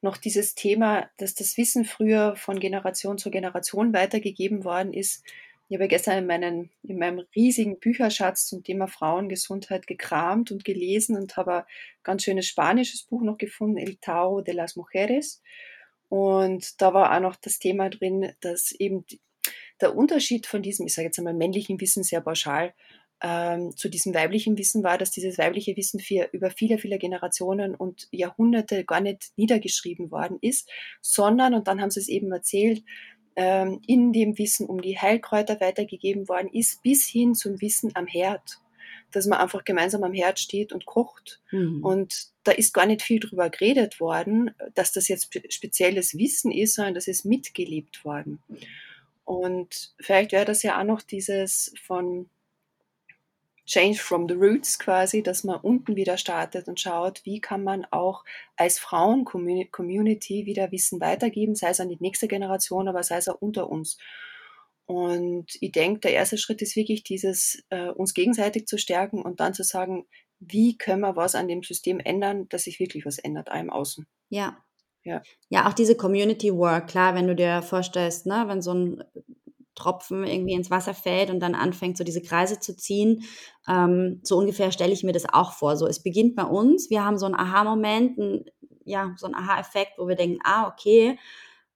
noch 0.00 0.16
dieses 0.16 0.54
Thema, 0.54 1.08
dass 1.16 1.34
das 1.34 1.56
Wissen 1.56 1.84
früher 1.84 2.36
von 2.36 2.58
Generation 2.58 3.18
zu 3.18 3.30
Generation 3.30 3.92
weitergegeben 3.92 4.64
worden 4.64 4.92
ist. 4.92 5.24
Ich 5.68 5.76
habe 5.76 5.88
gestern 5.88 6.18
in, 6.18 6.26
meinen, 6.26 6.70
in 6.82 6.98
meinem 6.98 7.24
riesigen 7.34 7.78
Bücherschatz 7.78 8.46
zum 8.46 8.62
Thema 8.62 8.88
Frauengesundheit 8.88 9.86
gekramt 9.86 10.50
und 10.50 10.64
gelesen 10.64 11.16
und 11.16 11.36
habe 11.36 11.54
ein 11.54 11.64
ganz 12.02 12.24
schönes 12.24 12.46
spanisches 12.46 13.04
Buch 13.04 13.22
noch 13.22 13.38
gefunden, 13.38 13.78
El 13.78 13.96
Tao 13.96 14.42
de 14.42 14.54
las 14.54 14.76
Mujeres. 14.76 15.40
Und 16.08 16.82
da 16.82 16.92
war 16.92 17.16
auch 17.16 17.20
noch 17.20 17.36
das 17.36 17.58
Thema 17.58 17.88
drin, 17.88 18.32
dass 18.40 18.72
eben 18.72 19.06
der 19.80 19.96
Unterschied 19.96 20.46
von 20.46 20.62
diesem, 20.62 20.86
ich 20.86 20.94
sage 20.94 21.06
jetzt 21.06 21.18
einmal 21.18 21.32
männlichen 21.32 21.80
Wissen 21.80 22.02
sehr 22.02 22.20
pauschal, 22.20 22.74
ähm, 23.22 23.76
zu 23.76 23.88
diesem 23.88 24.14
weiblichen 24.14 24.58
Wissen 24.58 24.82
war, 24.82 24.98
dass 24.98 25.10
dieses 25.10 25.38
weibliche 25.38 25.76
Wissen 25.76 26.00
für, 26.00 26.28
über 26.32 26.50
viele, 26.50 26.78
viele 26.78 26.98
Generationen 26.98 27.74
und 27.74 28.08
Jahrhunderte 28.10 28.84
gar 28.84 29.00
nicht 29.00 29.32
niedergeschrieben 29.36 30.10
worden 30.10 30.38
ist, 30.40 30.68
sondern, 31.00 31.54
und 31.54 31.68
dann 31.68 31.80
haben 31.80 31.90
sie 31.90 32.00
es 32.00 32.08
eben 32.08 32.32
erzählt, 32.32 32.82
ähm, 33.36 33.80
in 33.86 34.12
dem 34.12 34.36
Wissen 34.38 34.66
um 34.66 34.82
die 34.82 34.98
Heilkräuter 34.98 35.60
weitergegeben 35.60 36.28
worden 36.28 36.50
ist, 36.52 36.82
bis 36.82 37.06
hin 37.06 37.34
zum 37.34 37.60
Wissen 37.60 37.92
am 37.94 38.06
Herd 38.06 38.58
dass 39.12 39.26
man 39.26 39.38
einfach 39.38 39.64
gemeinsam 39.64 40.02
am 40.04 40.12
Herd 40.12 40.38
steht 40.38 40.72
und 40.72 40.86
kocht. 40.86 41.40
Mhm. 41.50 41.84
Und 41.84 42.28
da 42.44 42.52
ist 42.52 42.72
gar 42.72 42.86
nicht 42.86 43.02
viel 43.02 43.20
drüber 43.20 43.50
geredet 43.50 44.00
worden, 44.00 44.52
dass 44.74 44.92
das 44.92 45.08
jetzt 45.08 45.38
spezielles 45.52 46.16
Wissen 46.16 46.50
ist, 46.50 46.74
sondern 46.74 46.94
das 46.94 47.08
ist 47.08 47.24
mitgelebt 47.24 48.04
worden. 48.04 48.42
Und 49.24 49.94
vielleicht 50.00 50.32
wäre 50.32 50.44
das 50.44 50.62
ja 50.62 50.80
auch 50.80 50.84
noch 50.84 51.02
dieses 51.02 51.72
von 51.84 52.28
Change 53.64 53.98
from 53.98 54.28
the 54.28 54.34
Roots 54.34 54.78
quasi, 54.78 55.22
dass 55.22 55.44
man 55.44 55.60
unten 55.60 55.94
wieder 55.94 56.16
startet 56.16 56.66
und 56.68 56.80
schaut, 56.80 57.24
wie 57.24 57.40
kann 57.40 57.62
man 57.62 57.86
auch 57.90 58.24
als 58.56 58.78
Frauen-Community 58.78 60.46
wieder 60.46 60.72
Wissen 60.72 61.00
weitergeben, 61.00 61.54
sei 61.54 61.70
es 61.70 61.80
an 61.80 61.88
die 61.88 61.98
nächste 62.00 62.28
Generation, 62.28 62.88
aber 62.88 63.02
sei 63.02 63.18
es 63.18 63.28
auch 63.28 63.40
unter 63.40 63.70
uns. 63.70 63.98
Und 64.86 65.46
ich 65.60 65.72
denke, 65.72 66.00
der 66.00 66.12
erste 66.12 66.38
Schritt 66.38 66.60
ist 66.60 66.76
wirklich 66.76 67.04
dieses, 67.04 67.62
äh, 67.70 67.88
uns 67.88 68.14
gegenseitig 68.14 68.66
zu 68.66 68.78
stärken 68.78 69.22
und 69.22 69.40
dann 69.40 69.54
zu 69.54 69.62
sagen, 69.62 70.06
wie 70.40 70.76
können 70.76 71.00
wir 71.00 71.14
was 71.14 71.34
an 71.34 71.46
dem 71.46 71.62
System 71.62 72.00
ändern, 72.00 72.48
dass 72.48 72.64
sich 72.64 72.80
wirklich 72.80 73.06
was 73.06 73.18
ändert, 73.18 73.48
einem 73.48 73.70
Außen. 73.70 74.06
Ja. 74.28 74.58
Ja. 75.04 75.20
ja, 75.48 75.68
auch 75.68 75.72
diese 75.72 75.96
Community 75.96 76.54
Work, 76.54 76.88
klar, 76.88 77.16
wenn 77.16 77.26
du 77.26 77.34
dir 77.34 77.60
vorstellst, 77.62 78.26
ne, 78.26 78.44
wenn 78.46 78.62
so 78.62 78.72
ein 78.72 79.04
Tropfen 79.82 80.24
irgendwie 80.24 80.54
ins 80.54 80.70
Wasser 80.70 80.94
fällt 80.94 81.30
und 81.30 81.40
dann 81.40 81.54
anfängt, 81.54 81.96
so 81.96 82.04
diese 82.04 82.22
Kreise 82.22 82.60
zu 82.60 82.76
ziehen. 82.76 83.24
Ähm, 83.68 84.20
so 84.22 84.38
ungefähr 84.38 84.72
stelle 84.72 84.92
ich 84.92 85.02
mir 85.02 85.12
das 85.12 85.28
auch 85.28 85.52
vor. 85.52 85.76
So, 85.76 85.86
es 85.86 86.02
beginnt 86.02 86.36
bei 86.36 86.44
uns. 86.44 86.90
Wir 86.90 87.04
haben 87.04 87.18
so 87.18 87.26
einen 87.26 87.34
Aha-Moment, 87.34 88.50
ja, 88.84 89.14
so 89.16 89.26
einen 89.26 89.34
Aha-Effekt, 89.34 89.92
wo 89.98 90.08
wir 90.08 90.16
denken, 90.16 90.38
ah, 90.44 90.68
okay, 90.68 91.18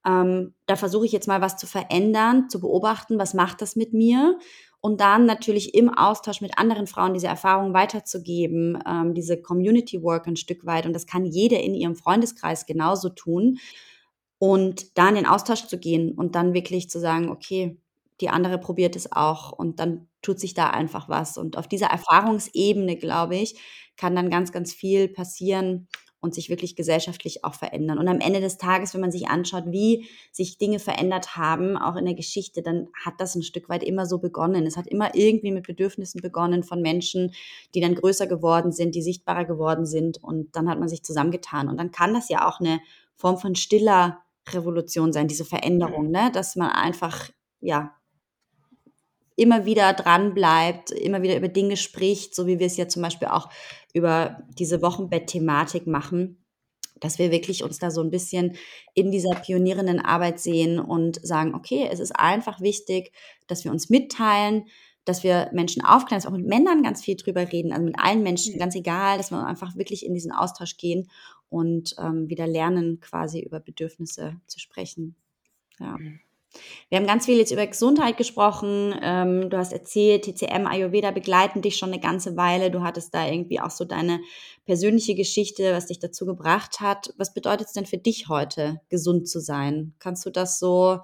ähm, 0.05 0.53
da 0.65 0.75
versuche 0.75 1.05
ich 1.05 1.11
jetzt 1.11 1.27
mal 1.27 1.41
was 1.41 1.57
zu 1.57 1.67
verändern, 1.67 2.49
zu 2.49 2.61
beobachten, 2.61 3.19
was 3.19 3.33
macht 3.33 3.61
das 3.61 3.75
mit 3.75 3.93
mir? 3.93 4.39
Und 4.79 5.01
dann 5.01 5.25
natürlich 5.25 5.73
im 5.73 5.89
Austausch 5.89 6.39
mit 6.39 6.57
anderen 6.57 6.87
Frauen 6.87 7.13
diese 7.13 7.27
Erfahrungen 7.27 7.73
weiterzugeben, 7.73 8.81
ähm, 8.87 9.13
diese 9.13 9.41
Community 9.41 10.01
Work 10.03 10.27
ein 10.27 10.37
Stück 10.37 10.65
weit. 10.65 10.85
Und 10.85 10.93
das 10.93 11.07
kann 11.07 11.25
jede 11.25 11.55
in 11.55 11.73
ihrem 11.73 11.95
Freundeskreis 11.95 12.65
genauso 12.65 13.09
tun. 13.09 13.57
Und 14.39 14.97
da 14.97 15.09
in 15.09 15.15
den 15.15 15.25
Austausch 15.25 15.65
zu 15.65 15.79
gehen 15.79 16.13
und 16.13 16.35
dann 16.35 16.53
wirklich 16.53 16.89
zu 16.89 16.99
sagen, 16.99 17.29
okay, 17.29 17.77
die 18.21 18.29
andere 18.29 18.57
probiert 18.57 18.95
es 18.95 19.11
auch 19.11 19.51
und 19.51 19.79
dann 19.79 20.07
tut 20.21 20.39
sich 20.39 20.53
da 20.53 20.69
einfach 20.69 21.09
was. 21.09 21.37
Und 21.37 21.57
auf 21.57 21.67
dieser 21.67 21.87
Erfahrungsebene, 21.87 22.97
glaube 22.97 23.35
ich, 23.35 23.59
kann 23.95 24.15
dann 24.15 24.29
ganz, 24.29 24.51
ganz 24.51 24.73
viel 24.73 25.07
passieren 25.07 25.87
und 26.19 26.33
sich 26.33 26.49
wirklich 26.49 26.75
gesellschaftlich 26.75 27.43
auch 27.43 27.53
verändern. 27.53 27.99
Und 27.99 28.07
am 28.07 28.19
Ende 28.19 28.41
des 28.41 28.57
Tages, 28.57 28.93
wenn 28.93 29.01
man 29.01 29.11
sich 29.11 29.27
anschaut, 29.27 29.65
wie 29.67 30.07
sich 30.31 30.57
Dinge 30.57 30.79
verändert 30.79 31.37
haben, 31.37 31.77
auch 31.77 31.95
in 31.95 32.05
der 32.05 32.15
Geschichte, 32.15 32.63
dann 32.63 32.87
hat 33.05 33.15
das 33.19 33.35
ein 33.35 33.43
Stück 33.43 33.69
weit 33.69 33.83
immer 33.83 34.05
so 34.05 34.17
begonnen. 34.17 34.65
Es 34.65 34.77
hat 34.77 34.87
immer 34.87 35.13
irgendwie 35.13 35.51
mit 35.51 35.67
Bedürfnissen 35.67 36.21
begonnen 36.21 36.63
von 36.63 36.81
Menschen, 36.81 37.33
die 37.75 37.81
dann 37.81 37.95
größer 37.95 38.25
geworden 38.25 38.71
sind, 38.71 38.95
die 38.95 39.03
sichtbarer 39.03 39.45
geworden 39.45 39.85
sind 39.85 40.23
und 40.23 40.55
dann 40.55 40.69
hat 40.69 40.79
man 40.79 40.89
sich 40.89 41.03
zusammengetan. 41.03 41.69
Und 41.69 41.77
dann 41.77 41.91
kann 41.91 42.13
das 42.13 42.29
ja 42.29 42.47
auch 42.47 42.59
eine 42.59 42.79
Form 43.15 43.37
von 43.37 43.55
stiller 43.55 44.19
Revolution 44.49 45.13
sein, 45.13 45.27
diese 45.27 45.45
Veränderung, 45.45 46.09
ne? 46.09 46.31
dass 46.33 46.55
man 46.55 46.71
einfach 46.71 47.29
ja 47.59 47.96
immer 49.37 49.65
wieder 49.65 49.93
dran 49.93 50.33
bleibt, 50.33 50.91
immer 50.91 51.21
wieder 51.21 51.37
über 51.37 51.47
Dinge 51.47 51.77
spricht, 51.77 52.35
so 52.35 52.47
wie 52.47 52.59
wir 52.59 52.65
es 52.65 52.75
ja 52.75 52.87
zum 52.87 53.03
Beispiel 53.03 53.29
auch 53.29 53.49
über 53.93 54.43
diese 54.57 54.81
Wochenbett-Thematik 54.81 55.87
machen, 55.87 56.43
dass 56.99 57.19
wir 57.19 57.31
wirklich 57.31 57.63
uns 57.63 57.77
da 57.77 57.91
so 57.91 58.01
ein 58.01 58.09
bisschen 58.09 58.57
in 58.95 59.11
dieser 59.11 59.35
pionierenden 59.35 59.99
Arbeit 59.99 60.39
sehen 60.39 60.79
und 60.79 61.25
sagen, 61.25 61.53
okay, 61.53 61.87
es 61.89 61.99
ist 61.99 62.15
einfach 62.15 62.59
wichtig, 62.59 63.11
dass 63.45 63.63
wir 63.63 63.71
uns 63.71 63.89
mitteilen, 63.89 64.65
dass 65.05 65.23
wir 65.23 65.51
Menschen 65.53 65.85
aufklären, 65.85 66.17
dass 66.19 66.25
wir 66.25 66.33
auch 66.33 66.37
mit 66.37 66.47
Männern 66.47 66.81
ganz 66.81 67.03
viel 67.03 67.15
drüber 67.15 67.51
reden, 67.51 67.71
also 67.71 67.85
mit 67.85 67.97
allen 67.99 68.23
Menschen, 68.23 68.57
ganz 68.57 68.75
egal, 68.75 69.17
dass 69.17 69.29
wir 69.29 69.45
einfach 69.45 69.75
wirklich 69.75 70.03
in 70.03 70.15
diesen 70.15 70.31
Austausch 70.31 70.77
gehen 70.77 71.09
und 71.49 71.95
ähm, 71.99 72.27
wieder 72.27 72.47
lernen, 72.47 72.99
quasi 72.99 73.39
über 73.39 73.59
Bedürfnisse 73.59 74.35
zu 74.47 74.59
sprechen. 74.59 75.15
Ja. 75.79 75.95
Mhm. 75.97 76.19
Wir 76.89 76.99
haben 76.99 77.07
ganz 77.07 77.25
viel 77.25 77.37
jetzt 77.37 77.51
über 77.51 77.67
Gesundheit 77.67 78.15
gesprochen. 78.15 78.95
Ähm, 79.01 79.49
du 79.49 79.57
hast 79.57 79.73
erzählt, 79.73 80.23
TCM, 80.23 80.67
Ayurveda 80.67 81.11
begleiten 81.11 81.61
dich 81.61 81.77
schon 81.77 81.91
eine 81.91 81.99
ganze 81.99 82.37
Weile. 82.37 82.71
Du 82.71 82.81
hattest 82.81 83.13
da 83.13 83.27
irgendwie 83.27 83.59
auch 83.59 83.71
so 83.71 83.83
deine 83.83 84.21
persönliche 84.65 85.13
Geschichte, 85.13 85.73
was 85.73 85.87
dich 85.87 85.99
dazu 85.99 86.25
gebracht 86.25 86.79
hat. 86.79 87.13
Was 87.17 87.33
bedeutet 87.33 87.67
es 87.67 87.73
denn 87.73 87.85
für 87.85 87.97
dich 87.97 88.29
heute, 88.29 88.79
gesund 88.87 89.27
zu 89.27 89.41
sein? 89.41 89.95
Kannst 89.99 90.25
du 90.25 90.29
das 90.29 90.59
so 90.59 90.99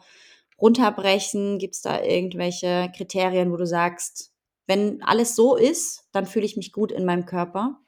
runterbrechen? 0.61 1.59
Gibt 1.59 1.75
es 1.75 1.81
da 1.81 2.01
irgendwelche 2.01 2.89
Kriterien, 2.95 3.51
wo 3.51 3.57
du 3.57 3.67
sagst, 3.67 4.31
wenn 4.67 5.03
alles 5.03 5.35
so 5.35 5.57
ist, 5.57 6.07
dann 6.13 6.25
fühle 6.25 6.45
ich 6.45 6.55
mich 6.55 6.71
gut 6.71 6.93
in 6.93 7.03
meinem 7.03 7.25
Körper? 7.25 7.81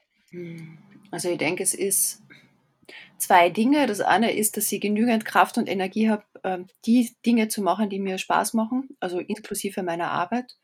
Also 1.12 1.30
ich 1.30 1.38
denke, 1.38 1.64
es 1.64 1.74
ist 1.74 2.22
zwei 3.18 3.50
Dinge. 3.50 3.88
Das 3.88 4.02
eine 4.02 4.36
ist, 4.36 4.58
dass 4.58 4.72
ich 4.72 4.82
genügend 4.82 5.24
Kraft 5.24 5.58
und 5.58 5.70
Energie 5.70 6.10
habe, 6.10 6.24
ähm, 6.46 6.68
die 6.86 7.16
Dinge 7.26 7.48
zu 7.48 7.62
machen, 7.62 7.90
die 7.90 8.00
mir 8.00 8.18
Spaß 8.20 8.54
machen, 8.54 8.96
also 9.00 9.20
inklusive 9.20 9.82
meiner 9.84 10.12
Arbeit. 10.12 10.56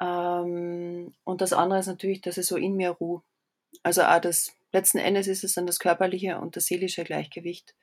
Ähm, 0.00 1.14
und 1.24 1.40
das 1.40 1.52
andere 1.54 1.80
ist 1.80 1.86
natürlich, 1.86 2.20
dass 2.20 2.36
ich 2.36 2.46
so 2.46 2.56
in 2.56 2.76
mir 2.76 2.90
ruhe. 2.90 3.22
Also 3.82 4.02
auch 4.02 4.20
das, 4.20 4.52
letzten 4.72 4.98
Endes 4.98 5.26
ist 5.26 5.42
es 5.42 5.54
dann 5.54 5.66
das 5.66 5.78
körperliche 5.78 6.38
und 6.38 6.56
das 6.56 6.66
seelische 6.66 7.04
Gleichgewicht. 7.04 7.74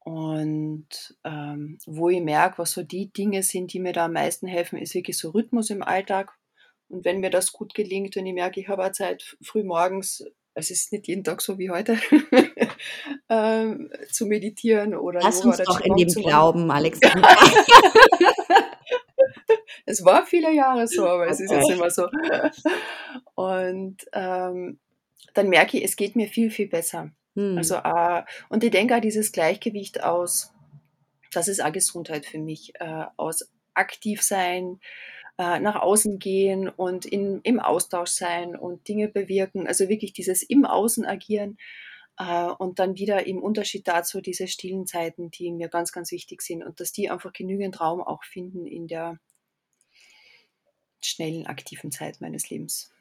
Und 0.00 1.16
ähm, 1.24 1.78
wo 1.86 2.10
ich 2.10 2.20
merke, 2.20 2.58
was 2.58 2.72
so 2.72 2.82
die 2.82 3.12
Dinge 3.12 3.42
sind, 3.42 3.72
die 3.72 3.80
mir 3.80 3.92
da 3.92 4.06
am 4.06 4.12
meisten 4.12 4.46
helfen, 4.46 4.78
ist 4.78 4.94
wirklich 4.94 5.18
so 5.18 5.30
Rhythmus 5.30 5.70
im 5.70 5.82
Alltag. 5.82 6.36
Und 6.88 7.04
wenn 7.04 7.20
mir 7.20 7.30
das 7.30 7.52
gut 7.52 7.74
gelingt 7.74 8.16
und 8.16 8.26
ich 8.26 8.34
merke, 8.34 8.60
ich 8.60 8.68
habe 8.68 8.84
auch 8.84 8.92
Zeit 8.92 9.36
früh 9.42 9.62
morgens, 9.62 10.24
es 10.54 10.70
ist 10.70 10.92
nicht 10.92 11.08
jeden 11.08 11.24
Tag 11.24 11.40
so 11.40 11.58
wie 11.58 11.70
heute, 11.70 11.98
ähm, 13.28 13.90
zu 14.10 14.26
meditieren 14.26 14.94
oder 14.94 15.20
Lass 15.20 15.38
Yoga 15.38 15.48
uns 15.48 15.58
doch 15.58 15.80
in 15.80 15.96
dem 15.96 16.08
glauben, 16.08 16.70
Alexander. 16.70 17.28
es 19.86 20.04
war 20.04 20.26
viele 20.26 20.52
Jahre 20.52 20.86
so, 20.86 21.06
aber 21.06 21.28
es 21.28 21.40
ist 21.40 21.50
jetzt 21.50 21.68
nicht 21.68 21.80
mehr 21.80 21.90
so. 21.90 22.08
Und 23.34 23.96
ähm, 24.12 24.78
dann 25.34 25.48
merke 25.48 25.78
ich, 25.78 25.84
es 25.84 25.96
geht 25.96 26.16
mir 26.16 26.28
viel, 26.28 26.50
viel 26.50 26.68
besser. 26.68 27.10
Hm. 27.36 27.56
Also, 27.56 27.76
äh, 27.76 28.22
und 28.48 28.64
ich 28.64 28.70
denke 28.70 28.96
auch 28.96 29.00
dieses 29.00 29.32
Gleichgewicht 29.32 30.02
aus, 30.02 30.52
das 31.32 31.48
ist 31.48 31.62
auch 31.62 31.72
Gesundheit 31.72 32.26
für 32.26 32.38
mich, 32.38 32.72
äh, 32.80 33.04
aus 33.16 33.50
aktiv 33.74 34.22
sein, 34.22 34.80
nach 35.42 35.76
außen 35.76 36.18
gehen 36.18 36.68
und 36.68 37.06
in, 37.06 37.40
im 37.42 37.60
Austausch 37.60 38.10
sein 38.10 38.56
und 38.56 38.86
Dinge 38.88 39.08
bewirken. 39.08 39.66
Also 39.66 39.88
wirklich 39.88 40.12
dieses 40.12 40.42
im 40.42 40.64
Außen 40.64 41.04
agieren 41.04 41.56
äh, 42.18 42.50
und 42.58 42.78
dann 42.78 42.96
wieder 42.96 43.26
im 43.26 43.42
Unterschied 43.42 43.88
dazu 43.88 44.20
diese 44.20 44.48
stillen 44.48 44.86
Zeiten, 44.86 45.30
die 45.30 45.50
mir 45.50 45.68
ganz, 45.68 45.92
ganz 45.92 46.12
wichtig 46.12 46.42
sind 46.42 46.62
und 46.62 46.80
dass 46.80 46.92
die 46.92 47.10
einfach 47.10 47.32
genügend 47.32 47.80
Raum 47.80 48.02
auch 48.02 48.24
finden 48.24 48.66
in 48.66 48.86
der 48.86 49.18
schnellen, 51.02 51.46
aktiven 51.46 51.90
Zeit 51.90 52.20
meines 52.20 52.50
Lebens. 52.50 52.92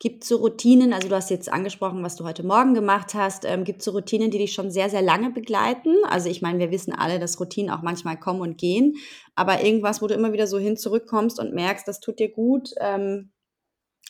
Gibt 0.00 0.24
es 0.24 0.28
so 0.28 0.36
Routinen, 0.36 0.92
also 0.92 1.08
du 1.08 1.14
hast 1.14 1.30
jetzt 1.30 1.50
angesprochen, 1.52 2.02
was 2.02 2.16
du 2.16 2.24
heute 2.24 2.42
Morgen 2.44 2.74
gemacht 2.74 3.14
hast, 3.14 3.44
ähm, 3.44 3.64
gibt 3.64 3.78
es 3.78 3.84
so 3.84 3.92
Routinen, 3.92 4.30
die 4.30 4.38
dich 4.38 4.52
schon 4.52 4.70
sehr, 4.70 4.90
sehr 4.90 5.02
lange 5.02 5.30
begleiten? 5.30 5.94
Also 6.08 6.28
ich 6.28 6.42
meine, 6.42 6.58
wir 6.58 6.72
wissen 6.72 6.92
alle, 6.92 7.20
dass 7.20 7.38
Routinen 7.38 7.70
auch 7.70 7.82
manchmal 7.82 8.18
kommen 8.18 8.40
und 8.40 8.58
gehen, 8.58 8.96
aber 9.36 9.62
irgendwas, 9.62 10.02
wo 10.02 10.08
du 10.08 10.14
immer 10.14 10.32
wieder 10.32 10.48
so 10.48 10.58
hin 10.58 10.76
zurückkommst 10.76 11.38
und 11.38 11.54
merkst, 11.54 11.86
das 11.86 12.00
tut 12.00 12.18
dir 12.18 12.28
gut. 12.28 12.70
Ähm, 12.80 13.30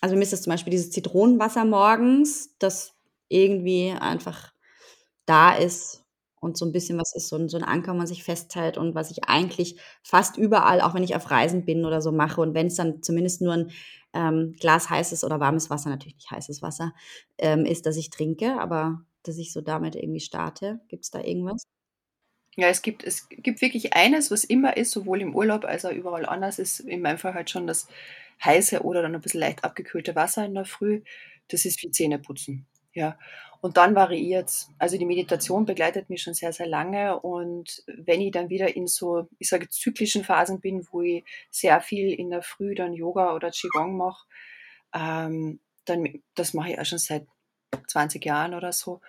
also 0.00 0.16
mir 0.16 0.22
ist 0.22 0.32
das 0.32 0.42
zum 0.42 0.52
Beispiel 0.52 0.70
dieses 0.72 0.90
Zitronenwasser 0.90 1.64
morgens, 1.64 2.56
das 2.58 2.94
irgendwie 3.28 3.92
einfach 3.98 4.52
da 5.26 5.54
ist 5.54 6.04
und 6.40 6.56
so 6.58 6.66
ein 6.66 6.72
bisschen 6.72 6.98
was 6.98 7.14
ist, 7.14 7.28
so 7.28 7.36
ein, 7.36 7.48
so 7.48 7.56
ein 7.56 7.64
Anker, 7.64 7.92
wo 7.92 7.96
man 7.96 8.06
sich 8.06 8.24
festhält 8.24 8.78
und 8.78 8.94
was 8.94 9.10
ich 9.10 9.24
eigentlich 9.24 9.80
fast 10.02 10.36
überall, 10.36 10.80
auch 10.80 10.94
wenn 10.94 11.02
ich 11.02 11.16
auf 11.16 11.30
Reisen 11.30 11.64
bin 11.64 11.84
oder 11.84 12.02
so 12.02 12.12
mache 12.12 12.40
und 12.40 12.54
wenn 12.54 12.66
es 12.68 12.76
dann 12.76 13.02
zumindest 13.02 13.40
nur 13.40 13.54
ein 13.54 13.70
ähm, 14.14 14.54
Glas 14.60 14.90
heißes 14.90 15.24
oder 15.24 15.40
warmes 15.40 15.70
Wasser, 15.70 15.90
natürlich 15.90 16.14
nicht 16.16 16.30
heißes 16.30 16.62
Wasser, 16.62 16.94
ähm, 17.38 17.66
ist, 17.66 17.86
dass 17.86 17.96
ich 17.96 18.10
trinke, 18.10 18.60
aber 18.60 19.04
dass 19.22 19.38
ich 19.38 19.52
so 19.52 19.60
damit 19.60 19.96
irgendwie 19.96 20.20
starte. 20.20 20.80
Gibt 20.88 21.04
es 21.04 21.10
da 21.10 21.20
irgendwas? 21.20 21.64
Ja, 22.56 22.68
es 22.68 22.82
gibt, 22.82 23.02
es 23.02 23.28
gibt 23.28 23.60
wirklich 23.62 23.94
eines, 23.94 24.30
was 24.30 24.44
immer 24.44 24.76
ist, 24.76 24.92
sowohl 24.92 25.20
im 25.20 25.34
Urlaub 25.34 25.64
als 25.64 25.84
auch 25.84 25.90
überall 25.92 26.24
anders, 26.26 26.58
ist 26.60 26.80
in 26.80 27.02
meinem 27.02 27.18
Fall 27.18 27.34
halt 27.34 27.50
schon 27.50 27.66
das 27.66 27.88
heiße 28.44 28.82
oder 28.82 29.02
dann 29.02 29.14
ein 29.14 29.20
bisschen 29.20 29.40
leicht 29.40 29.64
abgekühlte 29.64 30.14
Wasser 30.14 30.44
in 30.44 30.54
der 30.54 30.64
Früh. 30.64 31.02
Das 31.48 31.64
ist 31.64 31.82
wie 31.82 31.90
Zähneputzen. 31.90 32.66
Ja, 32.92 33.18
und 33.64 33.78
dann 33.78 33.94
variiert. 33.94 34.68
Also 34.78 34.98
die 34.98 35.06
Meditation 35.06 35.64
begleitet 35.64 36.10
mich 36.10 36.20
schon 36.20 36.34
sehr, 36.34 36.52
sehr 36.52 36.66
lange. 36.66 37.18
Und 37.18 37.82
wenn 37.86 38.20
ich 38.20 38.30
dann 38.30 38.50
wieder 38.50 38.76
in 38.76 38.86
so, 38.86 39.26
ich 39.38 39.48
sage 39.48 39.70
zyklischen 39.70 40.22
Phasen 40.22 40.60
bin, 40.60 40.86
wo 40.92 41.00
ich 41.00 41.24
sehr 41.50 41.80
viel 41.80 42.12
in 42.12 42.28
der 42.28 42.42
Früh 42.42 42.74
dann 42.74 42.92
Yoga 42.92 43.34
oder 43.34 43.50
Qigong 43.50 43.96
mache, 43.96 44.26
ähm, 44.92 45.60
dann, 45.86 46.06
das 46.34 46.52
mache 46.52 46.72
ich 46.72 46.78
auch 46.78 46.84
schon 46.84 46.98
seit 46.98 47.26
20 47.88 48.22
Jahren 48.22 48.52
oder 48.52 48.70
so, 48.70 49.00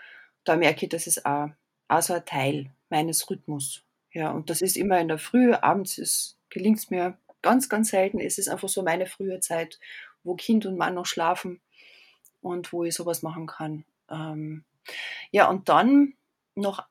da 0.46 0.56
merke 0.56 0.86
ich, 0.86 0.90
das 0.90 1.06
ist 1.06 1.26
auch, 1.26 1.50
auch 1.90 2.02
so 2.02 2.14
ein 2.14 2.24
Teil 2.24 2.72
meines 2.90 3.30
Rhythmus. 3.30 3.84
Ja, 4.14 4.32
und 4.32 4.50
das 4.50 4.62
ist 4.62 4.78
immer 4.78 5.02
in 5.02 5.10
der 5.10 5.20
Früh, 5.20 5.52
abends 5.54 6.38
gelingt 6.50 6.78
es 6.78 6.90
mir 6.90 7.18
ganz, 7.42 7.68
ganz 7.68 7.90
selten. 7.90 8.22
Es 8.22 8.38
ist 8.38 8.48
einfach 8.48 8.70
so 8.70 8.84
meine 8.84 9.06
frühe 9.06 9.42
Zeit, 9.42 9.82
wo 10.24 10.36
Kind 10.36 10.66
und 10.66 10.78
Mann 10.78 10.94
noch 10.94 11.08
schlafen 11.08 11.60
und 12.42 12.72
wo 12.72 12.86
ich 12.86 12.96
sowas 12.96 13.22
machen 13.22 13.48
kann. 13.48 13.84
Ähm, 14.10 14.66
ja, 15.32 15.50
und 15.50 15.70
dann 15.70 16.14
noch, 16.56 16.86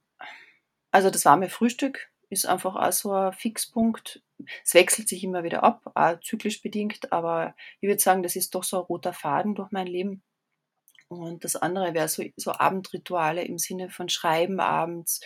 also 0.91 1.11
das 1.11 1.25
warme 1.25 1.49
Frühstück 1.49 2.11
ist 2.31 2.47
einfach 2.47 2.77
auch 2.77 2.93
so 2.93 3.13
ein 3.13 3.33
Fixpunkt. 3.33 4.23
Es 4.65 4.75
wechselt 4.75 5.09
sich 5.09 5.25
immer 5.25 5.45
wieder 5.45 5.63
ab, 5.63 5.83
auch 5.95 6.21
zyklisch 6.21 6.63
bedingt, 6.63 7.13
aber 7.13 7.55
ich 7.81 7.89
würde 7.89 8.01
sagen, 8.01 8.23
das 8.23 8.37
ist 8.37 8.55
doch 8.55 8.65
so 8.65 8.79
ein 8.79 8.85
roter 8.85 9.13
Faden 9.13 9.55
durch 9.55 9.71
mein 9.71 9.87
Leben. 9.87 10.23
Und 11.09 11.45
das 11.45 11.57
andere 11.57 11.95
wäre 11.95 12.09
so, 12.09 12.25
so 12.37 12.53
Abendrituale 12.53 13.45
im 13.45 13.59
Sinne 13.59 13.91
von 13.91 14.09
Schreiben 14.09 14.61
abends 14.61 15.21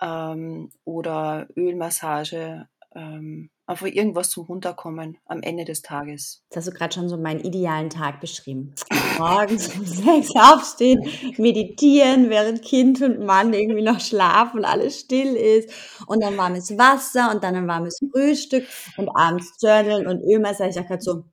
ähm, 0.00 0.70
oder 0.84 1.48
Ölmassage, 1.56 2.68
ähm, 2.94 3.50
einfach 3.66 3.86
irgendwas 3.86 4.30
zum 4.30 4.44
Runterkommen 4.46 5.18
am 5.26 5.42
Ende 5.42 5.64
des 5.64 5.82
Tages. 5.82 6.44
Das 6.50 6.66
hast 6.66 6.72
du 6.72 6.78
gerade 6.78 6.94
schon 6.94 7.08
so 7.08 7.16
meinen 7.16 7.40
idealen 7.40 7.90
Tag 7.90 8.20
beschrieben. 8.20 8.74
Morgens 9.18 9.74
um 9.74 9.84
sechs 9.84 10.30
aufstehen, 10.34 11.06
meditieren, 11.38 12.30
während 12.30 12.62
Kind 12.62 13.00
und 13.02 13.20
Mann 13.20 13.52
irgendwie 13.54 13.82
noch 13.82 14.00
schlafen 14.00 14.58
und 14.58 14.64
alles 14.64 15.00
still 15.00 15.34
ist. 15.34 15.70
Und 16.06 16.22
dann 16.22 16.36
warmes 16.36 16.76
Wasser 16.76 17.30
und 17.32 17.42
dann 17.42 17.54
ein 17.54 17.68
warmes 17.68 17.98
Frühstück 18.12 18.66
und 18.96 19.08
abends 19.08 19.56
Journal 19.60 20.06
und 20.06 20.22
Ölmassage. 20.22 20.70
Ich 20.70 20.76
dachte 20.76 20.88
gerade 20.88 21.02
so, 21.02 21.24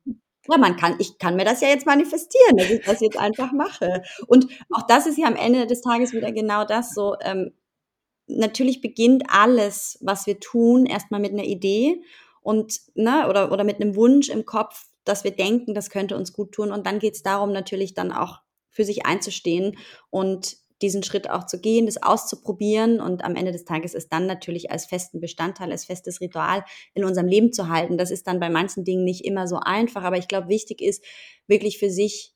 ja, 0.51 0.57
man 0.57 0.77
kann, 0.77 0.95
ich 0.99 1.17
kann 1.19 1.35
mir 1.35 1.45
das 1.45 1.61
ja 1.61 1.67
jetzt 1.67 1.85
manifestieren, 1.85 2.57
dass 2.57 2.69
ich 2.69 2.83
das 2.83 3.01
jetzt 3.01 3.17
einfach 3.17 3.51
mache. 3.51 4.01
Und 4.27 4.47
auch 4.71 4.87
das 4.87 5.05
ist 5.05 5.17
ja 5.17 5.27
am 5.27 5.35
Ende 5.35 5.67
des 5.67 5.81
Tages 5.81 6.13
wieder 6.13 6.31
genau 6.31 6.65
das 6.65 6.93
so. 6.93 7.15
Ähm, 7.21 7.51
natürlich 8.29 8.81
beginnt 8.81 9.23
alles, 9.27 9.97
was 10.01 10.27
wir 10.27 10.39
tun, 10.39 10.85
erstmal 10.85 11.19
mit 11.19 11.33
einer 11.33 11.43
Idee 11.43 12.01
und 12.41 12.79
ne, 12.95 13.27
oder, 13.27 13.51
oder 13.51 13.63
mit 13.63 13.81
einem 13.81 13.95
Wunsch 13.95 14.29
im 14.29 14.45
Kopf, 14.45 14.85
dass 15.03 15.23
wir 15.23 15.31
denken, 15.31 15.73
das 15.73 15.89
könnte 15.89 16.15
uns 16.15 16.33
gut 16.33 16.51
tun. 16.51 16.71
Und 16.71 16.85
dann 16.85 16.99
geht 16.99 17.15
es 17.15 17.23
darum, 17.23 17.51
natürlich 17.51 17.93
dann 17.93 18.11
auch 18.11 18.39
für 18.69 18.85
sich 18.85 19.05
einzustehen 19.05 19.77
und 20.09 20.57
diesen 20.81 21.03
Schritt 21.03 21.29
auch 21.29 21.45
zu 21.45 21.59
gehen, 21.59 21.87
das 21.87 22.01
auszuprobieren 22.01 23.01
und 23.01 23.23
am 23.25 23.35
Ende 23.35 23.51
des 23.51 23.65
Tages 23.65 23.93
ist 23.93 24.13
dann 24.13 24.27
natürlich 24.27 24.71
als 24.71 24.85
festen 24.85 25.19
Bestandteil, 25.19 25.71
als 25.71 25.85
festes 25.85 26.21
Ritual 26.21 26.63
in 26.93 27.03
unserem 27.03 27.27
Leben 27.27 27.51
zu 27.51 27.67
halten. 27.67 27.97
Das 27.97 28.11
ist 28.11 28.27
dann 28.27 28.39
bei 28.39 28.49
manchen 28.49 28.85
Dingen 28.85 29.03
nicht 29.03 29.25
immer 29.25 29.47
so 29.47 29.57
einfach, 29.57 30.03
aber 30.03 30.17
ich 30.17 30.29
glaube, 30.29 30.47
wichtig 30.47 30.81
ist 30.81 31.03
wirklich 31.47 31.79
für 31.79 31.89
sich 31.89 32.33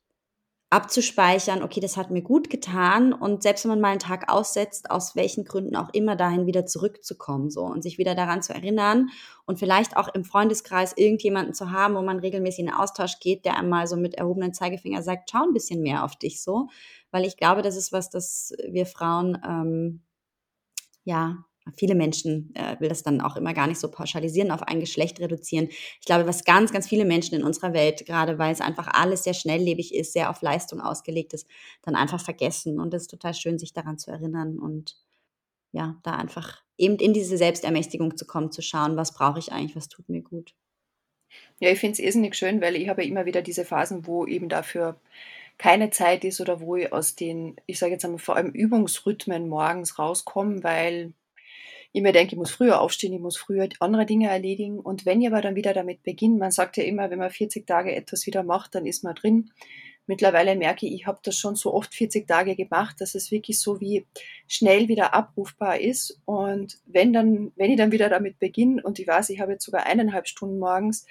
abzuspeichern, 0.73 1.61
okay, 1.61 1.79
das 1.79 1.97
hat 1.97 2.09
mir 2.09 2.23
gut 2.23 2.49
getan. 2.49 3.13
Und 3.13 3.43
selbst 3.43 3.63
wenn 3.63 3.69
man 3.69 3.81
mal 3.81 3.89
einen 3.89 3.99
Tag 3.99 4.31
aussetzt, 4.31 4.89
aus 4.89 5.15
welchen 5.15 5.45
Gründen 5.45 5.75
auch 5.75 5.89
immer 5.93 6.15
dahin 6.15 6.47
wieder 6.47 6.65
zurückzukommen 6.65 7.51
so 7.51 7.61
und 7.61 7.83
sich 7.83 7.99
wieder 7.99 8.15
daran 8.15 8.41
zu 8.41 8.53
erinnern 8.53 9.09
und 9.45 9.59
vielleicht 9.59 9.95
auch 9.95 10.07
im 10.15 10.23
Freundeskreis 10.25 10.93
irgendjemanden 10.97 11.53
zu 11.53 11.69
haben, 11.69 11.93
wo 11.93 12.01
man 12.01 12.17
regelmäßig 12.17 12.65
in 12.65 12.73
Austausch 12.73 13.19
geht, 13.19 13.45
der 13.45 13.55
einmal 13.55 13.85
so 13.85 13.97
mit 13.97 14.15
erhobenen 14.15 14.55
Zeigefinger 14.55 15.03
sagt, 15.03 15.29
schau 15.29 15.43
ein 15.43 15.53
bisschen 15.53 15.83
mehr 15.83 16.03
auf 16.03 16.15
dich 16.15 16.41
so, 16.41 16.69
weil 17.11 17.23
ich 17.23 17.37
glaube, 17.37 17.61
das 17.61 17.75
ist 17.75 17.91
was, 17.91 18.09
das 18.09 18.51
wir 18.67 18.87
Frauen 18.87 19.39
ähm, 19.47 20.01
ja 21.03 21.45
viele 21.75 21.95
Menschen 21.95 22.53
äh, 22.55 22.79
will 22.79 22.89
das 22.89 23.03
dann 23.03 23.21
auch 23.21 23.35
immer 23.35 23.53
gar 23.53 23.67
nicht 23.67 23.79
so 23.79 23.89
pauschalisieren, 23.89 24.51
auf 24.51 24.63
ein 24.63 24.79
Geschlecht 24.79 25.19
reduzieren. 25.19 25.69
Ich 25.69 26.05
glaube, 26.05 26.27
was 26.27 26.43
ganz, 26.43 26.71
ganz 26.71 26.87
viele 26.87 27.05
Menschen 27.05 27.35
in 27.35 27.43
unserer 27.43 27.73
Welt, 27.73 28.05
gerade 28.05 28.37
weil 28.37 28.51
es 28.51 28.61
einfach 28.61 28.87
alles 28.87 29.23
sehr 29.23 29.33
schnelllebig 29.33 29.93
ist, 29.93 30.13
sehr 30.13 30.29
auf 30.29 30.41
Leistung 30.41 30.81
ausgelegt 30.81 31.33
ist, 31.33 31.47
dann 31.81 31.95
einfach 31.95 32.19
vergessen. 32.19 32.79
Und 32.79 32.93
es 32.93 33.03
ist 33.03 33.11
total 33.11 33.33
schön, 33.33 33.59
sich 33.59 33.73
daran 33.73 33.97
zu 33.97 34.11
erinnern 34.11 34.59
und 34.59 34.97
ja, 35.71 35.99
da 36.03 36.11
einfach 36.11 36.61
eben 36.77 36.97
in 36.97 37.13
diese 37.13 37.37
Selbstermächtigung 37.37 38.17
zu 38.17 38.25
kommen, 38.25 38.51
zu 38.51 38.61
schauen, 38.61 38.95
was 38.95 39.13
brauche 39.13 39.39
ich 39.39 39.51
eigentlich, 39.51 39.75
was 39.75 39.89
tut 39.89 40.07
mir 40.09 40.21
gut. 40.21 40.53
Ja, 41.59 41.69
ich 41.69 41.79
finde 41.79 41.93
es 41.93 41.99
irrsinnig 41.99 42.35
schön, 42.35 42.61
weil 42.61 42.75
ich 42.75 42.89
habe 42.89 43.03
ja 43.03 43.09
immer 43.09 43.25
wieder 43.25 43.41
diese 43.41 43.65
Phasen, 43.65 44.05
wo 44.05 44.25
eben 44.25 44.49
dafür 44.49 44.99
keine 45.57 45.89
Zeit 45.91 46.23
ist 46.23 46.41
oder 46.41 46.61
wo 46.61 46.75
ich 46.75 46.91
aus 46.91 47.15
den, 47.15 47.55
ich 47.65 47.79
sage 47.79 47.93
jetzt 47.93 48.05
einmal 48.05 48.19
vor 48.19 48.35
allem 48.35 48.51
Übungsrhythmen 48.51 49.49
morgens 49.49 49.97
rauskomme, 49.99 50.63
weil 50.63 51.13
ich 51.93 52.01
mir 52.01 52.11
denke, 52.11 52.33
ich 52.33 52.39
muss 52.39 52.49
früher 52.49 52.81
aufstehen, 52.81 53.13
ich 53.13 53.19
muss 53.19 53.37
früher 53.37 53.69
andere 53.79 54.07
Dinge 54.07 54.27
erledigen. 54.27 54.79
Und 54.79 55.05
wenn 55.05 55.21
ich 55.21 55.27
aber 55.27 55.41
dann 55.41 55.55
wieder 55.55 55.73
damit 55.73 56.01
beginne, 56.01 56.39
man 56.39 56.51
sagt 56.51 56.75
ja 56.77 56.83
immer, 56.83 57.11
wenn 57.11 57.19
man 57.19 57.29
40 57.29 57.67
Tage 57.67 57.95
etwas 57.95 58.25
wieder 58.25 58.41
macht, 58.41 58.73
dann 58.73 58.87
ist 58.87 59.03
man 59.03 59.13
drin. 59.13 59.51
Mittlerweile 60.07 60.55
merke 60.55 60.87
ich, 60.87 60.93
ich 60.93 61.07
habe 61.07 61.19
das 61.23 61.37
schon 61.37 61.55
so 61.55 61.71
oft 61.71 61.93
40 61.93 62.27
Tage 62.27 62.55
gemacht, 62.55 62.99
dass 62.99 63.13
es 63.13 63.31
wirklich 63.31 63.59
so 63.59 63.79
wie 63.79 64.05
schnell 64.47 64.87
wieder 64.87 65.13
abrufbar 65.13 65.79
ist. 65.79 66.19
Und 66.25 66.79
wenn 66.87 67.13
dann, 67.13 67.51
wenn 67.55 67.71
ich 67.71 67.77
dann 67.77 67.91
wieder 67.91 68.09
damit 68.09 68.39
beginne 68.39 68.81
und 68.81 68.97
ich 68.97 69.07
weiß, 69.07 69.29
ich 69.29 69.39
habe 69.39 69.53
jetzt 69.53 69.63
sogar 69.63 69.85
eineinhalb 69.85 70.27
Stunden 70.27 70.57
morgens, 70.57 71.05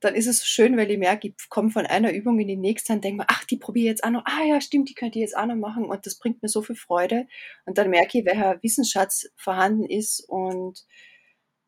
dann 0.00 0.14
ist 0.14 0.26
es 0.26 0.44
schön, 0.46 0.76
weil 0.76 0.90
ich 0.90 0.98
merke, 0.98 1.28
ich 1.28 1.48
komme 1.48 1.70
von 1.70 1.86
einer 1.86 2.12
Übung 2.12 2.38
in 2.40 2.48
die 2.48 2.56
nächste 2.56 2.94
und 2.94 3.04
denke 3.04 3.18
mir, 3.18 3.26
ach, 3.28 3.44
die 3.44 3.56
probiere 3.56 3.84
ich 3.84 3.90
jetzt 3.90 4.04
auch 4.04 4.10
noch, 4.10 4.24
ah 4.24 4.44
ja, 4.44 4.60
stimmt, 4.60 4.88
die 4.88 4.94
könnte 4.94 5.18
ich 5.18 5.22
jetzt 5.22 5.36
auch 5.36 5.46
noch 5.46 5.56
machen 5.56 5.84
und 5.84 6.06
das 6.06 6.16
bringt 6.16 6.42
mir 6.42 6.48
so 6.48 6.62
viel 6.62 6.76
Freude. 6.76 7.26
Und 7.66 7.78
dann 7.78 7.90
merke 7.90 8.18
ich, 8.18 8.24
welcher 8.24 8.62
Wissensschatz 8.62 9.30
vorhanden 9.36 9.84
ist 9.84 10.20
und 10.28 10.84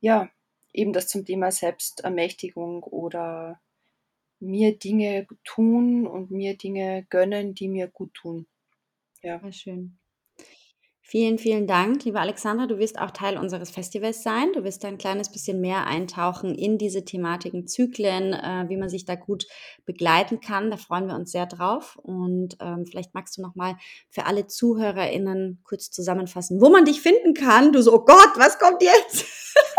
ja, 0.01 0.31
eben 0.73 0.93
das 0.93 1.09
zum 1.09 1.25
Thema 1.25 1.51
Selbstermächtigung 1.53 2.83
oder 2.85 3.61
mir 4.41 4.77
Dinge 4.79 5.27
tun 5.45 6.07
und 6.07 6.31
mir 6.31 6.57
Dinge 6.57 7.07
gönnen, 7.11 7.55
die 7.55 7.69
mir 7.69 7.89
gut 7.89 8.15
tun. 8.15 8.47
Ja. 9.23 9.41
Sehr 9.41 9.53
schön. 9.53 10.02
Vielen, 11.05 11.37
vielen 11.37 11.67
Dank, 11.67 12.05
liebe 12.05 12.21
Alexandra. 12.21 12.67
Du 12.67 12.79
wirst 12.79 12.99
auch 12.99 13.11
Teil 13.11 13.37
unseres 13.37 13.71
Festivals 13.71 14.23
sein. 14.23 14.53
Du 14.55 14.63
wirst 14.63 14.85
ein 14.85 14.99
kleines 14.99 15.31
bisschen 15.31 15.61
mehr 15.61 15.87
eintauchen 15.87 16.55
in 16.55 16.79
diese 16.79 17.05
Thematiken, 17.05 17.67
Zyklen, 17.67 18.33
äh, 18.33 18.67
wie 18.69 18.77
man 18.77 18.89
sich 18.89 19.05
da 19.05 19.17
gut 19.17 19.47
begleiten 19.85 20.41
kann. 20.41 20.71
Da 20.71 20.77
freuen 20.77 21.09
wir 21.09 21.17
uns 21.17 21.33
sehr 21.33 21.47
drauf. 21.47 21.99
Und 22.03 22.57
ähm, 22.61 22.87
vielleicht 22.87 23.15
magst 23.15 23.37
du 23.37 23.43
noch 23.43 23.57
mal 23.57 23.77
für 24.11 24.27
alle 24.27 24.47
ZuhörerInnen 24.47 25.61
kurz 25.65 25.91
zusammenfassen, 25.91 26.61
wo 26.61 26.71
man 26.71 26.85
dich 26.85 27.03
finden 27.03 27.35
kann. 27.35 27.73
Du 27.73 27.83
so, 27.83 27.93
oh 27.93 28.05
Gott, 28.05 28.33
was 28.37 28.59
kommt 28.61 28.81
jetzt? 28.81 29.27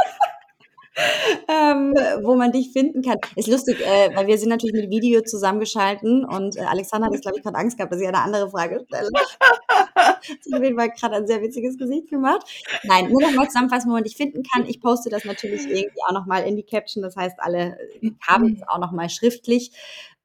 ähm, 1.47 1.93
wo 2.23 2.35
man 2.35 2.51
dich 2.51 2.71
finden 2.71 3.01
kann. 3.01 3.17
Ist 3.35 3.47
lustig, 3.47 3.79
äh, 3.81 4.15
weil 4.15 4.27
wir 4.27 4.37
sind 4.37 4.49
natürlich 4.49 4.75
mit 4.75 4.89
Video 4.89 5.21
zusammengeschalten 5.21 6.25
und 6.25 6.57
äh, 6.57 6.61
Alexander 6.61 7.07
hat 7.07 7.13
jetzt, 7.13 7.23
glaube 7.23 7.37
ich, 7.37 7.43
gerade 7.43 7.57
Angst 7.57 7.77
gehabt, 7.77 7.91
dass 7.91 8.01
ich 8.01 8.07
eine 8.07 8.21
andere 8.21 8.49
Frage 8.49 8.83
stelle. 8.87 9.09
auf 10.53 10.63
jeden 10.63 10.77
Fall 10.77 10.91
gerade 10.91 11.15
ein 11.15 11.27
sehr 11.27 11.41
witziges 11.41 11.77
Gesicht 11.77 12.09
gemacht. 12.09 12.45
Nein, 12.83 13.09
nur 13.09 13.21
noch 13.21 13.31
mal 13.33 13.47
zusammenfassen, 13.47 13.89
wo 13.89 13.93
man 13.93 14.03
dich 14.03 14.15
finden 14.15 14.43
kann. 14.43 14.65
Ich 14.67 14.81
poste 14.81 15.09
das 15.09 15.25
natürlich 15.25 15.65
irgendwie 15.67 16.01
auch 16.07 16.13
noch 16.13 16.25
mal 16.25 16.43
in 16.43 16.55
die 16.55 16.63
Caption. 16.63 17.03
Das 17.03 17.15
heißt, 17.15 17.37
alle 17.39 17.77
haben 18.25 18.57
es 18.57 18.67
auch 18.67 18.79
noch 18.79 18.91
mal 18.91 19.09
schriftlich 19.09 19.71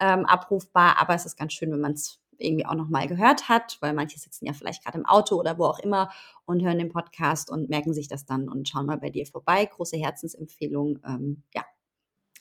ähm, 0.01 0.25
abrufbar. 0.27 0.97
Aber 1.01 1.15
es 1.15 1.27
ist 1.27 1.39
ganz 1.39 1.53
schön, 1.53 1.73
wenn 1.73 1.81
man 1.81 1.93
es 1.93 2.19
irgendwie 2.39 2.67
auch 2.67 2.75
noch 2.75 2.89
mal 2.89 3.07
gehört 3.07 3.49
hat, 3.49 3.79
weil 3.81 3.93
manche 3.93 4.19
sitzen 4.19 4.47
ja 4.47 4.53
vielleicht 4.53 4.85
gerade 4.85 4.99
im 4.99 5.07
Auto 5.07 5.37
oder 5.37 5.59
wo 5.59 5.65
auch 5.65 5.79
immer 5.79 6.11
und 6.47 6.63
hören 6.63 6.79
den 6.79 6.91
Podcast 6.91 7.51
und 7.51 7.69
merken 7.69 7.95
sich 7.95 8.09
das 8.09 8.25
dann 8.25 8.49
und 8.49 8.69
schauen 8.69 8.87
mal 8.87 8.99
bei 8.99 9.11
dir 9.11 9.27
vorbei. 9.27 9.65
Große 9.67 9.97
Herzensempfehlung. 9.97 11.01
Ähm, 11.07 11.43
ja, 11.55 11.65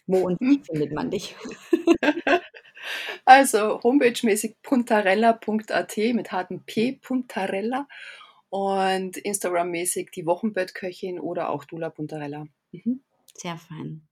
wo 0.06 0.20
und 0.20 0.40
wie 0.40 0.62
findet 0.64 0.94
man 0.94 1.12
dich? 1.12 1.36
Also 3.26 3.82
homepagemäßig 3.84 4.62
puntarella.at 4.62 5.98
mit 5.98 6.32
hartem 6.32 6.64
P, 6.64 6.94
Puntarella 6.94 7.86
und 8.50 9.18
Instagram-mäßig 9.18 10.12
die 10.12 10.26
Wochenbettköchin 10.26 11.20
oder 11.20 11.50
auch 11.50 11.66
Dula 11.66 11.90
Puntarella. 11.90 12.46
Mhm. 12.72 13.04
Sehr 13.34 13.58
fein. 13.58 14.08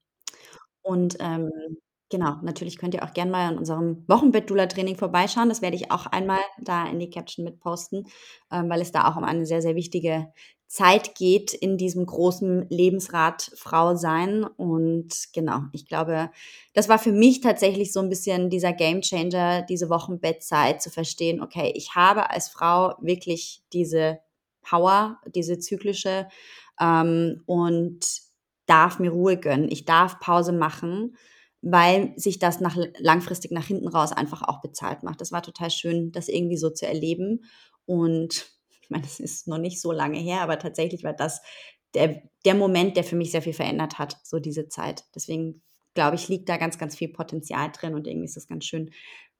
Und 0.82 1.16
ähm, 1.20 1.78
Genau, 2.08 2.36
natürlich 2.42 2.78
könnt 2.78 2.94
ihr 2.94 3.02
auch 3.02 3.12
gerne 3.14 3.32
mal 3.32 3.48
an 3.48 3.58
unserem 3.58 4.04
Wochenbett-Dula-Training 4.06 4.96
vorbeischauen. 4.96 5.48
Das 5.48 5.60
werde 5.60 5.74
ich 5.74 5.90
auch 5.90 6.06
einmal 6.06 6.38
da 6.60 6.86
in 6.86 7.00
die 7.00 7.10
Caption 7.10 7.44
mit 7.44 7.58
posten, 7.58 8.04
ähm, 8.52 8.70
weil 8.70 8.80
es 8.80 8.92
da 8.92 9.10
auch 9.10 9.16
um 9.16 9.24
eine 9.24 9.44
sehr, 9.44 9.60
sehr 9.60 9.74
wichtige 9.74 10.28
Zeit 10.68 11.16
geht 11.16 11.52
in 11.52 11.76
diesem 11.78 12.06
großen 12.06 12.68
Lebensrad 12.68 13.50
Frau 13.56 13.96
sein. 13.96 14.44
Und 14.44 15.14
genau, 15.32 15.62
ich 15.72 15.86
glaube, 15.88 16.30
das 16.74 16.88
war 16.88 17.00
für 17.00 17.10
mich 17.12 17.40
tatsächlich 17.40 17.92
so 17.92 17.98
ein 18.00 18.08
bisschen 18.08 18.50
dieser 18.50 18.72
Gamechanger, 18.72 19.62
diese 19.62 19.88
Wochenbettzeit 19.90 20.80
zu 20.82 20.90
verstehen, 20.90 21.42
okay, 21.42 21.72
ich 21.74 21.96
habe 21.96 22.30
als 22.30 22.48
Frau 22.48 22.94
wirklich 23.00 23.62
diese 23.72 24.20
Power, 24.62 25.18
diese 25.34 25.58
zyklische 25.58 26.28
ähm, 26.80 27.42
und 27.46 28.00
darf 28.66 29.00
mir 29.00 29.10
Ruhe 29.10 29.36
gönnen. 29.38 29.68
Ich 29.70 29.84
darf 29.84 30.20
Pause 30.20 30.52
machen 30.52 31.16
weil 31.68 32.12
sich 32.16 32.38
das 32.38 32.60
nach, 32.60 32.76
langfristig 32.98 33.50
nach 33.50 33.66
hinten 33.66 33.88
raus 33.88 34.12
einfach 34.12 34.42
auch 34.42 34.60
bezahlt 34.60 35.02
macht. 35.02 35.20
Das 35.20 35.32
war 35.32 35.42
total 35.42 35.70
schön, 35.70 36.12
das 36.12 36.28
irgendwie 36.28 36.56
so 36.56 36.70
zu 36.70 36.86
erleben. 36.86 37.44
Und 37.86 38.52
ich 38.80 38.88
meine, 38.88 39.02
das 39.02 39.18
ist 39.18 39.48
noch 39.48 39.58
nicht 39.58 39.80
so 39.80 39.90
lange 39.90 40.18
her, 40.18 40.42
aber 40.42 40.60
tatsächlich 40.60 41.02
war 41.02 41.12
das 41.12 41.42
der, 41.94 42.22
der 42.44 42.54
Moment, 42.54 42.96
der 42.96 43.02
für 43.02 43.16
mich 43.16 43.32
sehr 43.32 43.42
viel 43.42 43.52
verändert 43.52 43.98
hat, 43.98 44.16
so 44.22 44.38
diese 44.38 44.68
Zeit. 44.68 45.04
Deswegen 45.14 45.62
glaube 45.94 46.14
ich, 46.14 46.28
liegt 46.28 46.48
da 46.48 46.56
ganz, 46.56 46.78
ganz 46.78 46.94
viel 46.94 47.08
Potenzial 47.08 47.72
drin 47.72 47.94
und 47.94 48.06
irgendwie 48.06 48.26
ist 48.26 48.36
es 48.36 48.46
ganz 48.46 48.64
schön, 48.64 48.90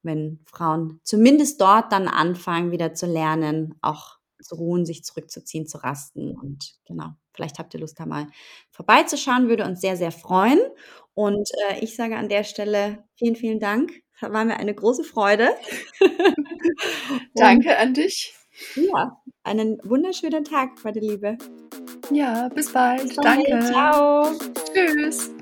wenn 0.01 0.39
Frauen 0.45 0.99
zumindest 1.03 1.61
dort 1.61 1.93
dann 1.93 2.09
anfangen, 2.09 2.71
wieder 2.71 2.93
zu 2.93 3.05
lernen, 3.05 3.75
auch 3.81 4.16
zu 4.41 4.55
ruhen, 4.55 4.85
sich 4.85 5.03
zurückzuziehen, 5.03 5.67
zu 5.67 5.77
rasten. 5.77 6.35
Und 6.35 6.75
genau, 6.85 7.11
vielleicht 7.33 7.59
habt 7.59 7.73
ihr 7.73 7.79
Lust, 7.79 7.99
da 7.99 8.05
mal 8.05 8.27
vorbeizuschauen, 8.71 9.49
würde 9.49 9.65
uns 9.65 9.81
sehr, 9.81 9.97
sehr 9.97 10.11
freuen. 10.11 10.59
Und 11.13 11.49
äh, 11.69 11.79
ich 11.83 11.95
sage 11.95 12.15
an 12.15 12.29
der 12.29 12.43
Stelle 12.43 13.03
vielen, 13.15 13.35
vielen 13.35 13.59
Dank. 13.59 13.91
Das 14.19 14.31
war 14.31 14.45
mir 14.45 14.57
eine 14.57 14.73
große 14.73 15.03
Freude. 15.03 15.49
Danke 17.35 17.77
an 17.77 17.93
dich. 17.93 18.33
Ja, 18.75 19.21
einen 19.43 19.77
wunderschönen 19.83 20.43
Tag, 20.43 20.83
meine 20.83 20.99
Liebe. 20.99 21.37
Ja, 22.11 22.49
bis 22.49 22.71
bald. 22.71 23.03
Bis 23.03 23.15
bald. 23.15 23.47
Danke. 23.47 23.65
Ciao. 23.65 24.31
Tschüss. 24.73 25.36